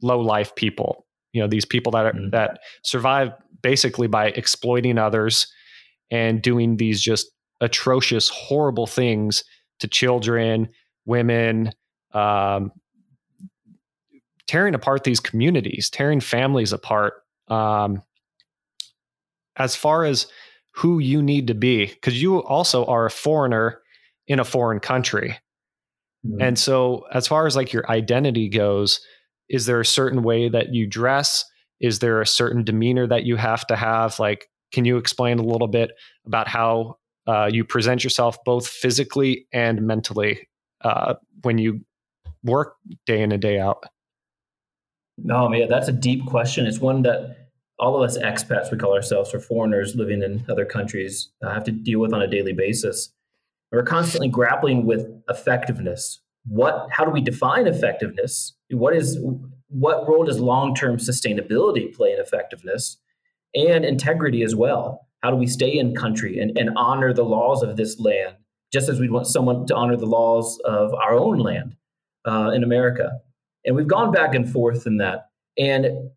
low 0.00 0.20
life 0.20 0.54
people. 0.54 1.06
You 1.32 1.42
know, 1.42 1.48
these 1.48 1.64
people 1.64 1.92
that 1.92 2.06
are, 2.06 2.12
mm-hmm. 2.12 2.30
that 2.30 2.60
survive 2.82 3.32
basically 3.62 4.06
by 4.06 4.28
exploiting 4.28 4.96
others 4.96 5.46
and 6.10 6.40
doing 6.40 6.76
these 6.76 7.02
just 7.02 7.30
atrocious, 7.60 8.28
horrible 8.28 8.86
things 8.86 9.42
to 9.80 9.88
children, 9.88 10.68
women, 11.04 11.72
um, 12.12 12.70
tearing 14.46 14.74
apart 14.74 15.02
these 15.02 15.20
communities, 15.20 15.90
tearing 15.90 16.20
families 16.20 16.72
apart. 16.72 17.14
Um, 17.48 18.02
as 19.56 19.74
far 19.74 20.04
as 20.04 20.26
who 20.74 20.98
you 20.98 21.22
need 21.22 21.46
to 21.46 21.54
be, 21.54 21.86
because 21.86 22.20
you 22.20 22.42
also 22.42 22.84
are 22.86 23.06
a 23.06 23.10
foreigner 23.10 23.80
in 24.26 24.40
a 24.40 24.44
foreign 24.44 24.80
country. 24.80 25.38
Mm-hmm. 26.26 26.40
And 26.40 26.58
so, 26.58 27.06
as 27.12 27.26
far 27.26 27.46
as 27.46 27.54
like 27.54 27.72
your 27.72 27.88
identity 27.90 28.48
goes, 28.48 29.00
is 29.48 29.66
there 29.66 29.80
a 29.80 29.86
certain 29.86 30.22
way 30.22 30.48
that 30.48 30.74
you 30.74 30.86
dress? 30.86 31.44
Is 31.80 31.98
there 31.98 32.20
a 32.20 32.26
certain 32.26 32.64
demeanor 32.64 33.06
that 33.06 33.24
you 33.24 33.36
have 33.36 33.66
to 33.66 33.76
have? 33.76 34.18
Like, 34.18 34.48
can 34.72 34.84
you 34.84 34.96
explain 34.96 35.38
a 35.38 35.44
little 35.44 35.68
bit 35.68 35.92
about 36.26 36.48
how 36.48 36.96
uh, 37.26 37.48
you 37.52 37.64
present 37.64 38.02
yourself 38.02 38.36
both 38.44 38.66
physically 38.66 39.46
and 39.52 39.82
mentally 39.82 40.48
uh, 40.80 41.14
when 41.42 41.58
you 41.58 41.80
work 42.42 42.74
day 43.06 43.22
in 43.22 43.32
and 43.32 43.40
day 43.40 43.58
out? 43.58 43.84
No, 45.18 45.48
man, 45.48 45.68
that's 45.68 45.88
a 45.88 45.92
deep 45.92 46.26
question. 46.26 46.66
It's 46.66 46.80
one 46.80 47.02
that 47.02 47.43
all 47.78 47.96
of 47.96 48.08
us 48.08 48.16
expats, 48.18 48.70
we 48.70 48.78
call 48.78 48.94
ourselves, 48.94 49.34
or 49.34 49.40
foreigners 49.40 49.94
living 49.94 50.22
in 50.22 50.44
other 50.48 50.64
countries, 50.64 51.30
uh, 51.42 51.52
have 51.52 51.64
to 51.64 51.72
deal 51.72 52.00
with 52.00 52.12
on 52.12 52.22
a 52.22 52.28
daily 52.28 52.52
basis. 52.52 53.12
We're 53.72 53.82
constantly 53.82 54.28
grappling 54.28 54.86
with 54.86 55.08
effectiveness. 55.28 56.20
What? 56.46 56.88
How 56.90 57.04
do 57.04 57.10
we 57.10 57.20
define 57.20 57.66
effectiveness? 57.66 58.54
What 58.70 58.94
is? 58.94 59.18
What 59.68 60.08
role 60.08 60.24
does 60.24 60.38
long-term 60.38 60.98
sustainability 60.98 61.92
play 61.92 62.12
in 62.12 62.20
effectiveness, 62.20 62.98
and 63.54 63.84
integrity 63.84 64.42
as 64.44 64.54
well? 64.54 65.08
How 65.22 65.30
do 65.30 65.36
we 65.36 65.46
stay 65.46 65.76
in 65.76 65.94
country 65.94 66.38
and, 66.38 66.56
and 66.56 66.70
honor 66.76 67.12
the 67.12 67.24
laws 67.24 67.62
of 67.62 67.76
this 67.76 67.98
land, 67.98 68.36
just 68.72 68.88
as 68.88 69.00
we 69.00 69.08
want 69.08 69.26
someone 69.26 69.66
to 69.66 69.74
honor 69.74 69.96
the 69.96 70.06
laws 70.06 70.60
of 70.64 70.92
our 70.94 71.14
own 71.14 71.38
land 71.38 71.74
uh, 72.24 72.50
in 72.54 72.62
America? 72.62 73.18
And 73.64 73.74
we've 73.74 73.88
gone 73.88 74.12
back 74.12 74.34
and 74.34 74.48
forth 74.48 74.86
in 74.86 74.98
that. 74.98 75.30
And 75.56 76.10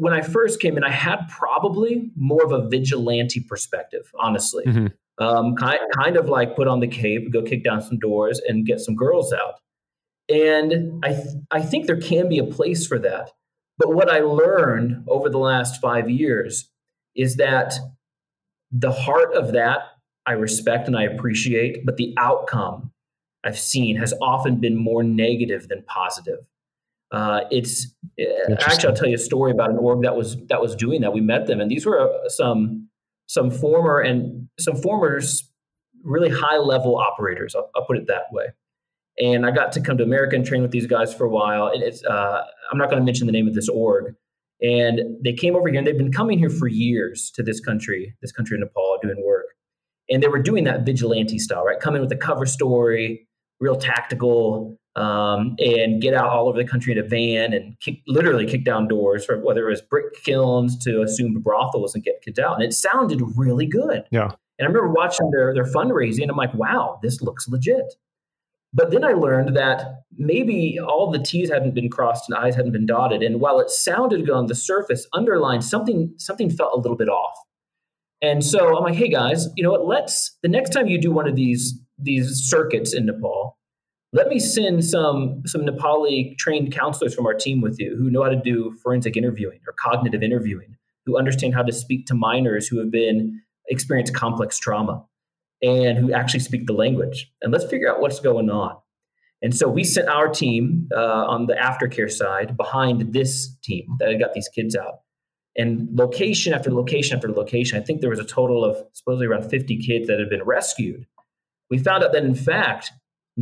when 0.00 0.14
I 0.14 0.22
first 0.22 0.60
came 0.60 0.78
in, 0.78 0.82
I 0.82 0.90
had 0.90 1.28
probably 1.28 2.10
more 2.16 2.42
of 2.42 2.52
a 2.52 2.66
vigilante 2.68 3.40
perspective, 3.40 4.10
honestly. 4.18 4.64
Mm-hmm. 4.64 4.86
Um, 5.22 5.54
kind, 5.54 5.78
kind 5.94 6.16
of 6.16 6.30
like 6.30 6.56
put 6.56 6.66
on 6.66 6.80
the 6.80 6.88
cape, 6.88 7.30
go 7.30 7.42
kick 7.42 7.62
down 7.62 7.82
some 7.82 7.98
doors, 7.98 8.40
and 8.48 8.64
get 8.64 8.80
some 8.80 8.96
girls 8.96 9.34
out. 9.34 9.56
And 10.30 11.04
I, 11.04 11.12
th- 11.12 11.34
I 11.50 11.60
think 11.60 11.86
there 11.86 12.00
can 12.00 12.30
be 12.30 12.38
a 12.38 12.44
place 12.44 12.86
for 12.86 12.98
that. 13.00 13.30
But 13.76 13.92
what 13.92 14.08
I 14.08 14.20
learned 14.20 15.04
over 15.06 15.28
the 15.28 15.38
last 15.38 15.80
five 15.82 16.08
years 16.08 16.70
is 17.14 17.36
that 17.36 17.74
the 18.72 18.92
heart 18.92 19.34
of 19.34 19.52
that 19.52 19.80
I 20.24 20.32
respect 20.32 20.86
and 20.86 20.96
I 20.96 21.02
appreciate, 21.02 21.84
but 21.84 21.98
the 21.98 22.14
outcome 22.16 22.92
I've 23.44 23.58
seen 23.58 23.96
has 23.96 24.14
often 24.22 24.60
been 24.60 24.76
more 24.76 25.02
negative 25.02 25.68
than 25.68 25.82
positive. 25.82 26.38
Uh, 27.12 27.40
it's 27.50 27.92
uh, 28.20 28.54
actually 28.60 28.88
I'll 28.88 28.94
tell 28.94 29.08
you 29.08 29.16
a 29.16 29.18
story 29.18 29.50
about 29.50 29.70
an 29.70 29.78
org 29.78 30.02
that 30.02 30.16
was 30.16 30.36
that 30.48 30.60
was 30.60 30.76
doing 30.76 31.00
that. 31.00 31.12
We 31.12 31.20
met 31.20 31.46
them, 31.46 31.60
and 31.60 31.70
these 31.70 31.84
were 31.84 32.00
uh, 32.00 32.28
some 32.28 32.88
some 33.26 33.50
former 33.50 34.00
and 34.00 34.48
some 34.58 34.76
formers 34.76 35.50
really 36.02 36.30
high 36.30 36.56
level 36.56 36.96
operators. 36.96 37.54
I'll, 37.54 37.70
I'll, 37.76 37.84
put 37.84 37.96
it 37.96 38.06
that 38.06 38.32
way. 38.32 38.46
And 39.18 39.44
I 39.44 39.50
got 39.50 39.72
to 39.72 39.80
come 39.80 39.98
to 39.98 40.04
America 40.04 40.34
and 40.34 40.44
train 40.44 40.62
with 40.62 40.70
these 40.70 40.86
guys 40.86 41.12
for 41.12 41.24
a 41.24 41.28
while. 41.28 41.66
And 41.66 41.82
it's 41.82 42.04
uh, 42.04 42.42
I'm 42.70 42.78
not 42.78 42.88
going 42.88 43.00
to 43.00 43.04
mention 43.04 43.26
the 43.26 43.32
name 43.32 43.48
of 43.48 43.54
this 43.54 43.68
org. 43.68 44.14
And 44.62 45.00
they 45.24 45.32
came 45.32 45.56
over 45.56 45.68
here, 45.68 45.78
and 45.78 45.86
they've 45.86 45.96
been 45.96 46.12
coming 46.12 46.38
here 46.38 46.50
for 46.50 46.68
years 46.68 47.30
to 47.34 47.42
this 47.42 47.60
country, 47.60 48.14
this 48.20 48.30
country 48.30 48.58
Nepal, 48.58 48.98
doing 49.02 49.22
work. 49.24 49.46
And 50.10 50.22
they 50.22 50.28
were 50.28 50.42
doing 50.42 50.64
that 50.64 50.84
vigilante 50.84 51.38
style, 51.38 51.64
right? 51.64 51.80
Coming 51.80 52.02
with 52.02 52.12
a 52.12 52.16
cover 52.16 52.44
story, 52.44 53.26
real 53.58 53.76
tactical, 53.76 54.78
um, 54.96 55.56
and 55.58 56.02
get 56.02 56.14
out 56.14 56.30
all 56.30 56.48
over 56.48 56.58
the 56.58 56.68
country 56.68 56.92
in 56.92 56.98
a 56.98 57.02
van 57.02 57.52
and 57.52 57.78
kick, 57.80 58.00
literally 58.06 58.46
kick 58.46 58.64
down 58.64 58.88
doors, 58.88 59.24
for 59.24 59.38
whether 59.38 59.66
it 59.66 59.70
was 59.70 59.82
brick 59.82 60.22
kilns 60.24 60.76
to 60.84 61.02
assumed 61.02 61.42
brothels 61.42 61.94
and 61.94 62.04
get 62.04 62.22
kids 62.22 62.38
out. 62.38 62.54
And 62.54 62.64
it 62.64 62.74
sounded 62.74 63.22
really 63.36 63.66
good. 63.66 64.04
Yeah. 64.10 64.30
And 64.58 64.66
I 64.66 64.70
remember 64.70 64.90
watching 64.90 65.30
their 65.30 65.54
their 65.54 65.64
fundraising. 65.64 66.28
I'm 66.28 66.36
like, 66.36 66.54
wow, 66.54 66.98
this 67.02 67.22
looks 67.22 67.48
legit. 67.48 67.94
But 68.72 68.90
then 68.92 69.04
I 69.04 69.12
learned 69.12 69.56
that 69.56 70.02
maybe 70.16 70.78
all 70.78 71.10
the 71.10 71.18
T's 71.18 71.50
hadn't 71.50 71.74
been 71.74 71.90
crossed 71.90 72.28
and 72.28 72.38
I's 72.38 72.54
hadn't 72.54 72.72
been 72.72 72.86
dotted. 72.86 73.22
And 73.22 73.40
while 73.40 73.58
it 73.58 73.68
sounded 73.70 74.26
good 74.26 74.34
on 74.34 74.46
the 74.46 74.54
surface, 74.54 75.06
underlined 75.12 75.64
something 75.64 76.12
something 76.18 76.50
felt 76.50 76.72
a 76.72 76.76
little 76.76 76.96
bit 76.96 77.08
off. 77.08 77.36
And 78.22 78.44
so 78.44 78.76
I'm 78.76 78.84
like, 78.84 78.94
hey 78.94 79.08
guys, 79.08 79.48
you 79.56 79.64
know 79.64 79.70
what? 79.70 79.86
Let's 79.86 80.36
the 80.42 80.48
next 80.48 80.70
time 80.70 80.86
you 80.86 81.00
do 81.00 81.10
one 81.10 81.26
of 81.26 81.36
these 81.36 81.80
these 81.98 82.48
circuits 82.48 82.94
in 82.94 83.06
Nepal, 83.06 83.58
let 84.12 84.28
me 84.28 84.38
send 84.38 84.84
some 84.84 85.42
some 85.46 85.62
Nepali 85.62 86.36
trained 86.36 86.72
counselors 86.72 87.14
from 87.14 87.26
our 87.26 87.34
team 87.34 87.60
with 87.60 87.78
you 87.78 87.96
who 87.96 88.10
know 88.10 88.22
how 88.22 88.28
to 88.28 88.40
do 88.40 88.76
forensic 88.82 89.16
interviewing 89.16 89.60
or 89.66 89.74
cognitive 89.78 90.22
interviewing, 90.22 90.76
who 91.06 91.16
understand 91.16 91.54
how 91.54 91.62
to 91.62 91.72
speak 91.72 92.06
to 92.06 92.14
minors 92.14 92.66
who 92.66 92.78
have 92.78 92.90
been 92.90 93.40
experienced 93.68 94.14
complex 94.14 94.58
trauma 94.58 95.04
and 95.62 95.98
who 95.98 96.12
actually 96.12 96.40
speak 96.40 96.66
the 96.66 96.72
language. 96.72 97.30
And 97.42 97.52
let's 97.52 97.66
figure 97.66 97.90
out 97.90 98.00
what's 98.00 98.18
going 98.18 98.50
on. 98.50 98.76
And 99.42 99.56
so 99.56 99.68
we 99.68 99.84
sent 99.84 100.08
our 100.08 100.28
team 100.28 100.88
uh, 100.94 101.26
on 101.26 101.46
the 101.46 101.54
aftercare 101.54 102.10
side 102.10 102.56
behind 102.56 103.12
this 103.12 103.56
team 103.62 103.96
that 103.98 104.08
had 104.08 104.20
got 104.20 104.34
these 104.34 104.48
kids 104.48 104.74
out. 104.76 105.00
And 105.56 105.88
location 105.92 106.52
after 106.52 106.70
location 106.70 107.16
after 107.16 107.30
location, 107.30 107.78
I 107.80 107.84
think 107.84 108.00
there 108.00 108.10
was 108.10 108.18
a 108.18 108.24
total 108.24 108.64
of 108.64 108.76
supposedly 108.92 109.26
around 109.26 109.48
50 109.48 109.78
kids 109.78 110.08
that 110.08 110.18
had 110.18 110.28
been 110.28 110.42
rescued. 110.42 111.06
We 111.70 111.78
found 111.78 112.04
out 112.04 112.12
that 112.12 112.24
in 112.24 112.34
fact, 112.34 112.92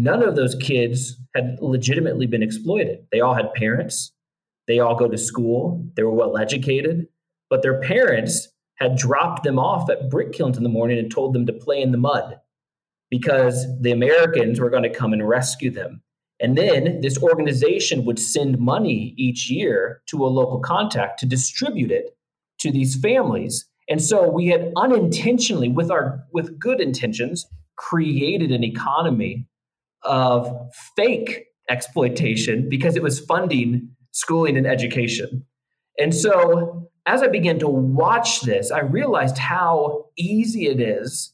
none 0.03 0.23
of 0.23 0.37
those 0.37 0.55
kids 0.57 1.17
had 1.35 1.59
legitimately 1.61 2.27
been 2.27 2.43
exploited. 2.43 3.01
They 3.13 3.21
all 3.21 3.35
had 3.35 3.53
parents, 3.55 4.13
they 4.67 4.79
all 4.79 4.95
go 4.95 5.09
to 5.09 5.19
school, 5.19 5.85
they 5.97 6.03
were 6.03 6.15
well 6.15 6.37
educated, 6.37 7.09
but 7.51 7.63
their 7.63 7.81
parents 7.81 8.49
had 8.77 8.97
dropped 8.97 9.43
them 9.43 9.59
off 9.59 9.91
at 9.91 10.09
brick 10.09 10.33
kilns 10.33 10.57
in 10.57 10.63
the 10.63 10.69
morning 10.69 10.99
and 10.99 11.11
told 11.11 11.35
them 11.35 11.47
to 11.47 11.53
play 11.53 11.81
in 11.83 11.93
the 11.93 11.99
mud 11.99 12.39
because 13.11 13.67
the 13.81 13.91
Americans 13.91 14.61
were 14.61 14.71
going 14.71 14.83
to 14.83 14.91
come 14.91 15.13
and 15.13 15.27
rescue 15.27 15.71
them. 15.71 16.03
And 16.41 16.57
then 16.57 17.01
this 17.01 17.21
organization 17.21 18.05
would 18.05 18.19
send 18.19 18.59
money 18.59 19.15
each 19.17 19.51
year 19.51 20.03
to 20.07 20.25
a 20.25 20.29
local 20.29 20.61
contact 20.61 21.19
to 21.21 21.27
distribute 21.27 21.91
it 21.91 22.17
to 22.61 22.71
these 22.71 22.97
families. 23.01 23.67
And 23.89 24.01
so 24.01 24.29
we 24.29 24.47
had 24.47 24.73
unintentionally, 24.77 25.69
with 25.69 25.91
our 25.91 26.23
with 26.33 26.59
good 26.59 26.81
intentions, 26.81 27.47
created 27.77 28.53
an 28.53 28.63
economy 28.63 29.47
of 30.03 30.51
fake 30.97 31.47
exploitation 31.69 32.69
because 32.69 32.97
it 32.97 33.03
was 33.03 33.21
funding 33.21 33.91
schooling 34.13 34.57
and 34.57 34.67
education. 34.67 35.45
And 35.99 36.15
so 36.15 36.89
as 37.07 37.23
I 37.23 37.29
began 37.29 37.59
to 37.61 37.69
watch 37.69 38.43
this, 38.43 38.71
I 38.71 38.81
realized 38.81 39.39
how 39.39 40.07
easy 40.17 40.67
it 40.67 40.81
is 40.81 41.33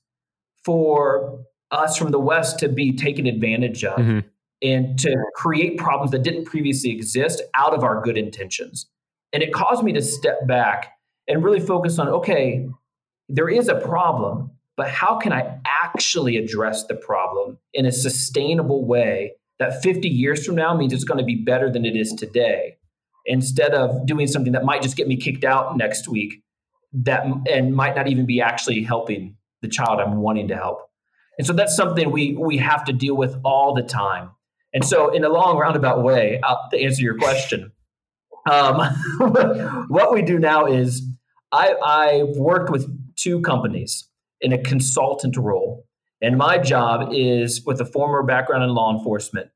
for 0.64 1.44
us 1.70 1.96
from 1.96 2.10
the 2.10 2.20
West 2.20 2.58
to 2.60 2.68
be 2.68 2.96
taken 2.96 3.26
advantage 3.26 3.84
of 3.84 3.98
mm-hmm. 3.98 4.20
and 4.62 4.98
to 5.00 5.16
create 5.34 5.78
problems 5.78 6.12
that 6.12 6.22
didn't 6.22 6.44
previously 6.44 6.90
exist 6.90 7.42
out 7.56 7.74
of 7.74 7.82
our 7.82 8.00
good 8.02 8.16
intentions. 8.16 8.88
And 9.32 9.42
it 9.42 9.52
caused 9.52 9.82
me 9.82 9.92
to 9.92 10.02
step 10.02 10.46
back 10.46 10.92
and 11.26 11.42
really 11.42 11.60
focus 11.60 11.98
on 11.98 12.08
okay, 12.08 12.68
there 13.28 13.48
is 13.48 13.68
a 13.68 13.74
problem, 13.74 14.50
but 14.76 14.88
how 14.88 15.18
can 15.18 15.32
I 15.32 15.58
actually 15.66 16.36
address 16.36 16.84
the 16.86 16.94
problem 16.94 17.58
in 17.72 17.86
a 17.86 17.92
sustainable 17.92 18.84
way 18.84 19.34
that 19.58 19.82
50 19.82 20.08
years 20.08 20.44
from 20.44 20.56
now 20.56 20.76
means 20.76 20.92
it's 20.92 21.04
going 21.04 21.18
to 21.18 21.24
be 21.24 21.36
better 21.36 21.70
than 21.70 21.84
it 21.84 21.96
is 21.96 22.12
today 22.12 22.76
instead 23.26 23.72
of 23.72 24.06
doing 24.06 24.26
something 24.26 24.52
that 24.52 24.64
might 24.64 24.82
just 24.82 24.96
get 24.96 25.08
me 25.08 25.16
kicked 25.16 25.44
out 25.44 25.76
next 25.76 26.08
week 26.08 26.42
that 26.92 27.24
and 27.50 27.74
might 27.74 27.96
not 27.96 28.08
even 28.08 28.26
be 28.26 28.40
actually 28.40 28.82
helping 28.82 29.36
the 29.62 29.68
child 29.68 30.00
I'm 30.00 30.16
wanting 30.20 30.48
to 30.48 30.56
help. 30.56 30.80
And 31.38 31.46
so 31.46 31.52
that's 31.52 31.74
something 31.74 32.10
we 32.10 32.36
we 32.36 32.58
have 32.58 32.84
to 32.84 32.92
deal 32.92 33.16
with 33.16 33.36
all 33.44 33.74
the 33.74 33.82
time. 33.82 34.30
And 34.72 34.84
so 34.84 35.10
in 35.10 35.24
a 35.24 35.28
long 35.28 35.56
roundabout 35.56 36.02
way, 36.02 36.40
uh, 36.42 36.56
to 36.70 36.80
answer 36.80 37.02
your 37.02 37.16
question, 37.16 37.72
um, 38.50 38.78
what 39.88 40.12
we 40.12 40.22
do 40.22 40.38
now 40.38 40.66
is 40.66 41.02
I, 41.50 41.74
I've 41.74 42.36
worked 42.36 42.70
with 42.70 42.88
two 43.16 43.40
companies 43.40 44.08
in 44.44 44.52
a 44.52 44.58
consultant 44.58 45.36
role. 45.36 45.84
And 46.20 46.38
my 46.38 46.58
job 46.58 47.10
is 47.12 47.64
with 47.64 47.80
a 47.80 47.84
former 47.84 48.22
background 48.22 48.62
in 48.62 48.70
law 48.70 48.96
enforcement 48.96 49.50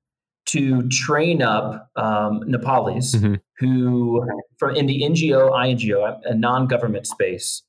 to 0.46 0.88
train 0.88 1.42
up 1.42 1.90
um, 1.96 2.40
Nepalis 2.46 3.14
mm-hmm. 3.14 3.34
who, 3.58 4.26
from 4.58 4.74
in 4.74 4.86
the 4.86 5.02
NGO, 5.02 5.50
INGO, 5.50 6.20
a 6.24 6.34
non-government 6.34 7.06
space, 7.06 7.62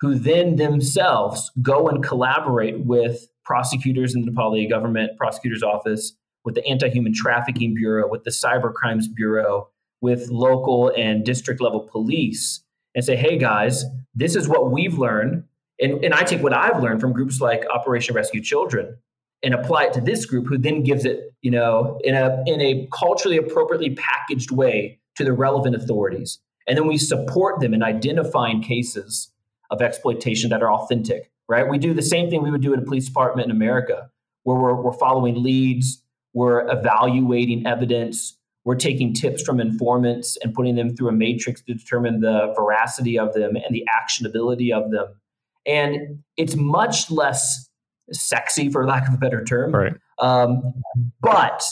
who 0.00 0.14
then 0.14 0.56
themselves 0.56 1.50
go 1.60 1.88
and 1.88 2.02
collaborate 2.02 2.84
with 2.84 3.28
prosecutors 3.44 4.14
in 4.14 4.22
the 4.22 4.30
Nepali 4.30 4.68
government, 4.68 5.16
prosecutor's 5.18 5.62
office, 5.62 6.14
with 6.44 6.54
the 6.54 6.66
Anti 6.66 6.88
Human 6.88 7.12
Trafficking 7.14 7.74
Bureau, 7.74 8.08
with 8.08 8.24
the 8.24 8.30
Cyber 8.30 8.72
Crimes 8.72 9.08
Bureau, 9.08 9.68
with 10.00 10.28
local 10.30 10.92
and 10.96 11.24
district 11.24 11.60
level 11.60 11.80
police 11.80 12.62
and 12.94 13.04
say, 13.04 13.16
hey 13.16 13.38
guys, 13.38 13.84
this 14.14 14.36
is 14.36 14.48
what 14.48 14.70
we've 14.70 14.98
learned. 14.98 15.44
And, 15.80 16.04
and 16.04 16.14
I 16.14 16.22
take 16.22 16.42
what 16.42 16.54
I've 16.54 16.82
learned 16.82 17.00
from 17.00 17.12
groups 17.12 17.40
like 17.40 17.64
Operation 17.72 18.14
Rescue 18.14 18.42
Children 18.42 18.96
and 19.42 19.54
apply 19.54 19.84
it 19.84 19.92
to 19.94 20.00
this 20.00 20.24
group 20.26 20.46
who 20.46 20.56
then 20.56 20.82
gives 20.82 21.04
it, 21.04 21.34
you 21.42 21.50
know, 21.50 21.98
in 22.04 22.14
a 22.14 22.42
in 22.46 22.60
a 22.60 22.88
culturally 22.92 23.36
appropriately 23.36 23.94
packaged 23.94 24.50
way 24.50 25.00
to 25.16 25.24
the 25.24 25.32
relevant 25.32 25.74
authorities. 25.74 26.38
And 26.68 26.78
then 26.78 26.86
we 26.86 26.96
support 26.96 27.60
them 27.60 27.74
in 27.74 27.82
identifying 27.82 28.62
cases 28.62 29.32
of 29.70 29.82
exploitation 29.82 30.50
that 30.50 30.62
are 30.62 30.70
authentic, 30.70 31.30
right? 31.48 31.68
We 31.68 31.78
do 31.78 31.92
the 31.92 32.02
same 32.02 32.30
thing 32.30 32.42
we 32.42 32.50
would 32.50 32.62
do 32.62 32.72
in 32.72 32.78
a 32.78 32.84
police 32.84 33.06
department 33.06 33.46
in 33.46 33.50
America, 33.50 34.10
where 34.44 34.56
we're, 34.56 34.80
we're 34.80 34.92
following 34.92 35.42
leads, 35.42 36.02
we're 36.34 36.68
evaluating 36.70 37.66
evidence, 37.66 38.38
we're 38.64 38.76
taking 38.76 39.12
tips 39.12 39.42
from 39.42 39.60
informants 39.60 40.38
and 40.42 40.54
putting 40.54 40.76
them 40.76 40.94
through 40.94 41.08
a 41.08 41.12
matrix 41.12 41.62
to 41.62 41.74
determine 41.74 42.20
the 42.20 42.52
veracity 42.54 43.18
of 43.18 43.34
them 43.34 43.56
and 43.56 43.74
the 43.74 43.84
actionability 43.90 44.72
of 44.72 44.90
them. 44.92 45.08
And 45.66 46.22
it's 46.36 46.56
much 46.56 47.10
less 47.10 47.68
sexy, 48.10 48.68
for 48.68 48.86
lack 48.86 49.08
of 49.08 49.14
a 49.14 49.16
better 49.18 49.44
term, 49.44 49.72
right. 49.72 49.94
um, 50.18 50.74
but 51.20 51.62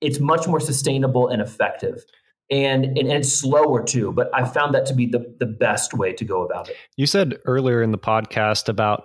it's 0.00 0.20
much 0.20 0.46
more 0.46 0.60
sustainable 0.60 1.28
and 1.28 1.40
effective. 1.40 2.04
And, 2.50 2.84
and, 2.84 2.98
and 2.98 3.12
it's 3.12 3.32
slower 3.32 3.82
too, 3.82 4.12
but 4.12 4.28
I 4.34 4.44
found 4.44 4.74
that 4.74 4.84
to 4.86 4.94
be 4.94 5.06
the, 5.06 5.34
the 5.38 5.46
best 5.46 5.94
way 5.94 6.12
to 6.12 6.24
go 6.24 6.42
about 6.42 6.68
it. 6.68 6.76
You 6.96 7.06
said 7.06 7.38
earlier 7.46 7.82
in 7.82 7.90
the 7.90 7.98
podcast 7.98 8.68
about 8.68 9.04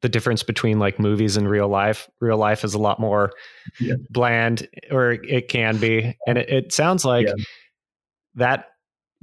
the 0.00 0.08
difference 0.08 0.42
between 0.42 0.78
like 0.78 0.98
movies 0.98 1.36
and 1.36 1.48
real 1.48 1.68
life. 1.68 2.08
Real 2.20 2.36
life 2.36 2.64
is 2.64 2.74
a 2.74 2.78
lot 2.78 3.00
more 3.00 3.32
yeah. 3.80 3.94
bland, 4.10 4.68
or 4.90 5.12
it 5.12 5.48
can 5.48 5.78
be, 5.78 6.16
and 6.26 6.38
it, 6.38 6.48
it 6.48 6.72
sounds 6.72 7.04
like 7.04 7.26
yeah. 7.26 7.34
that 8.36 8.66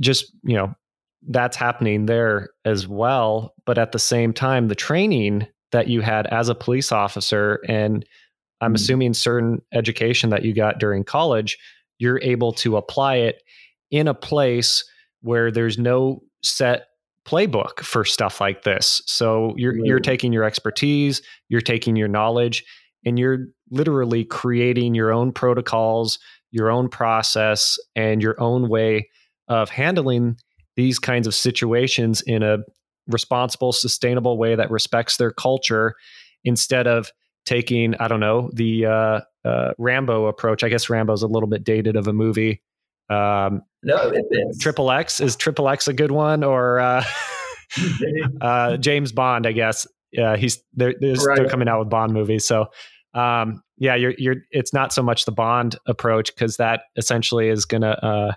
just 0.01 0.26
you 0.43 0.55
know 0.55 0.73
that's 1.28 1.57
happening 1.57 2.05
there 2.05 2.49
as 2.65 2.88
well. 2.88 3.53
But 3.65 3.78
at 3.78 3.91
the 3.91 3.99
same 3.99 4.34
time, 4.34 4.67
the 4.67 4.76
training 4.76 5.47
that 5.71 5.88
you 5.88 6.01
had 6.01 6.28
as 6.28 6.49
a 6.49 6.55
police 6.55 6.91
officer, 6.91 7.61
and 7.67 8.05
I'm 8.61 8.69
mm-hmm. 8.69 8.76
assuming 8.76 9.13
certain 9.13 9.61
education 9.73 10.30
that 10.30 10.43
you 10.43 10.53
got 10.53 10.80
during 10.80 11.03
college, 11.03 11.57
you're 11.97 12.21
able 12.21 12.51
to 12.53 12.78
apply 12.78 13.15
it 13.15 13.41
in 13.91 14.07
a 14.07 14.13
place 14.13 14.84
where 15.21 15.51
there's 15.51 15.78
no 15.78 16.21
set 16.43 16.88
playbook 17.28 17.80
for 17.80 18.05
stuff 18.05 18.39
like 18.39 18.63
this. 18.63 19.01
So 19.07 19.53
you're 19.57 19.76
you're 19.84 19.99
taking 19.99 20.32
your 20.32 20.43
expertise, 20.43 21.21
you're 21.49 21.61
taking 21.61 21.95
your 21.95 22.07
knowledge, 22.07 22.63
and 23.03 23.17
you're 23.17 23.47
literally 23.71 24.23
creating 24.23 24.93
your 24.93 25.11
own 25.11 25.32
protocols, 25.32 26.19
your 26.51 26.69
own 26.69 26.88
process, 26.88 27.80
and 27.95 28.21
your 28.21 28.39
own 28.39 28.69
way 28.69 29.09
of 29.47 29.69
handling 29.69 30.38
these 30.76 30.99
kinds 30.99 31.28
of 31.28 31.36
situations 31.36 32.21
in 32.21 32.43
a 32.43 32.57
responsible, 33.07 33.71
sustainable 33.71 34.38
way 34.38 34.55
that 34.55 34.71
respects 34.71 35.17
their 35.17 35.32
culture 35.32 35.95
instead 36.43 36.88
of 36.88 37.11
taking, 37.45 37.95
I 37.95 38.07
don't 38.07 38.19
know, 38.19 38.49
the 38.53 38.86
uh, 38.86 39.21
uh, 39.45 39.73
Rambo 39.78 40.26
approach. 40.26 40.63
I 40.63 40.69
guess 40.69 40.89
Rambo's 40.89 41.21
a 41.21 41.28
little 41.28 41.47
bit 41.47 41.63
dated 41.63 41.95
of 41.95 42.07
a 42.07 42.13
movie 42.13 42.61
um, 43.09 43.61
no, 43.84 44.11
Triple 44.59 44.91
X 44.91 45.19
is 45.19 45.36
Triple 45.36 45.69
X 45.69 45.88
a 45.88 45.93
good 45.93 46.11
one 46.11 46.43
or 46.43 46.80
uh, 46.80 47.05
uh, 48.41 48.78
James 48.78 49.11
Bond? 49.11 49.45
I 49.45 49.51
guess. 49.51 49.86
Yeah, 50.11 50.38
he's 50.38 50.63
they're, 50.73 50.93
right. 51.01 51.36
they're 51.36 51.49
coming 51.49 51.67
out 51.67 51.80
with 51.80 51.89
Bond 51.89 52.13
movies. 52.13 52.47
So 52.47 52.67
um, 53.13 53.61
yeah, 53.78 53.95
you're 53.95 54.13
you're. 54.17 54.38
It's 54.49 54.73
not 54.73 54.91
so 54.91 55.03
much 55.03 55.26
the 55.26 55.32
Bond 55.32 55.76
approach 55.88 56.34
because 56.34 56.57
that 56.57 56.82
essentially 56.95 57.49
is 57.49 57.65
going 57.65 57.82
to 57.82 58.03
uh, 58.03 58.34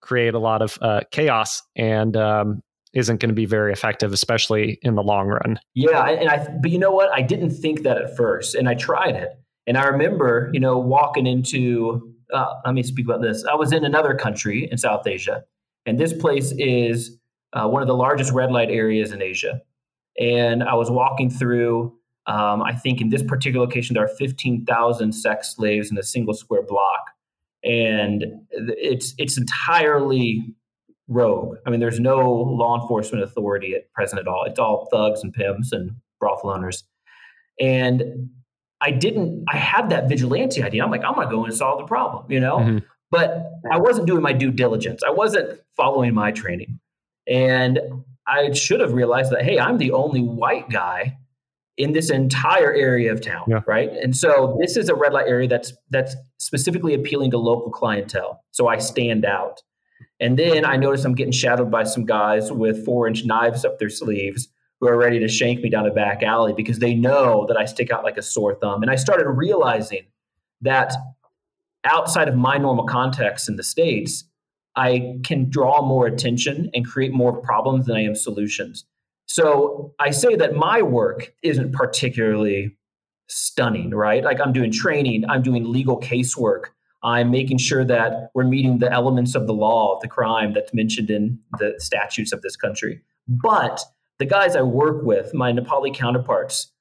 create 0.00 0.34
a 0.34 0.38
lot 0.38 0.62
of 0.62 0.78
uh, 0.80 1.00
chaos 1.10 1.62
and 1.76 2.16
um, 2.16 2.62
isn't 2.92 3.20
going 3.20 3.28
to 3.28 3.34
be 3.34 3.46
very 3.46 3.72
effective, 3.72 4.12
especially 4.12 4.78
in 4.82 4.94
the 4.94 5.02
long 5.02 5.28
run. 5.28 5.60
Yeah, 5.74 6.08
and 6.08 6.28
I. 6.28 6.46
But 6.60 6.70
you 6.70 6.78
know 6.78 6.90
what? 6.90 7.10
I 7.12 7.22
didn't 7.22 7.50
think 7.50 7.82
that 7.82 7.98
at 7.98 8.16
first, 8.16 8.54
and 8.54 8.68
I 8.68 8.74
tried 8.74 9.14
it, 9.14 9.30
and 9.66 9.76
I 9.78 9.86
remember, 9.86 10.50
you 10.52 10.60
know, 10.60 10.78
walking 10.78 11.26
into 11.26 12.14
uh, 12.32 12.54
let 12.64 12.74
me 12.74 12.82
speak 12.82 13.06
about 13.06 13.22
this. 13.22 13.44
I 13.44 13.54
was 13.54 13.72
in 13.72 13.84
another 13.84 14.14
country 14.14 14.68
in 14.70 14.78
South 14.78 15.06
Asia, 15.06 15.44
and 15.86 15.98
this 15.98 16.12
place 16.12 16.52
is 16.52 17.18
uh, 17.52 17.66
one 17.66 17.82
of 17.82 17.88
the 17.88 17.94
largest 17.94 18.32
red 18.32 18.50
light 18.50 18.70
areas 18.70 19.12
in 19.12 19.22
Asia. 19.22 19.60
And 20.18 20.62
I 20.62 20.74
was 20.74 20.90
walking 20.90 21.30
through. 21.30 21.96
Um, 22.26 22.62
I 22.62 22.74
think 22.74 23.00
in 23.00 23.08
this 23.08 23.22
particular 23.22 23.64
location 23.64 23.94
there 23.94 24.04
are 24.04 24.08
15,000 24.08 25.12
sex 25.12 25.56
slaves 25.56 25.90
in 25.90 25.98
a 25.98 26.02
single 26.02 26.34
square 26.34 26.62
block, 26.62 27.09
and 27.62 28.24
it's 28.50 29.14
it's 29.18 29.36
entirely 29.38 30.54
rogue. 31.10 31.56
I 31.66 31.70
mean, 31.70 31.80
there's 31.80 32.00
no 32.00 32.30
law 32.30 32.80
enforcement 32.80 33.24
authority 33.24 33.74
at 33.74 33.92
present 33.92 34.20
at 34.20 34.28
all. 34.28 34.44
It's 34.46 34.58
all 34.58 34.88
thugs 34.90 35.22
and 35.22 35.32
pimps 35.32 35.72
and 35.72 35.90
brothel 36.20 36.50
owners. 36.50 36.84
And 37.60 38.30
I 38.80 38.92
didn't, 38.92 39.44
I 39.48 39.56
had 39.56 39.90
that 39.90 40.08
vigilante 40.08 40.62
idea. 40.62 40.82
I'm 40.82 40.90
like, 40.90 41.04
I'm 41.04 41.14
going 41.14 41.28
to 41.28 41.34
go 41.34 41.44
and 41.44 41.52
solve 41.52 41.80
the 41.80 41.84
problem, 41.84 42.30
you 42.30 42.40
know? 42.40 42.58
Mm-hmm. 42.58 42.78
But 43.10 43.50
I 43.70 43.78
wasn't 43.78 44.06
doing 44.06 44.22
my 44.22 44.32
due 44.32 44.52
diligence. 44.52 45.02
I 45.06 45.10
wasn't 45.10 45.60
following 45.76 46.14
my 46.14 46.30
training. 46.30 46.78
And 47.26 47.80
I 48.26 48.52
should 48.52 48.80
have 48.80 48.92
realized 48.92 49.32
that, 49.32 49.42
hey, 49.42 49.58
I'm 49.58 49.78
the 49.78 49.92
only 49.92 50.22
white 50.22 50.70
guy 50.70 51.18
in 51.76 51.92
this 51.92 52.10
entire 52.10 52.72
area 52.72 53.12
of 53.12 53.20
town, 53.20 53.44
yeah. 53.48 53.60
right? 53.66 53.90
And 53.90 54.16
so 54.16 54.56
this 54.60 54.76
is 54.76 54.88
a 54.88 54.94
red 54.94 55.12
light 55.12 55.26
area 55.26 55.48
that's 55.48 55.72
that's 55.90 56.14
specifically 56.50 56.94
appealing 56.94 57.30
to 57.30 57.38
local 57.38 57.70
clientele. 57.70 58.42
So 58.50 58.66
I 58.66 58.78
stand 58.78 59.24
out. 59.24 59.62
And 60.18 60.36
then 60.36 60.64
I 60.64 60.74
notice 60.74 61.04
I'm 61.04 61.14
getting 61.14 61.30
shadowed 61.30 61.70
by 61.70 61.84
some 61.84 62.04
guys 62.04 62.50
with 62.50 62.84
four 62.84 63.06
inch 63.06 63.24
knives 63.24 63.64
up 63.64 63.78
their 63.78 63.88
sleeves 63.88 64.48
who 64.80 64.88
are 64.88 64.96
ready 64.96 65.20
to 65.20 65.28
shank 65.28 65.60
me 65.60 65.70
down 65.70 65.86
a 65.86 65.92
back 65.92 66.24
alley 66.24 66.52
because 66.52 66.80
they 66.80 66.92
know 66.92 67.46
that 67.46 67.56
I 67.56 67.66
stick 67.66 67.92
out 67.92 68.02
like 68.02 68.16
a 68.16 68.22
sore 68.22 68.56
thumb. 68.56 68.82
And 68.82 68.90
I 68.90 68.96
started 68.96 69.28
realizing 69.28 70.06
that 70.60 70.92
outside 71.84 72.26
of 72.26 72.34
my 72.34 72.58
normal 72.58 72.84
context 72.84 73.48
in 73.48 73.54
the 73.54 73.62
States, 73.62 74.24
I 74.74 75.20
can 75.22 75.50
draw 75.50 75.86
more 75.86 76.08
attention 76.08 76.68
and 76.74 76.84
create 76.84 77.12
more 77.12 77.40
problems 77.40 77.86
than 77.86 77.96
I 77.96 78.02
am 78.02 78.16
solutions. 78.16 78.86
So 79.26 79.94
I 80.00 80.10
say 80.10 80.34
that 80.34 80.56
my 80.56 80.82
work 80.82 81.32
isn't 81.44 81.72
particularly 81.72 82.76
stunning, 83.30 83.90
right? 83.90 84.22
Like 84.24 84.40
I'm 84.40 84.52
doing 84.52 84.72
training, 84.72 85.24
I'm 85.28 85.42
doing 85.42 85.70
legal 85.70 86.00
casework, 86.00 86.64
I'm 87.02 87.30
making 87.30 87.58
sure 87.58 87.84
that 87.84 88.30
we're 88.34 88.44
meeting 88.44 88.78
the 88.78 88.92
elements 88.92 89.34
of 89.34 89.46
the 89.46 89.54
law 89.54 89.94
of 89.94 90.00
the 90.00 90.08
crime 90.08 90.52
that's 90.52 90.74
mentioned 90.74 91.10
in 91.10 91.38
the 91.58 91.74
statutes 91.78 92.32
of 92.32 92.42
this 92.42 92.56
country. 92.56 93.00
But 93.26 93.80
the 94.18 94.26
guys 94.26 94.56
I 94.56 94.62
work 94.62 95.02
with, 95.02 95.32
my 95.32 95.52
Nepali 95.52 95.94
counterparts, 95.94 96.72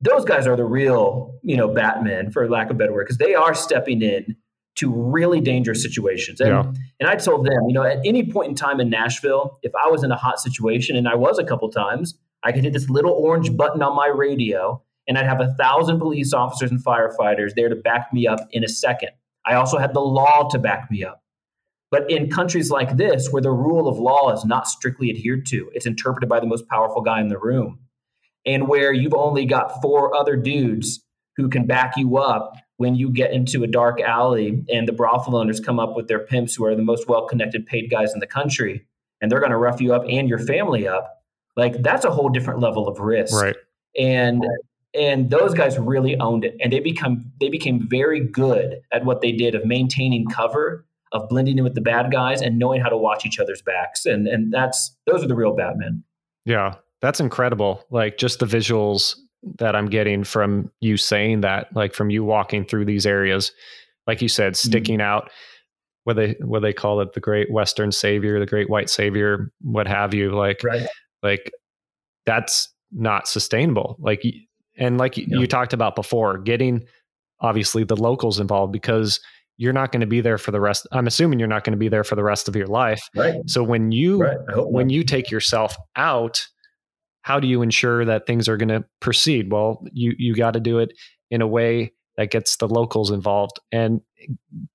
those 0.00 0.24
guys 0.24 0.46
are 0.46 0.56
the 0.56 0.64
real, 0.64 1.38
you 1.42 1.56
know, 1.56 1.68
Batman, 1.68 2.30
for 2.30 2.48
lack 2.48 2.70
of 2.70 2.78
better 2.78 2.92
word, 2.92 3.04
because 3.04 3.18
they 3.18 3.34
are 3.34 3.54
stepping 3.54 4.02
in 4.02 4.36
to 4.76 4.92
really 4.92 5.40
dangerous 5.40 5.82
situations. 5.82 6.40
And, 6.40 6.50
yeah. 6.50 6.72
and 7.00 7.08
I 7.08 7.16
told 7.16 7.44
them, 7.44 7.66
you 7.66 7.74
know, 7.74 7.82
at 7.82 7.98
any 8.04 8.30
point 8.30 8.50
in 8.50 8.54
time 8.54 8.80
in 8.80 8.88
Nashville, 8.88 9.58
if 9.62 9.72
I 9.74 9.88
was 9.88 10.04
in 10.04 10.12
a 10.12 10.16
hot 10.16 10.40
situation, 10.40 10.96
and 10.96 11.08
I 11.08 11.16
was 11.16 11.38
a 11.38 11.44
couple 11.44 11.68
times, 11.70 12.16
I 12.44 12.52
could 12.52 12.62
hit 12.62 12.72
this 12.72 12.88
little 12.88 13.12
orange 13.12 13.56
button 13.56 13.82
on 13.82 13.96
my 13.96 14.06
radio, 14.06 14.82
and 15.08 15.18
I'd 15.18 15.26
have 15.26 15.40
a 15.40 15.54
thousand 15.54 15.98
police 15.98 16.32
officers 16.32 16.70
and 16.70 16.84
firefighters 16.84 17.54
there 17.56 17.68
to 17.68 17.74
back 17.74 18.12
me 18.12 18.26
up 18.26 18.40
in 18.52 18.62
a 18.62 18.68
second. 18.68 19.10
I 19.46 19.54
also 19.54 19.78
had 19.78 19.94
the 19.94 20.00
law 20.00 20.48
to 20.50 20.58
back 20.58 20.90
me 20.90 21.02
up. 21.02 21.22
But 21.90 22.10
in 22.10 22.28
countries 22.28 22.70
like 22.70 22.98
this, 22.98 23.30
where 23.30 23.42
the 23.42 23.50
rule 23.50 23.88
of 23.88 23.98
law 23.98 24.30
is 24.32 24.44
not 24.44 24.68
strictly 24.68 25.10
adhered 25.10 25.46
to, 25.46 25.70
it's 25.72 25.86
interpreted 25.86 26.28
by 26.28 26.38
the 26.38 26.46
most 26.46 26.68
powerful 26.68 27.00
guy 27.00 27.20
in 27.20 27.28
the 27.28 27.38
room, 27.38 27.78
and 28.44 28.68
where 28.68 28.92
you've 28.92 29.14
only 29.14 29.46
got 29.46 29.80
four 29.80 30.14
other 30.14 30.36
dudes 30.36 31.02
who 31.36 31.48
can 31.48 31.66
back 31.66 31.96
you 31.96 32.18
up 32.18 32.56
when 32.76 32.94
you 32.94 33.10
get 33.10 33.32
into 33.32 33.62
a 33.62 33.66
dark 33.66 34.00
alley 34.00 34.64
and 34.68 34.86
the 34.86 34.92
brothel 34.92 35.36
owners 35.36 35.60
come 35.60 35.78
up 35.78 35.96
with 35.96 36.08
their 36.08 36.18
pimps 36.18 36.54
who 36.54 36.64
are 36.64 36.74
the 36.74 36.82
most 36.82 37.08
well 37.08 37.26
connected 37.26 37.64
paid 37.64 37.90
guys 37.90 38.12
in 38.12 38.20
the 38.20 38.26
country 38.26 38.86
and 39.20 39.30
they're 39.30 39.40
going 39.40 39.52
to 39.52 39.56
rough 39.56 39.80
you 39.80 39.94
up 39.94 40.04
and 40.08 40.28
your 40.28 40.38
family 40.38 40.86
up 40.86 41.22
like 41.56 41.80
that's 41.82 42.04
a 42.04 42.10
whole 42.10 42.28
different 42.28 42.60
level 42.60 42.88
of 42.88 42.98
risk 42.98 43.34
right 43.34 43.56
and 43.96 44.44
and 44.98 45.30
those 45.30 45.54
guys 45.54 45.78
really 45.78 46.18
owned 46.18 46.44
it 46.44 46.56
and 46.60 46.72
they 46.72 46.80
become 46.80 47.30
they 47.40 47.48
became 47.48 47.86
very 47.88 48.20
good 48.20 48.80
at 48.92 49.04
what 49.04 49.20
they 49.20 49.32
did 49.32 49.54
of 49.54 49.64
maintaining 49.64 50.26
cover 50.26 50.84
of 51.12 51.28
blending 51.28 51.58
in 51.58 51.64
with 51.64 51.74
the 51.74 51.80
bad 51.80 52.10
guys 52.12 52.42
and 52.42 52.58
knowing 52.58 52.80
how 52.80 52.88
to 52.88 52.96
watch 52.96 53.24
each 53.24 53.38
other's 53.38 53.62
backs. 53.62 54.04
And 54.04 54.26
and 54.26 54.52
that's 54.52 54.94
those 55.06 55.22
are 55.22 55.28
the 55.28 55.34
real 55.34 55.54
Batman. 55.54 56.02
Yeah, 56.44 56.74
that's 57.00 57.20
incredible. 57.20 57.84
Like 57.90 58.18
just 58.18 58.40
the 58.40 58.46
visuals 58.46 59.14
that 59.58 59.76
I'm 59.76 59.86
getting 59.86 60.24
from 60.24 60.70
you 60.80 60.96
saying 60.96 61.42
that, 61.42 61.74
like 61.74 61.94
from 61.94 62.10
you 62.10 62.24
walking 62.24 62.64
through 62.64 62.84
these 62.84 63.06
areas, 63.06 63.52
like 64.06 64.20
you 64.20 64.28
said, 64.28 64.52
mm-hmm. 64.54 64.68
sticking 64.68 64.98
mm-hmm. 64.98 65.08
out. 65.08 65.30
What 66.04 66.16
they 66.16 66.36
what 66.40 66.62
they 66.62 66.72
call 66.72 67.00
it, 67.00 67.12
the 67.12 67.20
great 67.20 67.52
Western 67.52 67.92
savior, 67.92 68.40
the 68.40 68.46
great 68.46 68.70
white 68.70 68.88
savior, 68.88 69.52
what 69.60 69.86
have 69.86 70.14
you? 70.14 70.34
Like, 70.34 70.62
right. 70.64 70.86
like 71.22 71.50
that's 72.24 72.72
not 72.92 73.28
sustainable. 73.28 73.96
Like, 73.98 74.24
and 74.78 74.98
like 74.98 75.16
you 75.16 75.46
talked 75.46 75.72
about 75.72 75.96
before, 75.96 76.38
getting 76.38 76.84
obviously 77.40 77.84
the 77.84 77.96
locals 77.96 78.40
involved 78.40 78.72
because 78.72 79.20
you're 79.56 79.72
not 79.72 79.92
going 79.92 80.00
to 80.00 80.06
be 80.06 80.20
there 80.20 80.38
for 80.38 80.50
the 80.50 80.60
rest 80.60 80.86
i'm 80.92 81.06
assuming 81.06 81.38
you're 81.38 81.48
not 81.48 81.64
going 81.64 81.72
to 81.72 81.78
be 81.78 81.88
there 81.88 82.04
for 82.04 82.14
the 82.16 82.22
rest 82.22 82.48
of 82.48 82.56
your 82.56 82.66
life 82.66 83.02
right 83.14 83.36
so 83.46 83.62
when 83.62 83.92
you 83.92 84.18
right. 84.18 84.38
when 84.70 84.88
you 84.88 85.04
take 85.04 85.30
yourself 85.30 85.76
out 85.96 86.46
how 87.22 87.38
do 87.38 87.46
you 87.46 87.60
ensure 87.62 88.04
that 88.04 88.26
things 88.26 88.48
are 88.48 88.56
going 88.56 88.68
to 88.68 88.84
proceed 89.00 89.52
well 89.52 89.84
you 89.92 90.14
you 90.18 90.34
got 90.34 90.52
to 90.52 90.60
do 90.60 90.78
it 90.78 90.92
in 91.30 91.42
a 91.42 91.46
way 91.46 91.92
that 92.16 92.30
gets 92.30 92.56
the 92.56 92.68
locals 92.68 93.10
involved 93.10 93.60
and 93.70 94.00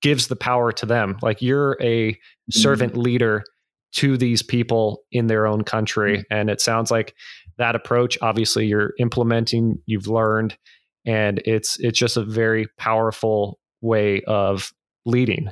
gives 0.00 0.28
the 0.28 0.36
power 0.36 0.70
to 0.72 0.86
them 0.86 1.16
like 1.22 1.42
you're 1.42 1.76
a 1.80 2.12
mm-hmm. 2.12 2.18
servant 2.50 2.96
leader 2.96 3.42
to 3.92 4.16
these 4.16 4.42
people 4.42 5.02
in 5.12 5.26
their 5.26 5.46
own 5.46 5.64
country 5.64 6.18
mm-hmm. 6.18 6.32
and 6.32 6.50
it 6.50 6.60
sounds 6.60 6.90
like 6.90 7.14
that 7.58 7.74
approach. 7.76 8.18
Obviously 8.20 8.66
you're 8.66 8.94
implementing 8.98 9.80
you've 9.86 10.08
learned 10.08 10.56
and 11.06 11.40
it's 11.44 11.78
it's 11.80 11.98
just 11.98 12.16
a 12.16 12.24
very 12.24 12.66
powerful 12.78 13.58
way 13.80 14.22
of 14.22 14.72
leading. 15.04 15.50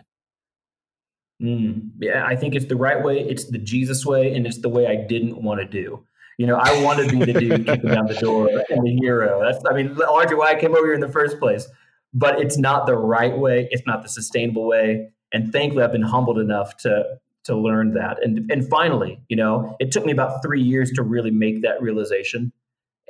Mm, 1.43 1.91
yeah 1.99 2.25
i 2.25 2.37
think 2.37 2.55
it's 2.55 2.67
the 2.67 2.77
right 2.77 3.03
way 3.03 3.19
it's 3.19 3.51
the 3.51 3.59
jesus 3.59 4.07
way 4.07 4.33
and 4.33 4.47
it's 4.47 4.59
the 4.59 4.69
way 4.69 4.87
i 4.87 4.95
didn't 4.95 5.43
want 5.43 5.61
to 5.61 5.67
do. 5.67 6.05
You 6.39 6.47
know 6.47 6.57
i 6.57 6.83
want 6.83 7.01
to 7.01 7.11
be 7.11 7.25
the 7.25 7.39
dude 7.39 7.67
kicking 7.67 7.91
down 7.91 8.07
the 8.07 8.15
door 8.15 8.49
and 8.71 8.87
the 8.87 8.97
hero. 9.01 9.41
That's 9.43 9.63
i 9.69 9.75
mean 9.75 9.97
largely 9.97 10.37
why 10.37 10.53
i 10.53 10.55
came 10.55 10.73
over 10.77 10.87
here 10.87 10.95
in 10.95 11.01
the 11.01 11.11
first 11.11 11.41
place. 11.41 11.67
But 12.15 12.41
it's 12.41 12.59
not 12.59 12.87
the 12.87 12.97
right 12.97 13.37
way 13.37 13.69
it's 13.73 13.85
not 13.87 14.03
the 14.03 14.09
sustainable 14.09 14.69
way 14.69 15.11
and 15.33 15.53
thankfully 15.53 15.83
i've 15.83 15.93
been 15.93 16.03
humbled 16.03 16.39
enough 16.39 16.77
to 16.79 17.19
to 17.45 17.57
learn 17.57 17.95
that. 17.95 18.22
And 18.22 18.51
and 18.51 18.68
finally, 18.68 19.20
you 19.28 19.36
know, 19.36 19.76
it 19.80 19.93
took 19.93 20.05
me 20.05 20.12
about 20.12 20.43
three 20.43 20.62
years 20.62 20.90
to 20.93 21.03
really 21.03 21.30
make 21.30 21.62
that 21.62 21.80
realization. 21.82 22.53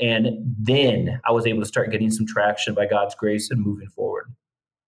And 0.00 0.54
then 0.58 1.20
I 1.26 1.32
was 1.32 1.46
able 1.46 1.60
to 1.60 1.66
start 1.66 1.90
getting 1.90 2.10
some 2.10 2.26
traction 2.26 2.74
by 2.74 2.86
God's 2.86 3.14
grace 3.14 3.50
and 3.50 3.60
moving 3.60 3.88
forward. 3.88 4.32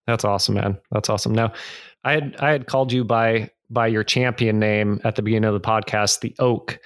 That's 0.07 0.25
awesome, 0.25 0.55
man. 0.55 0.79
That's 0.91 1.09
awesome. 1.09 1.35
Now, 1.35 1.53
I 2.05 2.13
had 2.13 2.37
I 2.39 2.51
had 2.51 2.67
called 2.67 2.93
you 2.93 3.05
by 3.05 3.51
by 3.71 3.87
your 3.87 4.05
champion 4.05 4.59
name 4.59 5.01
at 5.05 5.17
the 5.17 5.23
beginning 5.23 5.49
of 5.49 5.55
the 5.55 5.61
podcast, 5.61 6.21
the 6.21 6.35
Oak, 6.39 6.79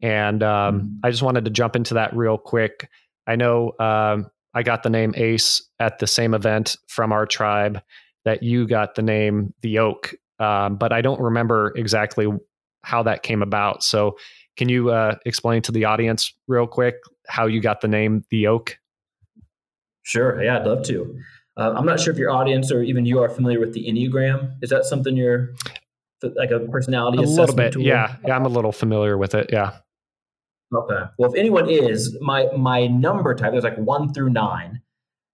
and 0.00 0.42
um, 0.42 0.80
mm-hmm. 0.80 0.88
I 1.04 1.10
just 1.10 1.22
wanted 1.22 1.44
to 1.44 1.50
jump 1.50 1.76
into 1.76 1.94
that 1.94 2.14
real 2.14 2.38
quick. 2.38 2.88
I 3.26 3.36
know 3.36 3.72
um, 3.78 4.30
I 4.54 4.62
got 4.62 4.82
the 4.82 4.90
name 4.90 5.14
Ace 5.16 5.62
at 5.78 5.98
the 5.98 6.06
same 6.06 6.34
event 6.34 6.76
from 6.88 7.12
our 7.12 7.26
tribe 7.26 7.80
that 8.24 8.42
you 8.42 8.66
got 8.66 8.94
the 8.94 9.02
name 9.02 9.54
the 9.62 9.78
Oak 9.78 10.14
um, 10.40 10.76
but 10.76 10.92
I 10.92 11.00
don't 11.00 11.20
remember 11.20 11.72
exactly 11.76 12.26
how 12.82 13.02
that 13.04 13.22
came 13.22 13.42
about. 13.42 13.82
So, 13.84 14.16
can 14.56 14.68
you 14.68 14.90
uh, 14.90 15.16
explain 15.24 15.62
to 15.62 15.72
the 15.72 15.84
audience 15.84 16.34
real 16.48 16.66
quick 16.66 16.96
how 17.28 17.46
you 17.46 17.60
got 17.60 17.80
the 17.80 17.88
name 17.88 18.24
the 18.30 18.46
Oak? 18.48 18.76
Sure. 20.02 20.42
Yeah, 20.42 20.58
I'd 20.58 20.66
love 20.66 20.82
to. 20.84 21.16
Uh, 21.56 21.74
I'm 21.76 21.86
not 21.86 22.00
sure 22.00 22.12
if 22.12 22.18
your 22.18 22.30
audience 22.30 22.72
or 22.72 22.82
even 22.82 23.06
you 23.06 23.20
are 23.22 23.28
familiar 23.28 23.60
with 23.60 23.74
the 23.74 23.86
Enneagram. 23.86 24.54
Is 24.62 24.70
that 24.70 24.84
something 24.84 25.16
you're 25.16 25.50
like 26.22 26.50
a 26.50 26.60
personality 26.60 27.18
a 27.18 27.26
little 27.26 27.54
bit? 27.54 27.74
Tool? 27.74 27.82
Yeah, 27.82 28.16
yeah, 28.26 28.34
I'm 28.34 28.46
a 28.46 28.48
little 28.48 28.72
familiar 28.72 29.18
with 29.18 29.34
it. 29.34 29.50
Yeah. 29.52 29.72
Okay. 30.74 31.02
Well, 31.18 31.30
if 31.30 31.38
anyone 31.38 31.68
is, 31.68 32.16
my 32.20 32.46
my 32.56 32.86
number 32.86 33.34
type 33.34 33.52
there's 33.52 33.64
like 33.64 33.78
one 33.78 34.12
through 34.12 34.30
nine, 34.30 34.80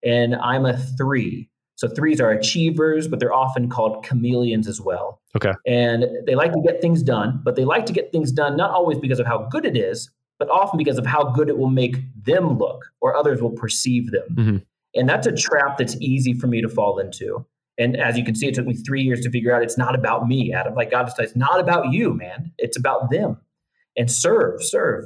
and 0.03 0.35
I'm 0.35 0.65
a 0.65 0.77
three. 0.77 1.49
So 1.77 1.87
threes 1.87 2.19
are 2.19 2.31
achievers, 2.31 3.07
but 3.07 3.19
they're 3.19 3.33
often 3.33 3.69
called 3.69 4.03
chameleons 4.03 4.67
as 4.67 4.81
well. 4.81 5.21
Okay. 5.35 5.53
And 5.67 6.05
they 6.25 6.33
like 6.33 6.51
to 6.53 6.61
get 6.65 6.81
things 6.81 7.03
done, 7.03 7.39
but 7.43 7.55
they 7.55 7.65
like 7.65 7.85
to 7.85 7.93
get 7.93 8.11
things 8.11 8.31
done 8.31 8.57
not 8.57 8.71
always 8.71 8.97
because 8.97 9.19
of 9.19 9.27
how 9.27 9.47
good 9.51 9.63
it 9.63 9.77
is, 9.77 10.09
but 10.39 10.49
often 10.49 10.79
because 10.79 10.97
of 10.97 11.05
how 11.05 11.25
good 11.25 11.49
it 11.49 11.57
will 11.57 11.69
make 11.69 11.97
them 12.25 12.57
look 12.57 12.85
or 12.99 13.15
others 13.15 13.43
will 13.43 13.51
perceive 13.51 14.09
them. 14.09 14.27
Mm-hmm. 14.31 14.57
And 14.95 15.07
that's 15.07 15.27
a 15.27 15.31
trap 15.31 15.77
that's 15.77 15.95
easy 16.01 16.33
for 16.33 16.47
me 16.47 16.61
to 16.61 16.67
fall 16.67 16.97
into. 16.97 17.45
And 17.77 17.95
as 17.95 18.17
you 18.17 18.25
can 18.25 18.33
see, 18.33 18.47
it 18.47 18.55
took 18.55 18.65
me 18.65 18.73
three 18.73 19.03
years 19.03 19.21
to 19.21 19.29
figure 19.29 19.55
out 19.55 19.61
it's 19.61 19.77
not 19.77 19.93
about 19.93 20.27
me, 20.27 20.51
Adam. 20.51 20.73
Like 20.73 20.89
God 20.89 21.03
just 21.03 21.19
it's 21.19 21.35
not 21.35 21.59
about 21.59 21.91
you, 21.91 22.11
man. 22.11 22.51
It's 22.57 22.75
about 22.75 23.11
them. 23.11 23.37
And 23.95 24.11
serve, 24.11 24.63
serve. 24.63 25.05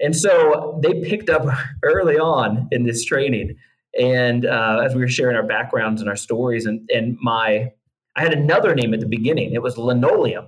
And 0.00 0.14
so 0.14 0.78
they 0.80 1.02
picked 1.02 1.28
up 1.28 1.44
early 1.82 2.18
on 2.18 2.68
in 2.70 2.84
this 2.84 3.04
training 3.04 3.56
and 4.00 4.46
uh, 4.46 4.82
as 4.84 4.94
we 4.94 5.00
were 5.00 5.08
sharing 5.08 5.36
our 5.36 5.42
backgrounds 5.42 6.00
and 6.00 6.08
our 6.08 6.16
stories, 6.16 6.66
and 6.66 6.88
and 6.92 7.16
my 7.20 7.70
I 8.16 8.22
had 8.22 8.32
another 8.32 8.74
name 8.74 8.94
at 8.94 9.00
the 9.00 9.06
beginning. 9.06 9.52
It 9.52 9.62
was 9.62 9.76
linoleum. 9.76 10.46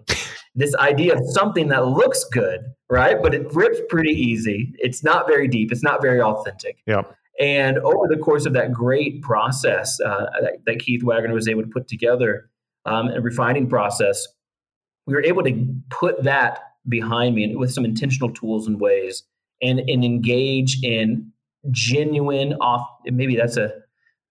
this 0.55 0.75
idea 0.77 1.15
of 1.15 1.21
something 1.31 1.69
that 1.69 1.87
looks 1.87 2.25
good, 2.25 2.61
right? 2.89 3.21
But 3.21 3.35
it 3.35 3.53
rips 3.55 3.79
pretty 3.89 4.13
easy. 4.13 4.73
It's 4.79 5.03
not 5.03 5.27
very 5.27 5.49
deep. 5.49 5.71
It's 5.73 5.83
not 5.83 6.01
very 6.01 6.21
authentic. 6.21 6.79
Yeah. 6.87 7.03
And 7.39 7.79
over 7.79 8.07
the 8.09 8.17
course 8.17 8.47
of 8.47 8.55
that 8.55 8.73
great 8.73 9.21
process 9.23 10.01
uh, 10.01 10.27
that, 10.41 10.53
that, 10.65 10.79
Keith 10.79 11.03
Wagner 11.03 11.35
was 11.35 11.49
able 11.49 11.63
to 11.63 11.69
put 11.69 11.87
together, 11.87 12.49
um, 12.87 13.09
a 13.09 13.21
refining 13.21 13.69
process, 13.69 14.27
we 15.07 15.15
were 15.15 15.23
able 15.23 15.43
to 15.43 15.75
put 15.91 16.23
that 16.25 16.61
behind 16.89 17.35
me 17.35 17.55
with 17.55 17.73
some 17.73 17.85
intentional 17.85 18.31
tools 18.31 18.67
and 18.67 18.81
ways 18.81 19.25
and, 19.61 19.81
and 19.81 20.05
engage 20.05 20.83
in 20.83 21.31
genuine 21.71 22.55
off 22.55 22.87
maybe 23.07 23.37
that's 23.37 23.57
a, 23.57 23.73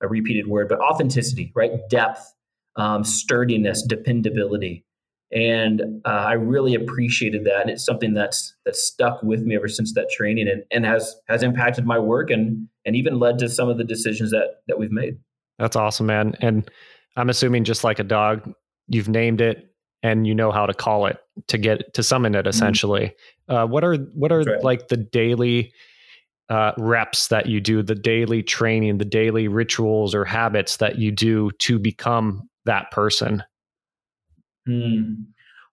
a 0.01 0.07
repeated 0.07 0.47
word 0.47 0.67
but 0.69 0.79
authenticity 0.79 1.51
right 1.55 1.71
depth 1.89 2.33
um, 2.77 3.03
sturdiness 3.03 3.81
dependability 3.83 4.85
and 5.31 5.81
uh, 6.05 6.09
i 6.09 6.33
really 6.33 6.75
appreciated 6.75 7.43
that 7.45 7.61
and 7.61 7.69
it's 7.69 7.85
something 7.85 8.13
that's 8.13 8.55
that's 8.65 8.83
stuck 8.83 9.21
with 9.23 9.41
me 9.41 9.55
ever 9.55 9.67
since 9.67 9.93
that 9.93 10.09
training 10.09 10.47
and, 10.47 10.63
and 10.71 10.85
has 10.85 11.15
has 11.27 11.43
impacted 11.43 11.85
my 11.85 11.97
work 11.97 12.29
and 12.29 12.67
and 12.85 12.95
even 12.95 13.19
led 13.19 13.39
to 13.39 13.49
some 13.49 13.69
of 13.69 13.77
the 13.77 13.83
decisions 13.83 14.31
that 14.31 14.61
that 14.67 14.77
we've 14.77 14.91
made 14.91 15.17
that's 15.57 15.75
awesome 15.75 16.05
man 16.05 16.35
and 16.41 16.69
i'm 17.17 17.29
assuming 17.29 17.63
just 17.63 17.83
like 17.83 17.99
a 17.99 18.03
dog 18.03 18.53
you've 18.87 19.09
named 19.09 19.41
it 19.41 19.71
and 20.03 20.27
you 20.27 20.35
know 20.35 20.51
how 20.51 20.67
to 20.67 20.73
call 20.73 21.07
it 21.07 21.17
to 21.47 21.57
get 21.57 21.93
to 21.93 22.03
summon 22.03 22.35
it 22.35 22.39
mm-hmm. 22.39 22.49
essentially 22.49 23.15
mm-hmm. 23.49 23.55
uh, 23.55 23.65
what 23.65 23.83
are 23.83 23.95
what 24.13 24.31
are 24.31 24.41
right. 24.41 24.63
like 24.63 24.87
the 24.87 24.97
daily 24.97 25.73
uh, 26.49 26.71
reps 26.77 27.27
that 27.29 27.47
you 27.47 27.59
do, 27.59 27.81
the 27.81 27.95
daily 27.95 28.43
training, 28.43 28.97
the 28.97 29.05
daily 29.05 29.47
rituals 29.47 30.13
or 30.13 30.25
habits 30.25 30.77
that 30.77 30.97
you 30.97 31.11
do 31.11 31.51
to 31.59 31.79
become 31.79 32.47
that 32.65 32.91
person? 32.91 33.43
Hmm. 34.65 35.13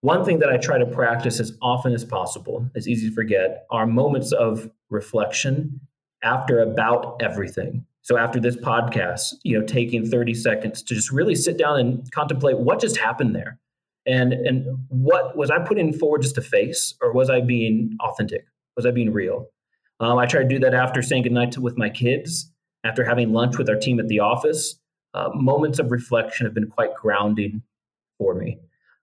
One 0.00 0.24
thing 0.24 0.40
that 0.40 0.48
I 0.48 0.56
try 0.56 0.78
to 0.78 0.86
practice 0.86 1.38
as 1.38 1.56
often 1.62 1.92
as 1.92 2.04
possible, 2.04 2.68
it's 2.74 2.88
easy 2.88 3.08
to 3.08 3.14
forget, 3.14 3.66
are 3.70 3.86
moments 3.86 4.32
of 4.32 4.68
reflection 4.90 5.80
after 6.24 6.58
about 6.60 7.20
everything. 7.22 7.86
So 8.02 8.16
after 8.16 8.40
this 8.40 8.56
podcast, 8.56 9.34
you 9.44 9.58
know, 9.58 9.64
taking 9.64 10.04
30 10.04 10.34
seconds 10.34 10.82
to 10.82 10.94
just 10.94 11.12
really 11.12 11.36
sit 11.36 11.56
down 11.56 11.78
and 11.78 12.10
contemplate 12.10 12.58
what 12.58 12.80
just 12.80 12.96
happened 12.96 13.34
there. 13.36 13.58
And 14.04 14.32
and 14.32 14.66
what 14.88 15.36
was 15.36 15.50
I 15.52 15.60
putting 15.60 15.92
forward 15.92 16.22
just 16.22 16.36
a 16.36 16.42
face 16.42 16.94
or 17.00 17.12
was 17.12 17.30
I 17.30 17.40
being 17.40 17.96
authentic? 18.00 18.44
Was 18.76 18.84
I 18.84 18.90
being 18.90 19.12
real? 19.12 19.46
Um, 20.02 20.18
I 20.18 20.26
try 20.26 20.42
to 20.42 20.48
do 20.48 20.58
that 20.58 20.74
after 20.74 21.00
saying 21.00 21.22
goodnight 21.22 21.52
to, 21.52 21.60
with 21.60 21.78
my 21.78 21.88
kids, 21.88 22.50
after 22.82 23.04
having 23.04 23.32
lunch 23.32 23.56
with 23.56 23.68
our 23.68 23.76
team 23.76 24.00
at 24.00 24.08
the 24.08 24.18
office. 24.18 24.74
Uh, 25.14 25.30
moments 25.34 25.78
of 25.78 25.92
reflection 25.92 26.44
have 26.44 26.54
been 26.54 26.68
quite 26.68 26.92
grounding 26.94 27.62
for 28.18 28.34
me. 28.34 28.58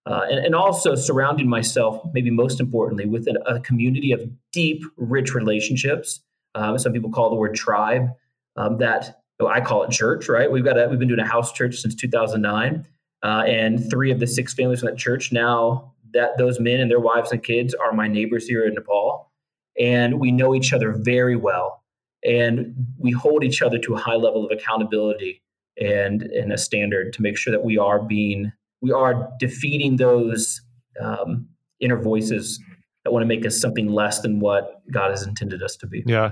Uh, 0.05 0.25
and, 0.29 0.43
and, 0.43 0.55
also 0.55 0.95
surrounding 0.95 1.47
myself, 1.47 2.01
maybe 2.13 2.31
most 2.31 2.59
importantly, 2.59 3.05
with 3.05 3.27
a, 3.27 3.39
a 3.45 3.59
community 3.59 4.11
of 4.11 4.27
deep, 4.51 4.83
rich 4.97 5.35
relationships. 5.35 6.21
Um, 6.55 6.77
some 6.79 6.93
people 6.93 7.11
call 7.11 7.29
the 7.29 7.35
word 7.35 7.53
tribe. 7.53 8.09
Um, 8.55 8.79
that 8.79 9.21
oh, 9.39 9.47
I 9.47 9.61
call 9.61 9.83
it 9.83 9.91
church. 9.91 10.27
Right? 10.27 10.51
We've 10.51 10.65
got 10.65 10.79
a, 10.79 10.87
we've 10.89 10.99
been 10.99 11.07
doing 11.07 11.19
a 11.19 11.27
house 11.27 11.53
church 11.53 11.77
since 11.77 11.93
2009, 11.95 12.87
uh, 13.21 13.27
and 13.45 13.89
three 13.89 14.11
of 14.11 14.19
the 14.19 14.27
six 14.27 14.53
families 14.53 14.81
in 14.81 14.87
that 14.87 14.97
church 14.97 15.31
now 15.31 15.93
that 16.11 16.37
those 16.39 16.59
men 16.59 16.79
and 16.79 16.89
their 16.89 16.99
wives 16.99 17.31
and 17.31 17.43
kids 17.43 17.75
are 17.75 17.93
my 17.93 18.07
neighbors 18.07 18.47
here 18.47 18.65
in 18.65 18.73
Nepal 18.73 19.28
and 19.77 20.19
we 20.19 20.31
know 20.31 20.55
each 20.55 20.73
other 20.73 20.93
very 20.97 21.35
well 21.35 21.83
and 22.23 22.73
we 22.97 23.11
hold 23.11 23.43
each 23.43 23.61
other 23.61 23.77
to 23.79 23.93
a 23.93 23.97
high 23.97 24.15
level 24.15 24.45
of 24.45 24.51
accountability 24.51 25.41
and, 25.79 26.23
and 26.23 26.51
a 26.51 26.57
standard 26.57 27.13
to 27.13 27.21
make 27.21 27.37
sure 27.37 27.51
that 27.51 27.63
we 27.63 27.77
are 27.77 28.01
being 28.01 28.51
we 28.81 28.91
are 28.93 29.29
defeating 29.39 29.97
those 29.97 30.61
um, 31.01 31.45
inner 31.81 32.01
voices 32.01 32.61
that 33.03 33.11
want 33.11 33.23
to 33.23 33.27
make 33.27 33.45
us 33.45 33.59
something 33.59 33.87
less 33.87 34.21
than 34.21 34.39
what 34.39 34.81
god 34.91 35.11
has 35.11 35.23
intended 35.23 35.61
us 35.61 35.75
to 35.75 35.87
be. 35.87 36.03
Yeah. 36.05 36.31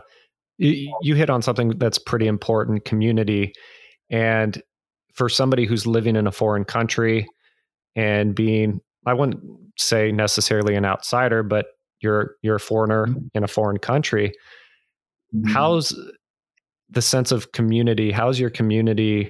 You, 0.58 0.98
you 1.02 1.16
hit 1.16 1.30
on 1.30 1.42
something 1.42 1.70
that's 1.78 2.00
pretty 2.00 2.26
important 2.26 2.86
community. 2.86 3.54
And 4.10 4.62
for 5.14 5.30
somebody 5.30 5.66
who's 5.66 5.86
living 5.86 6.16
in 6.16 6.28
a 6.28 6.32
foreign 6.32 6.64
country 6.64 7.28
and 7.98 8.34
being 8.36 8.80
i 9.06 9.14
wouldn't 9.14 9.42
say 9.78 10.12
necessarily 10.12 10.76
an 10.76 10.86
outsider 10.86 11.44
but 11.44 11.66
you're 12.02 12.36
you're 12.42 12.56
a 12.56 12.60
foreigner 12.60 13.08
mm-hmm. 13.08 13.26
in 13.34 13.44
a 13.44 13.48
foreign 13.48 13.78
country 13.78 14.34
mm-hmm. 15.34 15.48
how's 15.50 15.98
the 16.90 17.02
sense 17.02 17.32
of 17.32 17.52
community 17.52 18.12
how's 18.12 18.40
your 18.40 18.50
community 18.50 19.30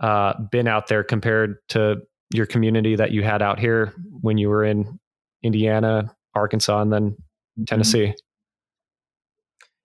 uh, 0.00 0.34
been 0.50 0.66
out 0.66 0.88
there 0.88 1.04
compared 1.04 1.56
to 1.68 1.96
your 2.32 2.46
community 2.46 2.96
that 2.96 3.12
you 3.12 3.22
had 3.22 3.42
out 3.42 3.58
here 3.58 3.92
when 4.20 4.38
you 4.38 4.48
were 4.48 4.64
in 4.64 4.98
indiana 5.42 6.14
arkansas 6.34 6.80
and 6.80 6.92
then 6.92 7.10
mm-hmm. 7.10 7.64
tennessee 7.64 8.14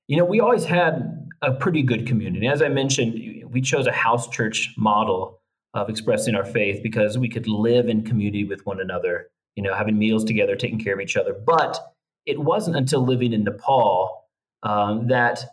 you 0.08 0.18
know 0.18 0.26
we 0.26 0.40
always 0.40 0.66
had 0.66 1.28
a 1.42 1.54
pretty 1.54 1.82
good 1.82 2.08
community 2.08 2.48
as 2.48 2.62
i 2.62 2.68
mentioned 2.68 3.14
we 3.52 3.62
chose 3.62 3.88
a 3.88 3.92
house 3.92 4.28
church 4.30 4.74
model 4.78 5.40
of 5.74 5.90
expressing 5.90 6.36
our 6.36 6.46
faith 6.46 6.82
because 6.82 7.18
we 7.18 7.30
could 7.30 7.48
live 7.48 7.88
in 7.88 8.04
community 8.04 8.44
with 8.44 8.66
one 8.66 8.80
another, 8.80 9.30
you 9.56 9.64
know, 9.64 9.74
having 9.74 9.98
meals 9.98 10.24
together, 10.24 10.56
taking 10.56 10.80
care 10.80 10.94
of 10.94 11.00
each 11.00 11.16
other. 11.16 11.34
But 11.34 11.80
it 12.26 12.40
wasn't 12.40 12.76
until 12.78 13.06
living 13.06 13.34
in 13.34 13.44
Nepal 13.44 14.26
um, 14.64 15.08
that 15.08 15.46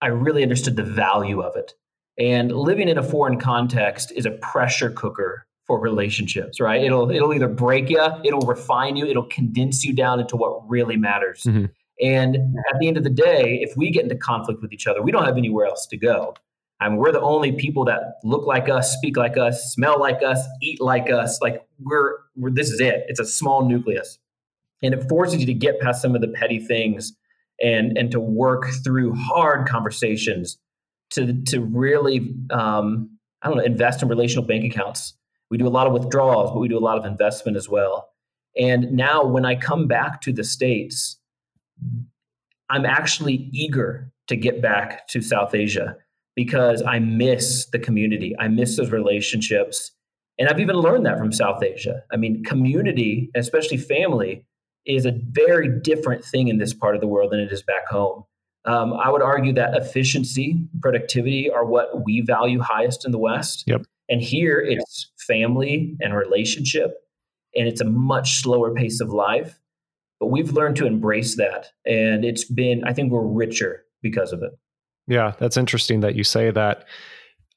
I 0.00 0.08
really 0.08 0.42
understood 0.42 0.76
the 0.76 0.84
value 0.84 1.40
of 1.40 1.56
it. 1.56 1.74
And 2.18 2.52
living 2.52 2.88
in 2.88 2.98
a 2.98 3.02
foreign 3.02 3.40
context 3.40 4.12
is 4.12 4.26
a 4.26 4.30
pressure 4.30 4.90
cooker 4.90 5.46
for 5.66 5.80
relationships, 5.80 6.60
right? 6.60 6.82
It'll 6.82 7.10
it'll 7.10 7.32
either 7.32 7.48
break 7.48 7.88
you, 7.88 8.06
it'll 8.22 8.46
refine 8.46 8.96
you, 8.96 9.06
it'll 9.06 9.26
condense 9.26 9.84
you 9.84 9.94
down 9.94 10.20
into 10.20 10.36
what 10.36 10.68
really 10.68 10.96
matters. 10.96 11.42
Mm-hmm. 11.44 11.66
And 12.00 12.36
at 12.36 12.78
the 12.80 12.88
end 12.88 12.96
of 12.96 13.04
the 13.04 13.10
day, 13.10 13.60
if 13.62 13.76
we 13.76 13.90
get 13.90 14.02
into 14.02 14.16
conflict 14.16 14.60
with 14.60 14.72
each 14.72 14.86
other, 14.86 15.02
we 15.02 15.12
don't 15.12 15.24
have 15.24 15.36
anywhere 15.36 15.66
else 15.66 15.86
to 15.86 15.96
go. 15.96 16.34
I 16.80 16.88
mean, 16.88 16.98
we're 16.98 17.12
the 17.12 17.20
only 17.20 17.52
people 17.52 17.84
that 17.86 18.18
look 18.24 18.46
like 18.46 18.68
us, 18.68 18.92
speak 18.92 19.16
like 19.16 19.38
us, 19.38 19.72
smell 19.72 19.98
like 19.98 20.22
us, 20.22 20.44
eat 20.60 20.80
like 20.80 21.08
us. 21.08 21.40
Like 21.40 21.66
we're, 21.78 22.18
we're 22.36 22.50
this 22.50 22.70
is 22.70 22.80
it. 22.80 23.04
It's 23.08 23.20
a 23.20 23.24
small 23.24 23.66
nucleus, 23.66 24.18
and 24.84 24.94
it 24.94 25.08
forces 25.08 25.40
you 25.40 25.46
to 25.46 25.54
get 25.54 25.80
past 25.80 26.02
some 26.02 26.14
of 26.14 26.20
the 26.20 26.28
petty 26.28 26.58
things 26.58 27.14
and 27.62 27.96
and 27.96 28.10
to 28.10 28.20
work 28.20 28.66
through 28.84 29.14
hard 29.14 29.66
conversations 29.66 30.58
to 31.10 31.32
to 31.44 31.60
really 31.60 32.34
um, 32.50 33.10
I 33.42 33.48
don't 33.48 33.58
know 33.58 33.64
invest 33.64 34.02
in 34.02 34.08
relational 34.08 34.44
bank 34.44 34.64
accounts. 34.64 35.14
We 35.50 35.58
do 35.58 35.66
a 35.66 35.68
lot 35.68 35.86
of 35.86 35.92
withdrawals, 35.92 36.50
but 36.50 36.60
we 36.60 36.68
do 36.68 36.78
a 36.78 36.80
lot 36.80 36.98
of 36.98 37.04
investment 37.04 37.56
as 37.56 37.68
well. 37.68 38.08
And 38.56 38.92
now 38.92 39.24
when 39.24 39.44
I 39.44 39.56
come 39.56 39.86
back 39.86 40.20
to 40.22 40.32
the 40.32 40.44
states, 40.44 41.18
I'm 42.70 42.86
actually 42.86 43.50
eager 43.52 44.10
to 44.28 44.36
get 44.36 44.62
back 44.62 45.06
to 45.08 45.20
South 45.20 45.54
Asia 45.54 45.96
because 46.34 46.82
I 46.82 46.98
miss 46.98 47.66
the 47.66 47.78
community. 47.78 48.34
I 48.38 48.48
miss 48.48 48.76
those 48.76 48.90
relationships. 48.90 49.92
And 50.38 50.48
I've 50.48 50.60
even 50.60 50.76
learned 50.76 51.06
that 51.06 51.18
from 51.18 51.30
South 51.30 51.62
Asia. 51.62 52.02
I 52.10 52.16
mean, 52.16 52.42
community, 52.42 53.30
especially 53.36 53.76
family, 53.76 54.44
is 54.86 55.06
a 55.06 55.12
very 55.30 55.68
different 55.80 56.24
thing 56.24 56.48
in 56.48 56.58
this 56.58 56.74
part 56.74 56.94
of 56.94 57.00
the 57.00 57.06
world 57.06 57.32
than 57.32 57.40
it 57.40 57.52
is 57.52 57.62
back 57.62 57.86
home. 57.88 58.24
Um, 58.66 58.94
I 58.94 59.10
would 59.10 59.22
argue 59.22 59.52
that 59.54 59.76
efficiency, 59.76 60.58
productivity 60.80 61.50
are 61.50 61.64
what 61.64 62.04
we 62.04 62.22
value 62.22 62.60
highest 62.60 63.04
in 63.04 63.12
the 63.12 63.18
West. 63.18 63.64
Yep. 63.66 63.82
And 64.08 64.22
here 64.22 64.58
it's 64.60 65.10
family 65.26 65.96
and 66.00 66.14
relationship, 66.14 67.02
and 67.54 67.66
it's 67.68 67.80
a 67.80 67.84
much 67.84 68.42
slower 68.42 68.72
pace 68.74 69.00
of 69.00 69.10
life. 69.10 69.58
But 70.20 70.26
we've 70.26 70.52
learned 70.52 70.76
to 70.76 70.86
embrace 70.86 71.36
that. 71.36 71.72
And 71.84 72.24
it's 72.24 72.44
been, 72.44 72.84
I 72.84 72.92
think 72.92 73.10
we're 73.10 73.26
richer 73.26 73.84
because 74.02 74.32
of 74.32 74.42
it. 74.42 74.52
Yeah, 75.06 75.32
that's 75.38 75.56
interesting 75.56 76.00
that 76.00 76.14
you 76.14 76.24
say 76.24 76.50
that. 76.50 76.86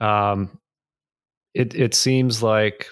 Um, 0.02 0.60
it 1.54 1.74
it 1.76 1.94
seems 1.94 2.44
like 2.44 2.88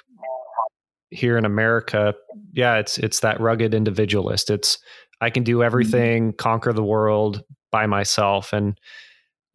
here 1.11 1.37
in 1.37 1.45
America, 1.45 2.13
yeah, 2.53 2.77
it's 2.77 2.97
it's 2.97 3.19
that 3.21 3.39
rugged 3.39 3.73
individualist. 3.73 4.49
It's 4.49 4.77
I 5.21 5.29
can 5.29 5.43
do 5.43 5.57
mm-hmm. 5.57 5.65
everything, 5.65 6.23
mm-hmm. 6.29 6.37
conquer 6.37 6.73
the 6.73 6.83
world 6.83 7.43
by 7.71 7.85
myself, 7.85 8.53
and 8.53 8.79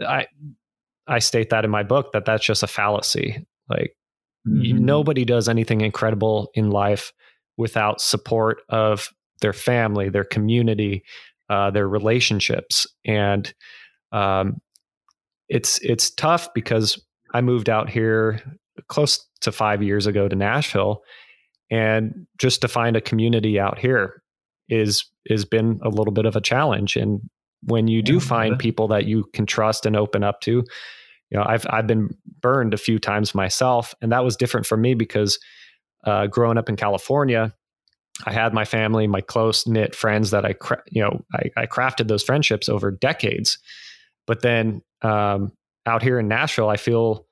I 0.01 0.27
I 1.07 1.19
state 1.19 1.51
that 1.51 1.65
in 1.65 1.71
my 1.71 1.83
book 1.83 2.13
that 2.13 2.25
that's 2.25 2.45
just 2.45 2.63
a 2.63 2.69
fallacy. 2.69 3.47
Like 3.69 3.95
mm-hmm. 4.47 4.85
nobody 4.85 5.25
does 5.25 5.49
anything 5.49 5.81
incredible 5.81 6.51
in 6.55 6.71
life 6.71 7.13
without 7.57 8.01
support 8.01 8.63
of 8.69 9.09
their 9.43 9.53
family, 9.53 10.09
their 10.09 10.25
community, 10.25 11.05
uh, 11.49 11.71
their 11.71 11.89
relationships, 11.89 12.87
and 13.05 13.53
um, 14.13 14.61
it's 15.49 15.79
it's 15.79 16.11
tough 16.11 16.49
because 16.55 17.01
I 17.35 17.41
moved 17.41 17.69
out 17.69 17.91
here 17.91 18.41
close 18.89 19.27
to 19.43 19.53
five 19.53 19.83
years 19.83 20.07
ago 20.07 20.29
to 20.29 20.37
Nashville, 20.37 21.03
and 21.71 22.27
just 22.39 22.61
to 22.63 22.69
find 22.69 22.97
a 22.97 23.01
community 23.01 23.59
out 23.59 23.79
here 23.79 24.23
is 24.69 25.05
has 25.29 25.45
been 25.45 25.81
a 25.83 25.89
little 25.89 26.13
bit 26.13 26.27
of 26.27 26.37
a 26.37 26.41
challenge. 26.41 26.97
And 26.97 27.21
when 27.63 27.89
you 27.89 28.03
do 28.03 28.21
find 28.21 28.59
people 28.59 28.89
that 28.89 29.05
you 29.05 29.25
can 29.33 29.47
trust 29.47 29.85
and 29.85 29.97
open 29.97 30.25
up 30.25 30.41
to, 30.43 30.51
you 30.51 31.39
know, 31.39 31.45
I've 31.47 31.67
I've 31.71 31.87
been 31.87 32.11
burned 32.41 32.75
a 32.75 32.79
few 32.79 32.99
times 32.99 33.35
myself, 33.35 33.95
and 34.01 34.13
that 34.13 34.25
was 34.25 34.37
different 34.37 34.67
for 34.67 34.77
me 34.77 34.95
because 34.95 35.39
uh, 36.05 36.27
growing 36.27 36.59
up 36.59 36.69
in 36.69 36.77
California, 36.77 37.55
I 38.25 38.33
had 38.33 38.55
my 38.55 38.65
family, 38.65 39.07
my 39.07 39.21
close 39.21 39.67
knit 39.67 39.95
friends 39.95 40.31
that 40.31 40.45
I, 40.45 40.55
you 40.91 41.03
know, 41.03 41.25
I, 41.35 41.51
I, 41.57 41.67
crafted 41.67 42.09
those 42.09 42.23
friendships 42.23 42.69
over 42.69 42.91
decades. 42.91 43.59
But 44.27 44.43
then 44.43 44.83
um, 45.03 45.53
out 45.87 46.03
here 46.03 46.19
in 46.19 46.29
Nashville, 46.29 46.69
I 46.69 46.77
feel 46.77 47.27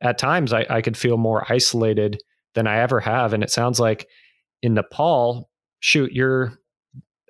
at 0.00 0.18
times 0.18 0.52
I, 0.52 0.66
I 0.68 0.80
could 0.80 0.96
feel 0.96 1.16
more 1.16 1.46
isolated 1.50 2.20
than 2.58 2.66
I 2.66 2.80
ever 2.80 2.98
have. 2.98 3.32
And 3.32 3.44
it 3.44 3.50
sounds 3.50 3.78
like 3.78 4.08
in 4.62 4.74
Nepal, 4.74 5.48
shoot, 5.78 6.12
you're 6.12 6.58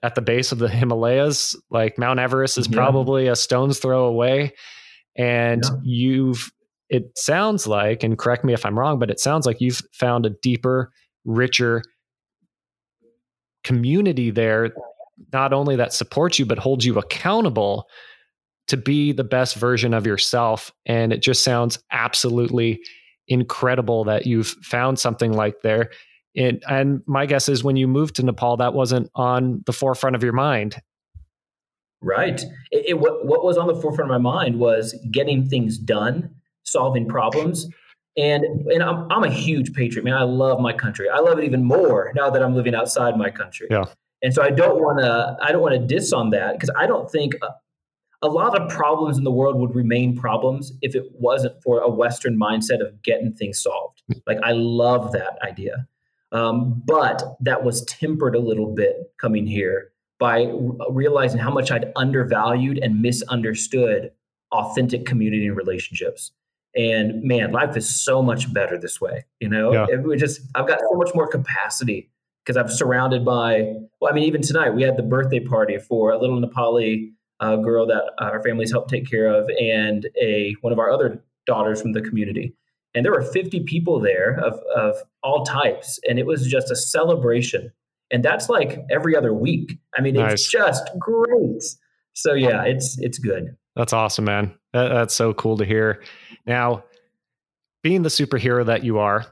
at 0.02 0.14
the 0.14 0.22
base 0.22 0.52
of 0.52 0.58
the 0.58 0.68
Himalayas, 0.70 1.54
like 1.70 1.98
Mount 1.98 2.18
Everest 2.18 2.56
is 2.56 2.66
yeah. 2.66 2.76
probably 2.76 3.26
a 3.26 3.36
stone's 3.36 3.78
throw 3.78 4.06
away. 4.06 4.54
And 5.16 5.62
yeah. 5.64 5.70
you've, 5.82 6.50
it 6.88 7.18
sounds 7.18 7.66
like, 7.66 8.02
and 8.02 8.16
correct 8.16 8.42
me 8.42 8.54
if 8.54 8.64
I'm 8.64 8.78
wrong, 8.78 8.98
but 8.98 9.10
it 9.10 9.20
sounds 9.20 9.44
like 9.44 9.60
you've 9.60 9.82
found 9.92 10.24
a 10.24 10.30
deeper, 10.30 10.92
richer 11.26 11.82
community 13.64 14.30
there, 14.30 14.70
not 15.30 15.52
only 15.52 15.76
that 15.76 15.92
supports 15.92 16.38
you, 16.38 16.46
but 16.46 16.58
holds 16.58 16.86
you 16.86 16.96
accountable 16.96 17.86
to 18.68 18.78
be 18.78 19.12
the 19.12 19.24
best 19.24 19.56
version 19.56 19.92
of 19.92 20.06
yourself. 20.06 20.72
And 20.86 21.12
it 21.12 21.20
just 21.20 21.44
sounds 21.44 21.78
absolutely 21.92 22.80
incredible 23.28 24.04
that 24.04 24.26
you've 24.26 24.48
found 24.48 24.98
something 24.98 25.32
like 25.32 25.62
there. 25.62 25.90
And, 26.36 26.62
and 26.68 27.02
my 27.06 27.26
guess 27.26 27.48
is 27.48 27.64
when 27.64 27.76
you 27.76 27.88
moved 27.88 28.16
to 28.16 28.22
Nepal, 28.22 28.56
that 28.58 28.74
wasn't 28.74 29.10
on 29.14 29.62
the 29.66 29.72
forefront 29.72 30.16
of 30.16 30.22
your 30.22 30.32
mind. 30.32 30.76
Right. 32.00 32.40
It, 32.70 32.90
it, 32.90 33.00
what, 33.00 33.26
what 33.26 33.44
was 33.44 33.56
on 33.56 33.66
the 33.66 33.74
forefront 33.74 34.10
of 34.10 34.22
my 34.22 34.30
mind 34.32 34.58
was 34.58 34.94
getting 35.10 35.48
things 35.48 35.78
done, 35.78 36.30
solving 36.64 37.08
problems. 37.08 37.68
And, 38.16 38.44
and 38.44 38.82
I'm, 38.82 39.10
I'm 39.10 39.24
a 39.24 39.30
huge 39.30 39.72
patriot, 39.72 40.04
man. 40.04 40.14
I 40.14 40.22
love 40.22 40.60
my 40.60 40.72
country. 40.72 41.08
I 41.08 41.18
love 41.18 41.38
it 41.38 41.44
even 41.44 41.64
more 41.64 42.12
now 42.14 42.30
that 42.30 42.42
I'm 42.42 42.54
living 42.54 42.74
outside 42.74 43.16
my 43.16 43.30
country. 43.30 43.68
Yeah. 43.70 43.84
And 44.22 44.34
so 44.34 44.42
I 44.42 44.50
don't 44.50 44.80
want 44.80 44.98
to 44.98 45.36
I 45.40 45.52
don't 45.52 45.62
want 45.62 45.74
to 45.74 45.86
diss 45.86 46.12
on 46.12 46.30
that 46.30 46.54
because 46.54 46.70
I 46.76 46.86
don't 46.86 47.10
think 47.10 47.34
uh, 47.40 47.50
a 48.22 48.28
lot 48.28 48.60
of 48.60 48.68
problems 48.68 49.16
in 49.16 49.24
the 49.24 49.30
world 49.30 49.56
would 49.56 49.74
remain 49.74 50.16
problems 50.16 50.72
if 50.82 50.94
it 50.94 51.04
wasn't 51.12 51.62
for 51.62 51.80
a 51.80 51.88
Western 51.88 52.38
mindset 52.38 52.80
of 52.80 53.02
getting 53.02 53.32
things 53.32 53.62
solved. 53.62 54.02
Like, 54.26 54.38
I 54.42 54.52
love 54.52 55.12
that 55.12 55.38
idea. 55.42 55.86
Um, 56.32 56.82
but 56.84 57.22
that 57.40 57.64
was 57.64 57.84
tempered 57.84 58.34
a 58.34 58.40
little 58.40 58.74
bit 58.74 59.12
coming 59.18 59.46
here 59.46 59.92
by 60.18 60.46
r- 60.46 60.92
realizing 60.92 61.38
how 61.38 61.50
much 61.50 61.70
I'd 61.70 61.92
undervalued 61.96 62.78
and 62.78 63.00
misunderstood 63.00 64.10
authentic 64.52 65.06
community 65.06 65.46
and 65.46 65.56
relationships. 65.56 66.32
And 66.76 67.22
man, 67.22 67.52
life 67.52 67.76
is 67.76 67.88
so 67.88 68.22
much 68.22 68.52
better 68.52 68.78
this 68.78 69.00
way. 69.00 69.24
You 69.40 69.48
know, 69.48 69.72
yeah. 69.72 69.86
it, 69.88 70.02
we 70.02 70.16
just 70.16 70.40
I've 70.54 70.66
got 70.66 70.80
so 70.80 70.96
much 70.96 71.14
more 71.14 71.26
capacity 71.26 72.10
because 72.44 72.56
I'm 72.56 72.68
surrounded 72.68 73.24
by. 73.24 73.74
Well, 74.00 74.12
I 74.12 74.14
mean, 74.14 74.24
even 74.24 74.42
tonight 74.42 74.70
we 74.70 74.82
had 74.82 74.96
the 74.96 75.02
birthday 75.02 75.40
party 75.40 75.78
for 75.78 76.12
a 76.12 76.18
little 76.18 76.40
Nepali 76.40 77.12
a 77.41 77.57
girl 77.57 77.86
that 77.86 78.12
our 78.18 78.43
families 78.43 78.70
helped 78.70 78.91
take 78.91 79.09
care 79.09 79.26
of, 79.26 79.49
and 79.61 80.09
a 80.20 80.55
one 80.61 80.72
of 80.72 80.78
our 80.78 80.91
other 80.91 81.22
daughters 81.47 81.80
from 81.80 81.93
the 81.93 82.03
community. 82.03 82.55
And 82.95 83.05
there 83.05 83.12
were 83.12 83.22
50 83.22 83.61
people 83.61 84.01
there 84.01 84.41
of, 84.41 84.59
of 84.74 84.97
all 85.22 85.45
types, 85.45 86.01
and 86.09 86.18
it 86.18 86.26
was 86.26 86.47
just 86.47 86.70
a 86.70 86.76
celebration. 86.76 87.70
And 88.11 88.24
that's 88.24 88.49
like 88.49 88.80
every 88.91 89.14
other 89.14 89.34
week. 89.34 89.78
I 89.97 90.01
mean, 90.01 90.14
nice. 90.14 90.32
it's 90.32 90.51
just 90.51 90.89
great. 90.99 91.62
So 92.14 92.32
yeah, 92.32 92.64
it's 92.64 92.99
it's 92.99 93.18
good. 93.18 93.57
That's 93.76 93.93
awesome, 93.93 94.24
man. 94.24 94.55
That, 94.72 94.89
that's 94.89 95.14
so 95.14 95.34
cool 95.34 95.57
to 95.59 95.64
hear. 95.64 96.03
Now, 96.47 96.84
being 97.82 98.03
the 98.03 98.09
superhero 98.09 98.66
that 98.66 98.82
you 98.82 98.99
are, 98.99 99.26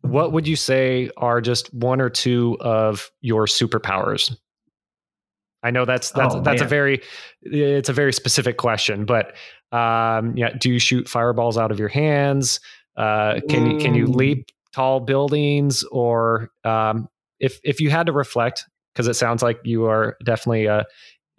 what 0.00 0.32
would 0.32 0.48
you 0.48 0.56
say 0.56 1.10
are 1.16 1.40
just 1.40 1.74
one 1.74 2.00
or 2.00 2.08
two 2.08 2.56
of 2.60 3.10
your 3.20 3.46
superpowers? 3.46 4.34
I 5.64 5.70
know 5.70 5.86
that's 5.86 6.10
that's 6.10 6.34
oh, 6.34 6.42
that's 6.42 6.60
man. 6.60 6.66
a 6.66 6.68
very 6.68 7.00
it's 7.42 7.88
a 7.88 7.92
very 7.92 8.12
specific 8.12 8.58
question, 8.58 9.06
but 9.06 9.34
um, 9.72 10.36
yeah, 10.36 10.50
do 10.60 10.70
you 10.70 10.78
shoot 10.78 11.08
fireballs 11.08 11.56
out 11.56 11.72
of 11.72 11.78
your 11.78 11.88
hands? 11.88 12.60
Uh, 12.96 13.40
can 13.48 13.70
you 13.70 13.78
can 13.78 13.94
you 13.94 14.06
leap 14.06 14.50
tall 14.72 15.00
buildings, 15.00 15.82
or 15.84 16.50
um, 16.64 17.08
if 17.40 17.58
if 17.64 17.80
you 17.80 17.90
had 17.90 18.06
to 18.06 18.12
reflect, 18.12 18.66
because 18.92 19.08
it 19.08 19.14
sounds 19.14 19.42
like 19.42 19.58
you 19.64 19.86
are 19.86 20.16
definitely 20.24 20.66
a 20.66 20.84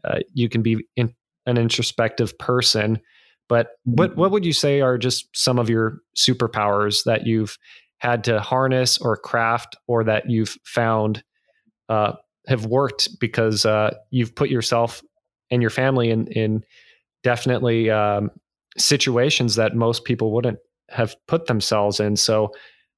uh, 0.04 0.20
you 0.34 0.50
can 0.50 0.62
be 0.62 0.84
in, 0.96 1.14
an 1.46 1.58
introspective 1.58 2.38
person, 2.40 3.00
but 3.48 3.68
what 3.84 4.18
what 4.18 4.32
would 4.32 4.44
you 4.44 4.54
say 4.54 4.82
are 4.82 4.98
just 4.98 5.30
some 5.34 5.60
of 5.60 5.70
your 5.70 6.00
superpowers 6.18 7.04
that 7.06 7.28
you've 7.28 7.58
had 8.00 8.24
to 8.24 8.42
harness 8.42 8.98
or 8.98 9.16
craft, 9.16 9.76
or 9.88 10.04
that 10.04 10.30
you've 10.30 10.58
found 10.66 11.24
uh, 11.90 12.14
have 12.48 12.66
worked 12.66 13.20
because 13.20 13.66
uh, 13.66 13.96
you've 14.12 14.36
put 14.36 14.50
yourself 14.50 15.02
and 15.52 15.62
your 15.62 15.72
family 15.72 16.10
in 16.10 16.28
in 16.28 16.64
definitely 17.24 17.90
um, 17.90 18.30
situations 18.78 19.56
that 19.56 19.76
most 19.76 20.06
people 20.06 20.32
wouldn't 20.32 20.60
have 20.90 21.16
put 21.28 21.48
themselves 21.48 22.00
in. 22.00 22.16
So, 22.16 22.52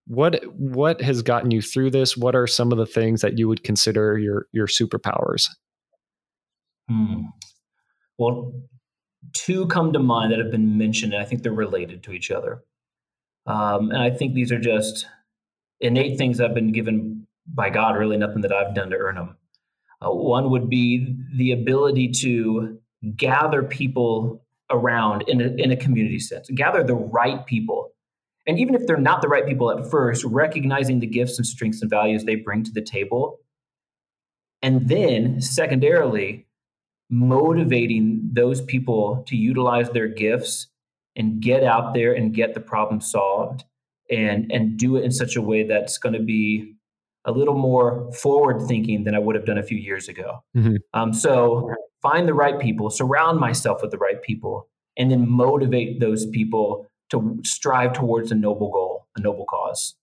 what 0.05 0.41
what 0.55 1.01
has 1.01 1.21
gotten 1.21 1.51
you 1.51 1.61
through 1.61 1.91
this? 1.91 2.17
What 2.17 2.35
are 2.35 2.47
some 2.47 2.71
of 2.71 2.77
the 2.77 2.85
things 2.85 3.21
that 3.21 3.37
you 3.37 3.47
would 3.47 3.63
consider 3.63 4.17
your 4.17 4.47
your 4.51 4.67
superpowers? 4.67 5.47
Hmm. 6.89 7.23
Well, 8.17 8.53
two 9.33 9.67
come 9.67 9.93
to 9.93 9.99
mind 9.99 10.31
that 10.31 10.39
have 10.39 10.51
been 10.51 10.77
mentioned, 10.77 11.13
and 11.13 11.21
I 11.21 11.25
think 11.25 11.43
they're 11.43 11.51
related 11.51 12.03
to 12.03 12.11
each 12.11 12.31
other. 12.31 12.63
Um, 13.45 13.91
and 13.91 14.01
I 14.01 14.09
think 14.09 14.33
these 14.33 14.51
are 14.51 14.59
just 14.59 15.05
innate 15.79 16.17
things 16.17 16.41
I've 16.41 16.55
been 16.55 16.71
given 16.71 17.26
by 17.47 17.69
God, 17.69 17.97
really 17.97 18.17
nothing 18.17 18.41
that 18.41 18.51
I've 18.51 18.75
done 18.75 18.89
to 18.89 18.97
earn 18.97 19.15
them. 19.15 19.37
Uh, 20.01 20.11
one 20.11 20.51
would 20.51 20.69
be 20.69 21.15
the 21.35 21.51
ability 21.51 22.11
to 22.21 22.79
gather 23.15 23.63
people 23.63 24.45
around 24.69 25.23
in 25.27 25.41
a, 25.41 25.47
in 25.61 25.71
a 25.71 25.77
community 25.77 26.19
sense, 26.19 26.49
gather 26.53 26.83
the 26.83 26.95
right 26.95 27.45
people. 27.45 27.91
And 28.45 28.59
even 28.59 28.75
if 28.75 28.85
they're 28.85 28.97
not 28.97 29.21
the 29.21 29.27
right 29.27 29.45
people 29.45 29.71
at 29.71 29.89
first, 29.89 30.23
recognizing 30.23 30.99
the 30.99 31.07
gifts 31.07 31.37
and 31.37 31.45
strengths 31.45 31.81
and 31.81 31.89
values 31.89 32.23
they 32.23 32.35
bring 32.35 32.63
to 32.63 32.71
the 32.71 32.81
table. 32.81 33.39
And 34.61 34.87
then, 34.87 35.41
secondarily, 35.41 36.47
motivating 37.09 38.29
those 38.33 38.61
people 38.61 39.23
to 39.27 39.35
utilize 39.35 39.89
their 39.91 40.07
gifts 40.07 40.67
and 41.15 41.41
get 41.41 41.63
out 41.63 41.93
there 41.93 42.13
and 42.13 42.33
get 42.33 42.53
the 42.53 42.59
problem 42.59 43.01
solved 43.01 43.63
and 44.09 44.51
and 44.51 44.77
do 44.77 44.95
it 44.95 45.03
in 45.03 45.11
such 45.11 45.35
a 45.35 45.41
way 45.41 45.63
that's 45.63 45.97
going 45.97 46.13
to 46.13 46.21
be 46.21 46.76
a 47.27 47.31
little 47.31 47.55
more 47.55 48.11
forward 48.13 48.65
thinking 48.67 49.03
than 49.03 49.13
I 49.13 49.19
would 49.19 49.35
have 49.35 49.45
done 49.45 49.57
a 49.57 49.63
few 49.63 49.77
years 49.77 50.07
ago. 50.07 50.43
Mm-hmm. 50.55 50.77
Um, 50.93 51.13
so 51.13 51.69
find 52.01 52.27
the 52.27 52.33
right 52.33 52.59
people, 52.59 52.89
surround 52.89 53.39
myself 53.39 53.81
with 53.81 53.91
the 53.91 53.97
right 53.97 54.21
people, 54.23 54.67
and 54.97 55.11
then 55.11 55.29
motivate 55.29 55.99
those 55.99 56.25
people 56.25 56.87
to 57.09 57.39
strive 57.43 57.93
towards 57.93 58.31
a 58.31 58.35
noble 58.35 58.71
goal, 58.71 59.07
a 59.15 59.21
noble 59.21 59.45
cause. 59.45 59.95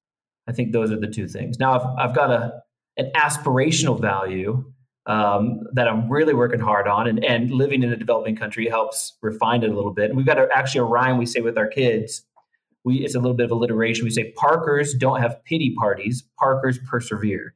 I 0.47 0.53
think 0.53 0.73
those 0.73 0.93
are 0.93 1.01
the 1.01 1.09
two 1.09 1.27
things. 1.27 1.59
Now 1.59 1.79
I've, 1.79 2.11
I've 2.11 2.15
got 2.15 2.31
a 2.31 2.63
an 2.97 3.11
aspirational 3.17 4.01
value 4.01 4.65
um, 5.07 5.61
that 5.73 5.89
I'm 5.89 6.09
really 6.09 6.33
working 6.33 6.61
hard 6.61 6.87
on, 6.87 7.09
and, 7.09 7.25
and 7.25 7.51
living 7.51 7.83
in 7.83 7.93
a 7.93 7.97
developing 7.97 8.37
country 8.37 8.69
helps 8.69 9.17
refine 9.21 9.65
it 9.65 9.71
a 9.71 9.75
little 9.75 9.93
bit. 9.93 10.11
And 10.11 10.17
we've 10.17 10.27
got 10.27 10.39
a, 10.39 10.49
actually 10.55 10.81
a 10.81 10.85
rhyme 10.85 11.19
we 11.19 11.27
say 11.27 11.41
with 11.41 11.59
our 11.59 11.67
kids 11.67 12.23
we 12.85 12.97
it's 12.97 13.15
a 13.15 13.19
little 13.19 13.37
bit 13.37 13.45
of 13.45 13.51
alliteration. 13.51 14.05
We 14.05 14.11
say 14.11 14.33
Parkers 14.37 14.95
don't 14.95 15.21
have 15.21 15.45
pity 15.45 15.75
parties, 15.79 16.25
Parkers 16.39 16.79
persevere. 16.79 17.55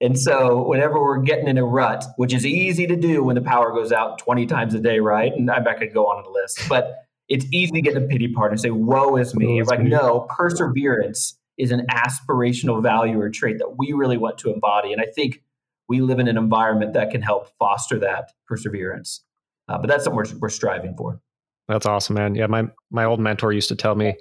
And 0.00 0.18
so 0.18 0.66
whenever 0.66 1.02
we're 1.02 1.18
getting 1.18 1.46
in 1.46 1.58
a 1.58 1.64
rut, 1.64 2.04
which 2.16 2.32
is 2.32 2.46
easy 2.46 2.86
to 2.86 2.96
do 2.96 3.22
when 3.22 3.34
the 3.34 3.42
power 3.42 3.70
goes 3.70 3.92
out 3.92 4.18
20 4.18 4.46
times 4.46 4.72
a 4.72 4.80
day, 4.80 4.98
right? 4.98 5.30
And 5.32 5.50
I'm 5.50 5.62
not 5.62 5.76
going 5.76 5.88
to 5.88 5.94
go 5.94 6.06
on 6.06 6.24
the 6.24 6.30
list, 6.30 6.66
but 6.70 7.04
it's 7.28 7.44
easy 7.52 7.72
to 7.72 7.80
get 7.82 7.96
in 7.96 8.04
a 8.04 8.06
pity 8.06 8.28
party 8.28 8.54
and 8.54 8.60
say, 8.60 8.70
woe 8.70 9.16
is 9.16 9.34
me. 9.34 9.60
It's 9.60 9.68
like, 9.68 9.80
no, 9.80 10.26
perseverance 10.30 11.38
is 11.58 11.70
an 11.70 11.86
aspirational 11.90 12.82
value 12.82 13.20
or 13.20 13.28
trait 13.28 13.58
that 13.58 13.76
we 13.76 13.92
really 13.92 14.16
want 14.16 14.38
to 14.38 14.52
embody. 14.52 14.92
And 14.94 15.02
I 15.02 15.06
think 15.14 15.42
we 15.86 16.00
live 16.00 16.18
in 16.18 16.28
an 16.28 16.38
environment 16.38 16.94
that 16.94 17.10
can 17.10 17.20
help 17.20 17.48
foster 17.58 17.98
that 17.98 18.32
perseverance. 18.46 19.22
Uh, 19.68 19.76
but 19.76 19.88
that's 19.88 20.04
something 20.04 20.16
we're, 20.16 20.38
we're 20.40 20.48
striving 20.48 20.94
for. 20.96 21.20
That's 21.68 21.86
awesome, 21.86 22.14
man. 22.14 22.34
Yeah, 22.34 22.46
my 22.46 22.64
my 22.90 23.04
old 23.04 23.20
mentor 23.20 23.52
used 23.52 23.68
to 23.68 23.76
tell 23.76 23.94
me, 23.94 24.16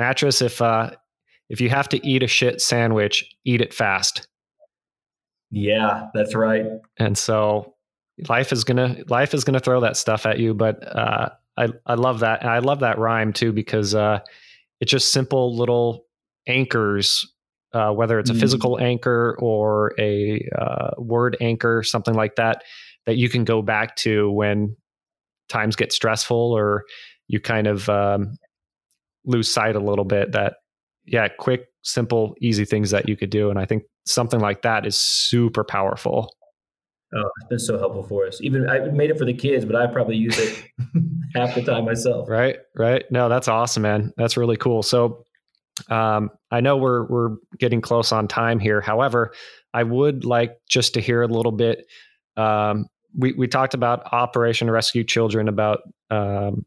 mattress 0.00 0.40
if 0.40 0.60
uh 0.62 0.90
if 1.48 1.60
you 1.60 1.68
have 1.68 1.88
to 1.88 2.04
eat 2.06 2.22
a 2.22 2.26
shit 2.26 2.60
sandwich 2.60 3.24
eat 3.44 3.60
it 3.60 3.74
fast 3.74 4.26
yeah 5.50 6.08
that's 6.14 6.34
right 6.34 6.64
and 6.98 7.18
so 7.18 7.74
life 8.28 8.52
is 8.52 8.64
gonna 8.64 8.96
life 9.08 9.34
is 9.34 9.44
gonna 9.44 9.60
throw 9.60 9.80
that 9.80 9.96
stuff 9.96 10.26
at 10.26 10.38
you 10.38 10.54
but 10.54 10.82
uh 10.96 11.28
i 11.56 11.68
i 11.86 11.94
love 11.94 12.20
that 12.20 12.40
and 12.40 12.50
i 12.50 12.58
love 12.58 12.80
that 12.80 12.98
rhyme 12.98 13.32
too 13.32 13.52
because 13.52 13.94
uh 13.94 14.18
it's 14.80 14.90
just 14.90 15.12
simple 15.12 15.56
little 15.56 16.06
anchors 16.46 17.30
uh, 17.72 17.92
whether 17.92 18.18
it's 18.18 18.30
a 18.30 18.34
mm. 18.34 18.40
physical 18.40 18.80
anchor 18.80 19.36
or 19.38 19.94
a 19.96 20.44
uh, 20.58 20.90
word 20.98 21.36
anchor 21.40 21.84
something 21.84 22.14
like 22.14 22.34
that 22.34 22.64
that 23.06 23.16
you 23.16 23.28
can 23.28 23.44
go 23.44 23.62
back 23.62 23.94
to 23.94 24.28
when 24.32 24.76
times 25.48 25.76
get 25.76 25.92
stressful 25.92 26.36
or 26.36 26.84
you 27.28 27.38
kind 27.38 27.68
of 27.68 27.88
um, 27.88 28.36
lose 29.30 29.50
sight 29.50 29.76
a 29.76 29.80
little 29.80 30.04
bit 30.04 30.32
that 30.32 30.56
yeah 31.06 31.28
quick 31.28 31.66
simple 31.82 32.34
easy 32.40 32.64
things 32.64 32.90
that 32.90 33.08
you 33.08 33.16
could 33.16 33.30
do. 33.30 33.50
And 33.50 33.58
i 33.58 33.64
think 33.64 33.84
something 34.06 34.40
like 34.40 34.62
that 34.62 34.86
is 34.86 34.96
super 34.96 35.64
powerful. 35.64 36.34
Oh 37.14 37.30
it's 37.40 37.48
been 37.48 37.58
so 37.58 37.78
helpful 37.78 38.02
for 38.02 38.26
us. 38.26 38.40
Even 38.40 38.68
i 38.68 38.78
made 38.80 39.10
it 39.10 39.18
for 39.18 39.24
the 39.24 39.34
kids 39.34 39.64
but 39.64 39.76
i 39.76 39.86
probably 39.86 40.16
use 40.16 40.38
it 40.38 40.64
half 41.34 41.54
the 41.54 41.62
time 41.62 41.84
myself. 41.84 42.28
Right 42.28 42.58
right. 42.76 43.04
No 43.10 43.28
that's 43.28 43.48
awesome 43.48 43.82
man. 43.82 44.12
That's 44.16 44.36
really 44.36 44.56
cool. 44.56 44.82
So 44.82 45.24
um, 45.88 46.30
i 46.50 46.60
know 46.60 46.76
we're 46.76 47.06
we're 47.06 47.36
getting 47.58 47.80
close 47.80 48.12
on 48.12 48.28
time 48.28 48.58
here. 48.58 48.80
However 48.80 49.32
i 49.72 49.82
would 49.82 50.24
like 50.24 50.56
just 50.68 50.94
to 50.94 51.00
hear 51.00 51.22
a 51.22 51.28
little 51.28 51.52
bit 51.52 51.86
um, 52.36 52.86
we, 53.16 53.32
we 53.32 53.48
talked 53.48 53.74
about 53.74 54.12
operation 54.12 54.70
rescue 54.70 55.04
children 55.04 55.48
about 55.48 55.80
um, 56.10 56.64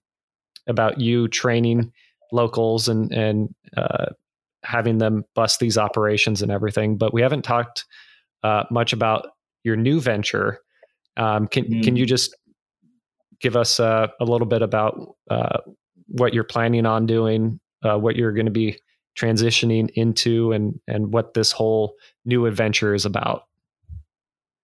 about 0.67 0.99
you 0.99 1.27
training 1.27 1.91
locals 2.33 2.89
and 2.89 3.11
and 3.13 3.53
uh, 3.77 4.07
having 4.63 4.97
them 4.97 5.23
bust 5.35 5.59
these 5.59 5.77
operations 5.77 6.41
and 6.41 6.51
everything. 6.51 6.97
But 6.97 7.13
we 7.13 7.21
haven't 7.21 7.43
talked 7.43 7.85
uh, 8.43 8.63
much 8.71 8.91
about 8.91 9.27
your 9.63 9.75
new 9.75 10.01
venture. 10.01 10.59
Um, 11.15 11.47
can 11.47 11.65
mm. 11.65 11.83
can 11.83 11.95
you 11.95 12.05
just 12.05 12.35
give 13.39 13.55
us 13.55 13.79
uh, 13.79 14.07
a 14.19 14.25
little 14.25 14.47
bit 14.47 14.61
about 14.61 15.15
uh, 15.29 15.59
what 16.07 16.33
you're 16.33 16.43
planning 16.43 16.85
on 16.85 17.05
doing, 17.05 17.59
uh, 17.83 17.97
what 17.97 18.15
you're 18.15 18.31
going 18.33 18.45
to 18.45 18.51
be 18.51 18.79
transitioning 19.17 19.89
into, 19.93 20.51
and 20.51 20.79
and 20.87 21.13
what 21.13 21.33
this 21.33 21.51
whole 21.51 21.95
new 22.25 22.45
adventure 22.45 22.93
is 22.93 23.05
about? 23.05 23.43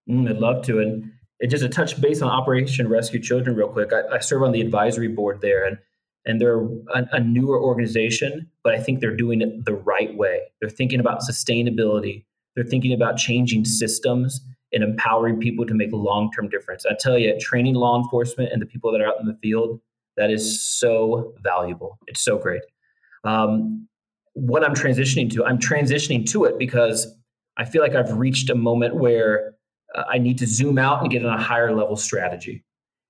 Mm, 0.09 0.30
I'd 0.30 0.38
love 0.38 0.65
to. 0.65 0.80
And 0.80 1.11
just 1.47 1.63
a 1.63 1.70
touch 1.70 2.01
base 2.01 2.22
on 2.22 2.30
Operation 2.30 2.89
Rescue 2.89 3.22
Children, 3.22 3.55
real 3.55 3.70
quick. 3.70 3.93
I, 3.93 4.15
I 4.15 4.20
serve 4.20 4.43
on 4.43 4.51
the 4.51 4.61
advisory 4.61 5.07
board 5.07 5.39
there, 5.41 5.65
and 5.65 5.78
and 6.30 6.39
they're 6.39 6.61
a, 6.93 7.07
a, 7.13 7.19
newer 7.19 7.59
organization, 7.59 8.47
but 8.63 8.75
I 8.75 8.80
think 8.80 8.99
they're 8.99 9.15
doing 9.15 9.41
it 9.41 9.65
the 9.65 9.73
right 9.73 10.15
way. 10.15 10.41
They're 10.61 10.69
thinking 10.69 10.99
about 10.99 11.21
sustainability. 11.21 12.23
They're 12.55 12.63
thinking 12.63 12.93
about 12.93 13.17
changing 13.17 13.65
systems 13.65 14.39
and 14.71 14.84
empowering 14.84 15.39
people 15.39 15.65
to 15.65 15.73
make 15.73 15.91
a 15.91 15.95
long-term 15.95 16.49
difference. 16.49 16.86
I 16.86 16.93
tell 16.99 17.17
you, 17.17 17.36
training 17.39 17.73
law 17.73 17.99
enforcement 17.99 18.51
and 18.53 18.61
the 18.61 18.67
people 18.67 18.91
that 18.91 19.01
are 19.01 19.07
out 19.07 19.19
in 19.19 19.25
the 19.25 19.38
field, 19.41 19.82
that 20.17 20.30
is 20.30 20.63
so 20.63 21.34
valuable. 21.41 21.97
It's 22.05 22.21
so 22.21 22.38
great. 22.38 22.61
Um, 23.23 23.88
what 24.34 24.63
I'm 24.63 24.75
transitioning 24.75 25.32
to, 25.34 25.43
I'm 25.43 25.57
transitioning 25.57 26.30
to 26.30 26.45
it 26.45 26.59
because 26.59 27.11
I 27.57 27.65
feel 27.65 27.82
like 27.82 27.95
I've 27.95 28.15
reached 28.19 28.51
a 28.51 28.55
moment 28.55 28.97
where 28.97 29.55
uh, 29.95 30.03
I 30.07 30.19
need 30.19 30.38
to 30.38 30.45
zoom 30.45 30.77
out 30.77 31.01
and 31.01 31.09
get 31.09 31.25
on 31.25 31.34
a 31.34 31.41
higher 31.41 31.75
level 31.75 31.95
strategy. 31.95 32.63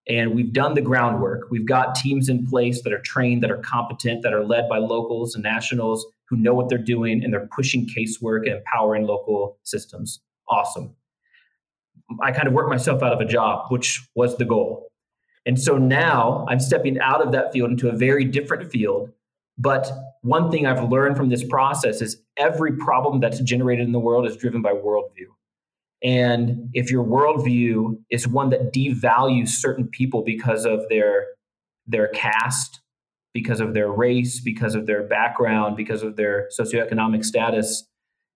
And 0.10 0.34
we've 0.34 0.52
done 0.52 0.74
the 0.74 0.82
groundwork. 0.82 1.52
We've 1.52 1.68
got 1.68 1.94
teams 1.94 2.30
in 2.30 2.48
place 2.48 2.82
that 2.82 2.92
are 2.92 3.02
trained, 3.02 3.44
that 3.44 3.52
are 3.52 3.60
competent, 3.60 4.24
that 4.24 4.34
are 4.34 4.44
led 4.44 4.68
by 4.68 4.80
locals 4.80 5.36
and 5.36 5.44
nationals 5.44 6.06
who 6.26 6.36
know 6.36 6.54
what 6.54 6.68
they're 6.68 6.80
doing 6.80 7.24
and 7.24 7.32
they're 7.32 7.48
pushing 7.56 7.88
casework 7.88 8.48
and 8.48 8.58
empowering 8.58 9.06
local 9.06 9.60
systems. 9.64 10.20
Awesome. 10.50 10.96
I 12.22 12.32
kind 12.32 12.48
of 12.48 12.54
worked 12.54 12.70
myself 12.72 13.04
out 13.04 13.14
of 13.14 13.22
a 13.22 13.26
job, 13.26 13.72
which 13.72 14.08
was 14.16 14.36
the 14.38 14.46
goal. 14.46 14.92
And 15.46 15.60
so 15.60 15.78
now 15.78 16.46
I'm 16.50 16.60
stepping 16.60 17.00
out 17.00 17.26
of 17.26 17.32
that 17.32 17.54
field 17.54 17.70
into 17.70 17.90
a 17.90 17.94
very 17.94 18.26
different 18.26 18.72
field. 18.72 19.12
But 19.58 19.92
one 20.22 20.50
thing 20.50 20.66
I've 20.66 20.90
learned 20.90 21.18
from 21.18 21.30
this 21.30 21.44
process 21.44 22.02
is 22.02 22.22
every 22.38 22.78
problem 22.78 23.20
that's 23.20 23.40
generated 23.42 23.86
in 23.86 23.92
the 23.92 24.00
world 24.00 24.26
is 24.26 24.38
driven 24.38 24.62
by 24.62 24.72
worldview. 24.72 25.28
And 26.02 26.70
if 26.74 26.90
your 26.90 27.04
worldview 27.04 28.00
is 28.10 28.28
one 28.28 28.50
that 28.52 28.74
devalues 28.74 29.50
certain 29.50 29.88
people 29.88 30.24
because 30.24 30.66
of 30.66 30.88
their 30.90 31.26
their 31.88 32.08
caste, 32.10 32.82
because 33.34 33.60
of 33.60 33.74
their 33.74 33.92
race, 33.92 34.40
because 34.40 34.76
of 34.76 34.86
their 34.86 35.04
background, 35.04 35.76
because 35.76 36.04
of 36.04 36.16
their 36.16 36.48
socioeconomic 36.58 37.26
status, 37.26 37.86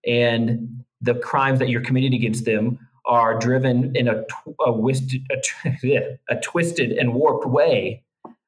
and 0.06 0.84
the 1.00 1.14
crimes 1.14 1.58
that 1.60 1.68
you're 1.68 1.80
committing 1.80 2.14
against 2.14 2.44
them 2.44 2.78
are 3.06 3.38
driven 3.38 3.94
in 3.94 4.08
a, 4.08 4.24
a, 4.66 4.72
a, 4.72 6.18
a 6.28 6.40
twisted 6.40 6.92
and 6.92 7.14
warped 7.14 7.46
way 7.46 8.02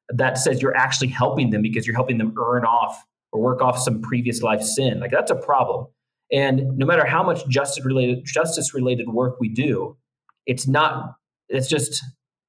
that 0.09 0.37
says 0.37 0.61
you're 0.61 0.75
actually 0.75 1.09
helping 1.09 1.51
them 1.51 1.61
because 1.61 1.85
you're 1.85 1.95
helping 1.95 2.17
them 2.17 2.33
earn 2.37 2.65
off 2.65 3.05
or 3.31 3.41
work 3.41 3.61
off 3.61 3.77
some 3.77 4.01
previous 4.01 4.41
life 4.41 4.61
sin. 4.61 4.99
Like 4.99 5.11
that's 5.11 5.31
a 5.31 5.35
problem. 5.35 5.87
And 6.31 6.77
no 6.77 6.85
matter 6.85 7.05
how 7.05 7.23
much 7.23 7.47
justice 7.47 7.85
related 7.85 8.25
justice 8.25 8.73
related 8.73 9.09
work 9.09 9.39
we 9.39 9.49
do, 9.49 9.97
it's 10.45 10.67
not 10.67 11.15
it's 11.49 11.67
just 11.67 12.03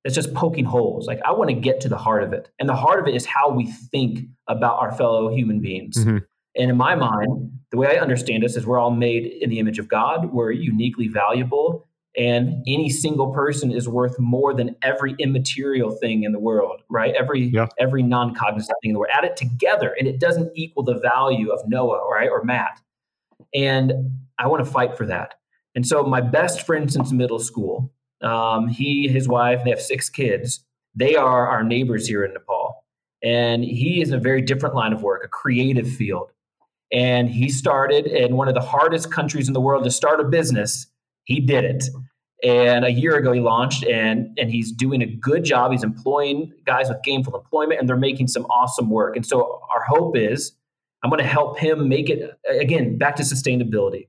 it's 0.04 0.14
just 0.14 0.32
poking 0.34 0.64
holes. 0.64 1.06
Like 1.06 1.20
I 1.24 1.32
want 1.32 1.50
to 1.50 1.56
get 1.56 1.80
to 1.82 1.88
the 1.88 1.96
heart 1.96 2.22
of 2.22 2.32
it. 2.32 2.48
And 2.58 2.68
the 2.68 2.76
heart 2.76 3.00
of 3.00 3.06
it 3.06 3.14
is 3.14 3.26
how 3.26 3.50
we 3.50 3.66
think 3.66 4.20
about 4.48 4.78
our 4.78 4.92
fellow 4.92 5.28
human 5.30 5.60
beings. 5.60 5.96
Mm-hmm. 5.98 6.18
And 6.56 6.70
in 6.70 6.76
my 6.76 6.94
mind, 6.94 7.52
the 7.70 7.76
way 7.76 7.96
I 7.96 8.00
understand 8.00 8.44
us 8.44 8.56
is 8.56 8.66
we're 8.66 8.78
all 8.78 8.90
made 8.90 9.26
in 9.26 9.50
the 9.50 9.58
image 9.58 9.78
of 9.78 9.88
God. 9.88 10.32
We're 10.32 10.50
uniquely 10.50 11.08
valuable 11.08 11.88
and 12.18 12.64
any 12.66 12.90
single 12.90 13.32
person 13.32 13.70
is 13.70 13.88
worth 13.88 14.18
more 14.18 14.52
than 14.52 14.74
every 14.82 15.14
immaterial 15.18 15.90
thing 15.90 16.24
in 16.24 16.32
the 16.32 16.38
world 16.38 16.82
right 16.88 17.14
every 17.14 17.42
yeah. 17.42 17.66
every 17.78 18.02
non-cognizant 18.02 18.76
thing 18.82 18.90
in 18.90 18.92
the 18.94 18.98
world 18.98 19.12
add 19.12 19.24
it 19.24 19.36
together 19.36 19.94
and 19.98 20.08
it 20.08 20.18
doesn't 20.18 20.50
equal 20.54 20.82
the 20.82 20.98
value 20.98 21.50
of 21.50 21.60
noah 21.66 22.00
right 22.10 22.28
or 22.28 22.42
matt 22.44 22.80
and 23.54 23.92
i 24.38 24.46
want 24.46 24.64
to 24.64 24.70
fight 24.70 24.96
for 24.96 25.06
that 25.06 25.34
and 25.74 25.86
so 25.86 26.02
my 26.02 26.20
best 26.20 26.64
friend 26.66 26.92
since 26.92 27.12
middle 27.12 27.38
school 27.38 27.92
um, 28.20 28.66
he 28.68 29.06
his 29.08 29.28
wife 29.28 29.62
they 29.64 29.70
have 29.70 29.80
six 29.80 30.10
kids 30.10 30.64
they 30.94 31.14
are 31.14 31.46
our 31.46 31.62
neighbors 31.62 32.06
here 32.06 32.24
in 32.24 32.32
nepal 32.32 32.84
and 33.22 33.64
he 33.64 34.00
is 34.00 34.10
in 34.10 34.16
a 34.16 34.20
very 34.20 34.42
different 34.42 34.74
line 34.74 34.92
of 34.92 35.02
work 35.02 35.24
a 35.24 35.28
creative 35.28 35.88
field 35.88 36.30
and 36.92 37.28
he 37.30 37.48
started 37.48 38.06
in 38.06 38.36
one 38.36 38.48
of 38.48 38.54
the 38.54 38.60
hardest 38.60 39.12
countries 39.12 39.46
in 39.46 39.54
the 39.54 39.60
world 39.60 39.84
to 39.84 39.90
start 39.90 40.20
a 40.20 40.24
business 40.24 40.86
he 41.28 41.40
did 41.40 41.64
it. 41.64 41.84
And 42.42 42.84
a 42.84 42.90
year 42.90 43.16
ago, 43.16 43.32
he 43.32 43.40
launched, 43.40 43.84
and 43.84 44.30
and 44.38 44.50
he's 44.50 44.72
doing 44.72 45.02
a 45.02 45.06
good 45.06 45.44
job. 45.44 45.72
He's 45.72 45.82
employing 45.82 46.52
guys 46.64 46.88
with 46.88 47.02
gainful 47.04 47.36
employment, 47.36 47.80
and 47.80 47.88
they're 47.88 47.96
making 47.96 48.28
some 48.28 48.44
awesome 48.46 48.90
work. 48.90 49.16
And 49.16 49.26
so, 49.26 49.60
our 49.74 49.82
hope 49.82 50.16
is, 50.16 50.52
I'm 51.02 51.10
going 51.10 51.22
to 51.22 51.28
help 51.28 51.58
him 51.58 51.88
make 51.88 52.10
it 52.10 52.38
again 52.48 52.98
back 52.98 53.16
to 53.16 53.22
sustainability. 53.22 54.08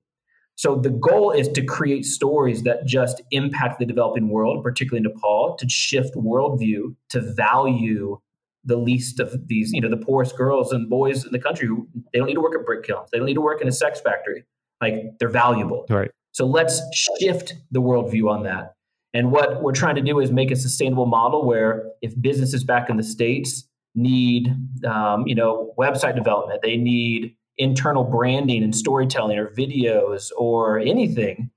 So 0.55 0.75
the 0.75 0.89
goal 0.89 1.31
is 1.31 1.47
to 1.49 1.63
create 1.63 2.03
stories 2.03 2.63
that 2.63 2.85
just 2.85 3.21
impact 3.31 3.79
the 3.79 3.85
developing 3.85 4.27
world, 4.27 4.61
particularly 4.61 5.07
Nepal, 5.07 5.55
to 5.57 5.69
shift 5.69 6.15
worldview, 6.15 6.95
to 7.11 7.21
value 7.21 8.19
the 8.65 8.75
least 8.75 9.21
of 9.21 9.47
these, 9.47 9.71
you 9.71 9.79
know, 9.79 9.89
the 9.89 9.95
poorest 9.95 10.35
girls 10.35 10.73
and 10.73 10.89
boys 10.89 11.23
in 11.23 11.31
the 11.31 11.39
country. 11.39 11.65
Who, 11.65 11.87
they 12.11 12.19
don't 12.19 12.27
need 12.27 12.33
to 12.33 12.41
work 12.41 12.55
at 12.59 12.65
brick 12.65 12.83
kilns. 12.83 13.09
They 13.09 13.19
don't 13.19 13.27
need 13.27 13.35
to 13.35 13.41
work 13.41 13.61
in 13.61 13.69
a 13.69 13.71
sex 13.71 14.01
factory. 14.01 14.43
Like 14.81 15.17
they're 15.19 15.29
valuable. 15.29 15.85
Right. 15.89 16.11
So 16.33 16.45
let's 16.45 16.81
shift 16.93 17.55
the 17.71 17.81
worldview 17.81 18.29
on 18.29 18.43
that. 18.43 18.73
And 19.13 19.31
what 19.31 19.63
we're 19.63 19.71
trying 19.71 19.95
to 19.95 20.01
do 20.01 20.19
is 20.19 20.29
make 20.29 20.51
a 20.51 20.57
sustainable 20.57 21.05
model 21.05 21.45
where 21.45 21.89
if 22.01 22.19
businesses 22.21 22.65
back 22.65 22.89
in 22.89 22.97
the 22.97 23.03
states 23.03 23.65
need, 23.95 24.55
um, 24.85 25.25
you 25.27 25.35
know, 25.35 25.73
website 25.77 26.15
development, 26.15 26.61
they 26.61 26.77
need 26.77 27.35
internal 27.57 28.03
branding 28.03 28.63
and 28.63 28.75
storytelling 28.75 29.37
or 29.37 29.47
videos 29.47 30.29
or 30.37 30.79
anything, 30.79 31.51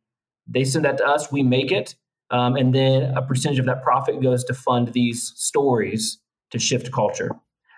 they 0.47 0.65
send 0.65 0.85
that 0.85 0.99
to 0.99 1.07
us. 1.07 1.31
We 1.31 1.43
make 1.43 1.71
it, 1.71 1.95
um, 2.31 2.57
and 2.57 2.75
then 2.75 3.15
a 3.17 3.23
percentage 3.23 3.59
of 3.59 3.67
that 3.67 3.83
profit 3.83 4.21
goes 4.21 4.45
to 4.45 4.55
fund 4.55 4.89
these 4.89 5.33
stories 5.37 6.19
to 6.51 6.59
shift 6.59 6.93
culture. 6.93 7.31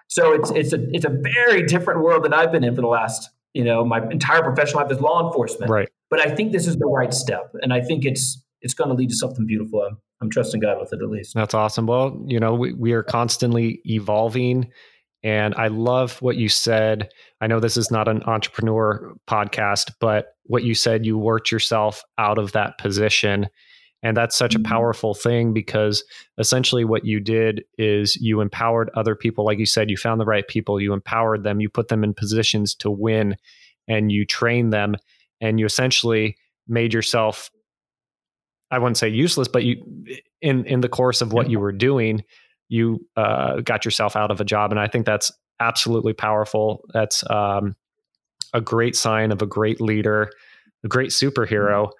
So 0.09 0.33
it's 0.33 0.51
it's 0.51 0.73
a 0.73 0.79
it's 0.93 1.05
a 1.05 1.11
very 1.11 1.65
different 1.65 2.03
world 2.03 2.25
than 2.25 2.33
I've 2.33 2.53
been 2.53 2.65
in 2.65 2.75
for 2.75 2.81
the 2.81 2.89
last 2.89 3.31
you 3.53 3.65
know 3.65 3.85
my 3.85 4.03
entire 4.11 4.43
professional 4.43 4.83
life 4.83 4.93
is 4.93 5.01
law 5.01 5.27
enforcement. 5.27 5.71
Right. 5.71 5.89
But 6.11 6.27
I 6.27 6.35
think 6.35 6.53
this 6.53 6.67
is 6.67 6.77
the 6.77 6.87
right 6.87 7.13
step, 7.13 7.53
and 7.63 7.73
I 7.73 7.81
think 7.81 8.05
it's 8.05 8.44
it's 8.65 8.75
going 8.75 8.89
to 8.89 8.97
lead 8.97 9.11
to 9.11 9.15
something 9.15 9.47
beautiful. 9.47 9.83
I'm, 9.83 9.99
I'm 10.21 10.31
trusting 10.31 10.61
God 10.61 10.81
with 10.81 10.93
it 10.93 11.03
at 11.03 11.11
least. 11.11 11.35
That's 11.35 11.55
awesome. 11.55 11.87
Well, 11.87 12.21
you 12.27 12.41
know, 12.41 12.55
we, 12.55 12.73
we 12.73 12.93
are 12.93 13.03
constantly 13.03 13.81
evolving. 13.85 14.71
And 15.23 15.55
I 15.55 15.69
love 15.69 16.21
what 16.21 16.37
you 16.37 16.49
said. 16.49 17.11
I 17.41 17.47
know 17.47 17.61
this 17.61 17.77
is 17.77 17.91
not 17.91 18.09
an 18.09 18.23
entrepreneur 18.25 19.15
podcast, 19.29 19.93
but 20.01 20.35
what 20.45 20.65
you 20.65 20.75
said, 20.75 21.07
you 21.07 21.17
worked 21.17 21.53
yourself 21.53 22.03
out 22.19 22.39
of 22.39 22.53
that 22.53 22.79
position. 22.79 23.49
And 24.03 24.17
that's 24.17 24.37
such 24.37 24.55
a 24.55 24.59
mm-hmm. 24.59 24.71
powerful 24.71 25.15
thing 25.15 25.53
because 25.53 26.03
essentially 26.39 26.85
what 26.85 27.05
you 27.05 27.21
did 27.21 27.65
is 27.79 28.17
you 28.17 28.41
empowered 28.41 28.91
other 28.95 29.15
people. 29.15 29.45
Like 29.45 29.59
you 29.59 29.67
said, 29.67 29.91
you 29.91 29.97
found 29.97 30.21
the 30.21 30.27
right 30.27 30.47
people, 30.49 30.81
you 30.81 30.93
empowered 30.93 31.43
them, 31.43 31.61
you 31.61 31.69
put 31.69 31.89
them 31.89 32.03
in 32.03 32.13
positions 32.13 32.75
to 32.77 32.91
win, 32.91 33.37
and 33.89 34.11
you 34.11 34.25
trained 34.27 34.73
them 34.73 34.97
and 35.41 35.61
you 35.61 35.67
essentially 35.67 36.37
made 36.67 36.95
yourself 36.95 37.51
I 38.75 38.79
wouldn't 38.79 38.97
say 38.97 39.09
useless, 39.09 39.47
but 39.47 39.63
you 39.63 39.85
in 40.43 40.65
in 40.67 40.81
the 40.81 40.89
course 40.89 41.21
of 41.21 41.33
what 41.33 41.49
you 41.49 41.61
were 41.61 41.73
doing, 41.73 42.25
you 42.69 43.07
uh, 43.17 43.61
got 43.61 43.85
yourself 43.85 44.17
out 44.17 44.33
of 44.33 44.41
a 44.41 44.45
job, 44.45 44.73
and 44.73 44.81
I 44.81 44.89
think 44.89 45.07
that's 45.07 45.31
absolutely 45.61 46.13
powerful. 46.13 46.85
That's 46.93 47.23
um, 47.31 47.77
a 48.53 48.61
great 48.61 48.97
sign 48.97 49.31
of 49.31 49.43
a 49.43 49.47
great 49.47 49.81
leader, 49.81 50.31
a 50.83 50.89
great 50.89 51.11
superhero, 51.11 51.91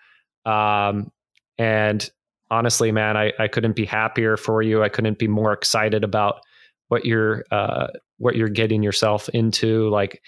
um, 0.45 1.13
and 1.59 2.11
honestly, 2.51 2.91
man, 2.91 3.17
I, 3.17 3.33
I 3.39 3.47
couldn't 3.47 3.77
be 3.77 3.85
happier 3.85 4.37
for 4.37 4.61
you. 4.61 4.83
I 4.83 4.89
couldn't 4.89 5.19
be 5.21 5.29
more 5.29 5.53
excited 5.53 6.03
about 6.03 6.41
what 6.89 7.05
you're 7.05 7.45
uh, 7.53 7.87
what 8.19 8.35
you're 8.35 8.49
getting 8.49 8.83
yourself 8.83 9.29
into. 9.29 9.89
Like 9.91 10.21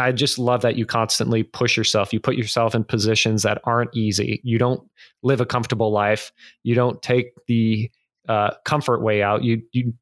I 0.00 0.12
just 0.12 0.38
love 0.38 0.62
that 0.62 0.76
you 0.76 0.86
constantly 0.86 1.42
push 1.42 1.76
yourself. 1.76 2.12
You 2.12 2.20
put 2.20 2.36
yourself 2.36 2.74
in 2.74 2.84
positions 2.84 3.42
that 3.42 3.60
aren't 3.64 3.94
easy. 3.96 4.40
You 4.44 4.58
don't 4.58 4.80
live 5.22 5.40
a 5.40 5.46
comfortable 5.46 5.92
life. 5.92 6.32
You 6.62 6.74
don't 6.74 7.00
take 7.02 7.32
the 7.46 7.90
uh, 8.28 8.50
comfort 8.64 9.02
way 9.02 9.22
out. 9.22 9.44
You 9.44 9.62
you 9.72 9.94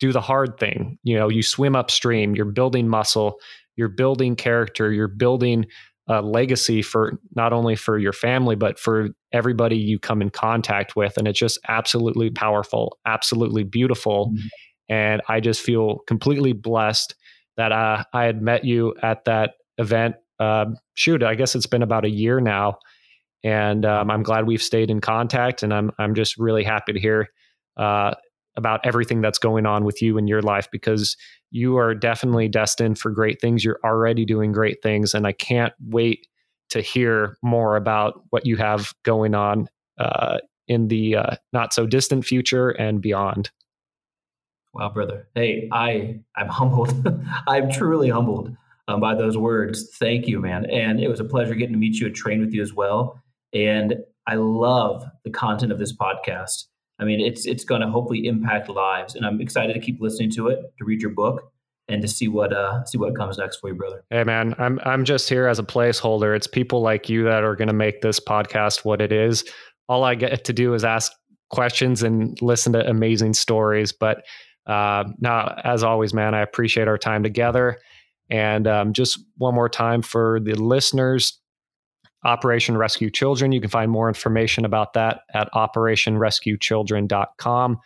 do 0.00 0.12
the 0.12 0.20
hard 0.20 0.58
thing. 0.58 0.98
You 1.02 1.16
know, 1.16 1.28
you 1.28 1.42
swim 1.42 1.74
upstream. 1.74 2.34
You're 2.34 2.44
building 2.44 2.88
muscle. 2.88 3.38
You're 3.76 3.88
building 3.88 4.36
character. 4.36 4.92
You're 4.92 5.08
building 5.08 5.66
a 6.08 6.22
legacy 6.22 6.80
for 6.80 7.18
not 7.34 7.52
only 7.52 7.76
for 7.76 7.98
your 7.98 8.14
family 8.14 8.56
but 8.56 8.78
for 8.78 9.10
everybody 9.32 9.76
you 9.76 9.98
come 9.98 10.22
in 10.22 10.30
contact 10.30 10.96
with. 10.96 11.18
And 11.18 11.28
it's 11.28 11.38
just 11.38 11.58
absolutely 11.68 12.30
powerful, 12.30 12.98
absolutely 13.04 13.62
beautiful. 13.62 14.28
Mm-hmm. 14.30 14.46
And 14.88 15.22
I 15.28 15.40
just 15.40 15.60
feel 15.60 15.98
completely 16.06 16.54
blessed 16.54 17.14
that 17.58 17.72
uh, 17.72 18.04
I 18.14 18.24
had 18.24 18.40
met 18.40 18.64
you 18.64 18.94
at 19.02 19.24
that 19.26 19.54
event. 19.76 20.14
Uh, 20.38 20.66
shoot, 20.94 21.22
I 21.22 21.34
guess 21.34 21.54
it's 21.54 21.66
been 21.66 21.82
about 21.82 22.04
a 22.04 22.10
year 22.10 22.40
now, 22.40 22.78
and 23.44 23.84
um, 23.84 24.10
I'm 24.10 24.22
glad 24.22 24.46
we've 24.46 24.62
stayed 24.62 24.90
in 24.90 25.00
contact. 25.00 25.62
And 25.62 25.74
I'm 25.74 25.90
I'm 25.98 26.14
just 26.14 26.38
really 26.38 26.64
happy 26.64 26.92
to 26.94 27.00
hear 27.00 27.28
uh, 27.76 28.14
about 28.56 28.80
everything 28.84 29.20
that's 29.20 29.38
going 29.38 29.66
on 29.66 29.84
with 29.84 30.00
you 30.00 30.16
in 30.16 30.28
your 30.28 30.40
life 30.40 30.68
because 30.70 31.16
you 31.50 31.76
are 31.76 31.94
definitely 31.94 32.48
destined 32.48 32.98
for 32.98 33.10
great 33.10 33.40
things. 33.40 33.64
You're 33.64 33.80
already 33.84 34.24
doing 34.24 34.52
great 34.52 34.82
things, 34.82 35.12
and 35.12 35.26
I 35.26 35.32
can't 35.32 35.74
wait 35.84 36.26
to 36.70 36.80
hear 36.80 37.36
more 37.42 37.76
about 37.76 38.22
what 38.30 38.46
you 38.46 38.56
have 38.56 38.92
going 39.02 39.34
on 39.34 39.68
uh, 39.98 40.38
in 40.68 40.88
the 40.88 41.16
uh, 41.16 41.36
not 41.52 41.72
so 41.72 41.86
distant 41.86 42.24
future 42.24 42.70
and 42.70 43.00
beyond. 43.02 43.50
Wow, 44.74 44.90
brother. 44.90 45.28
Hey, 45.34 45.68
I 45.72 46.20
I'm 46.36 46.48
humbled. 46.48 47.06
I'm 47.46 47.70
truly 47.70 48.10
humbled 48.10 48.56
um, 48.88 49.00
by 49.00 49.14
those 49.14 49.36
words. 49.36 49.90
Thank 49.98 50.26
you, 50.26 50.40
man. 50.40 50.66
And 50.66 51.00
it 51.00 51.08
was 51.08 51.20
a 51.20 51.24
pleasure 51.24 51.54
getting 51.54 51.74
to 51.74 51.78
meet 51.78 51.96
you 51.96 52.06
and 52.06 52.14
train 52.14 52.40
with 52.40 52.52
you 52.52 52.62
as 52.62 52.72
well. 52.72 53.22
And 53.52 53.96
I 54.26 54.34
love 54.34 55.04
the 55.24 55.30
content 55.30 55.72
of 55.72 55.78
this 55.78 55.96
podcast. 55.96 56.64
I 56.98 57.04
mean, 57.04 57.20
it's 57.20 57.46
it's 57.46 57.64
going 57.64 57.80
to 57.80 57.88
hopefully 57.88 58.26
impact 58.26 58.68
lives, 58.68 59.14
and 59.14 59.24
I'm 59.24 59.40
excited 59.40 59.74
to 59.74 59.80
keep 59.80 60.00
listening 60.00 60.30
to 60.32 60.48
it, 60.48 60.58
to 60.78 60.84
read 60.84 61.00
your 61.00 61.12
book, 61.12 61.52
and 61.88 62.02
to 62.02 62.08
see 62.08 62.28
what 62.28 62.52
uh 62.52 62.84
see 62.84 62.98
what 62.98 63.14
comes 63.14 63.38
next 63.38 63.58
for 63.58 63.68
you, 63.68 63.74
brother. 63.74 64.04
Hey, 64.10 64.24
man, 64.24 64.54
I'm 64.58 64.80
I'm 64.84 65.04
just 65.04 65.28
here 65.28 65.46
as 65.46 65.58
a 65.58 65.62
placeholder. 65.62 66.34
It's 66.34 66.46
people 66.46 66.80
like 66.82 67.08
you 67.08 67.24
that 67.24 67.44
are 67.44 67.54
going 67.54 67.68
to 67.68 67.74
make 67.74 68.02
this 68.02 68.18
podcast 68.18 68.84
what 68.84 69.00
it 69.00 69.12
is. 69.12 69.44
All 69.88 70.04
I 70.04 70.16
get 70.16 70.44
to 70.44 70.52
do 70.52 70.74
is 70.74 70.84
ask 70.84 71.12
questions 71.50 72.02
and 72.02 72.40
listen 72.42 72.72
to 72.74 72.86
amazing 72.88 73.32
stories, 73.32 73.92
but 73.92 74.24
uh, 74.68 75.04
now, 75.18 75.60
as 75.64 75.82
always, 75.82 76.14
man, 76.14 76.34
I 76.34 76.42
appreciate 76.42 76.88
our 76.88 76.98
time 76.98 77.22
together. 77.22 77.78
And 78.30 78.66
um, 78.66 78.92
just 78.92 79.18
one 79.38 79.54
more 79.54 79.70
time 79.70 80.02
for 80.02 80.40
the 80.40 80.54
listeners 80.54 81.40
Operation 82.24 82.76
Rescue 82.76 83.10
Children. 83.10 83.52
You 83.52 83.60
can 83.60 83.70
find 83.70 83.88
more 83.90 84.08
information 84.08 84.64
about 84.64 84.94
that 84.94 85.20
at 85.32 85.48
operationrescuechildren.com. 85.52 87.78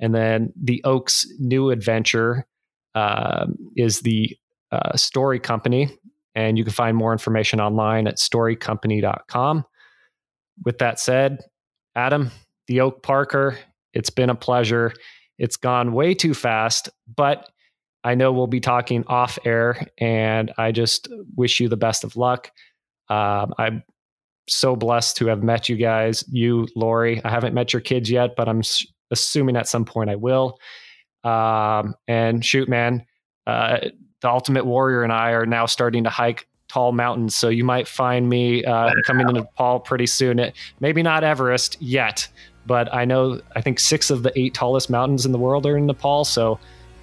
And 0.00 0.14
then 0.14 0.52
the 0.60 0.82
Oaks 0.84 1.26
new 1.38 1.70
adventure 1.70 2.46
uh, 2.94 3.46
is 3.76 4.00
the 4.00 4.36
uh, 4.72 4.96
Story 4.96 5.38
Company. 5.38 5.96
And 6.34 6.58
you 6.58 6.64
can 6.64 6.72
find 6.72 6.96
more 6.96 7.12
information 7.12 7.60
online 7.60 8.08
at 8.08 8.16
storycompany.com. 8.16 9.64
With 10.64 10.78
that 10.78 10.98
said, 11.00 11.40
Adam, 11.94 12.30
the 12.66 12.80
Oak 12.80 13.02
Parker, 13.02 13.58
it's 13.92 14.10
been 14.10 14.30
a 14.30 14.34
pleasure. 14.34 14.92
It's 15.40 15.56
gone 15.56 15.92
way 15.92 16.14
too 16.14 16.34
fast, 16.34 16.90
but 17.16 17.50
I 18.04 18.14
know 18.14 18.30
we'll 18.32 18.46
be 18.46 18.60
talking 18.60 19.04
off 19.08 19.38
air, 19.44 19.86
and 19.98 20.52
I 20.56 20.70
just 20.70 21.08
wish 21.34 21.58
you 21.60 21.68
the 21.68 21.76
best 21.76 22.04
of 22.04 22.16
luck. 22.16 22.50
Um, 23.08 23.52
I'm 23.58 23.82
so 24.48 24.76
blessed 24.76 25.16
to 25.16 25.26
have 25.26 25.42
met 25.42 25.68
you 25.68 25.76
guys, 25.76 26.24
you, 26.28 26.68
Lori. 26.76 27.20
I 27.24 27.30
haven't 27.30 27.54
met 27.54 27.72
your 27.72 27.80
kids 27.80 28.10
yet, 28.10 28.36
but 28.36 28.48
I'm 28.48 28.62
assuming 29.10 29.56
at 29.56 29.66
some 29.66 29.84
point 29.84 30.10
I 30.10 30.16
will. 30.16 30.58
Um, 31.24 31.94
and 32.06 32.44
shoot, 32.44 32.68
man, 32.68 33.04
uh, 33.46 33.78
the 34.20 34.28
Ultimate 34.28 34.66
Warrior 34.66 35.02
and 35.02 35.12
I 35.12 35.30
are 35.30 35.46
now 35.46 35.66
starting 35.66 36.04
to 36.04 36.10
hike 36.10 36.46
tall 36.68 36.92
mountains. 36.92 37.34
So 37.34 37.48
you 37.48 37.64
might 37.64 37.88
find 37.88 38.28
me 38.28 38.64
uh, 38.64 38.92
coming 39.04 39.26
to 39.26 39.32
Nepal 39.32 39.80
pretty 39.80 40.06
soon. 40.06 40.38
It, 40.38 40.56
maybe 40.78 41.02
not 41.02 41.24
Everest 41.24 41.80
yet, 41.80 42.28
but 42.66 42.92
I 42.94 43.04
know 43.04 43.40
I 43.56 43.60
think 43.60 43.80
six 43.80 44.10
of 44.10 44.22
the 44.22 44.32
eight 44.38 44.54
tallest 44.54 44.90
mountains 44.90 45.26
in 45.26 45.32
the 45.32 45.38
world 45.38 45.66
are 45.66 45.76
in 45.76 45.86
Nepal. 45.86 46.24
So 46.24 46.58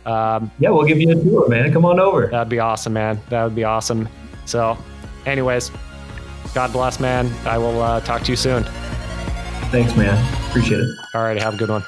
um, 0.06 0.50
yeah, 0.60 0.70
we'll 0.70 0.86
give 0.86 1.02
you 1.02 1.12
a 1.12 1.16
tour, 1.16 1.50
man. 1.50 1.72
Come 1.74 1.84
on 1.84 2.00
over. 2.00 2.28
That'd 2.28 2.50
be 2.50 2.60
awesome, 2.60 2.94
man. 2.94 3.20
That 3.30 3.44
would 3.44 3.56
be 3.56 3.66
awesome. 3.66 4.08
So, 4.46 4.78
anyways, 5.26 5.70
God 6.54 6.72
bless, 6.72 7.02
man. 7.02 7.32
I 7.46 7.58
will 7.58 7.82
uh, 7.82 8.00
talk 8.00 8.24
to 8.24 8.32
you 8.32 8.38
soon. 8.38 8.64
Thanks, 9.70 9.96
man. 9.98 10.18
Appreciate 10.50 10.80
it. 10.80 10.88
All 11.14 11.24
right. 11.24 11.42
Have 11.42 11.56
a 11.56 11.58
good 11.58 11.70
one. 11.70 11.84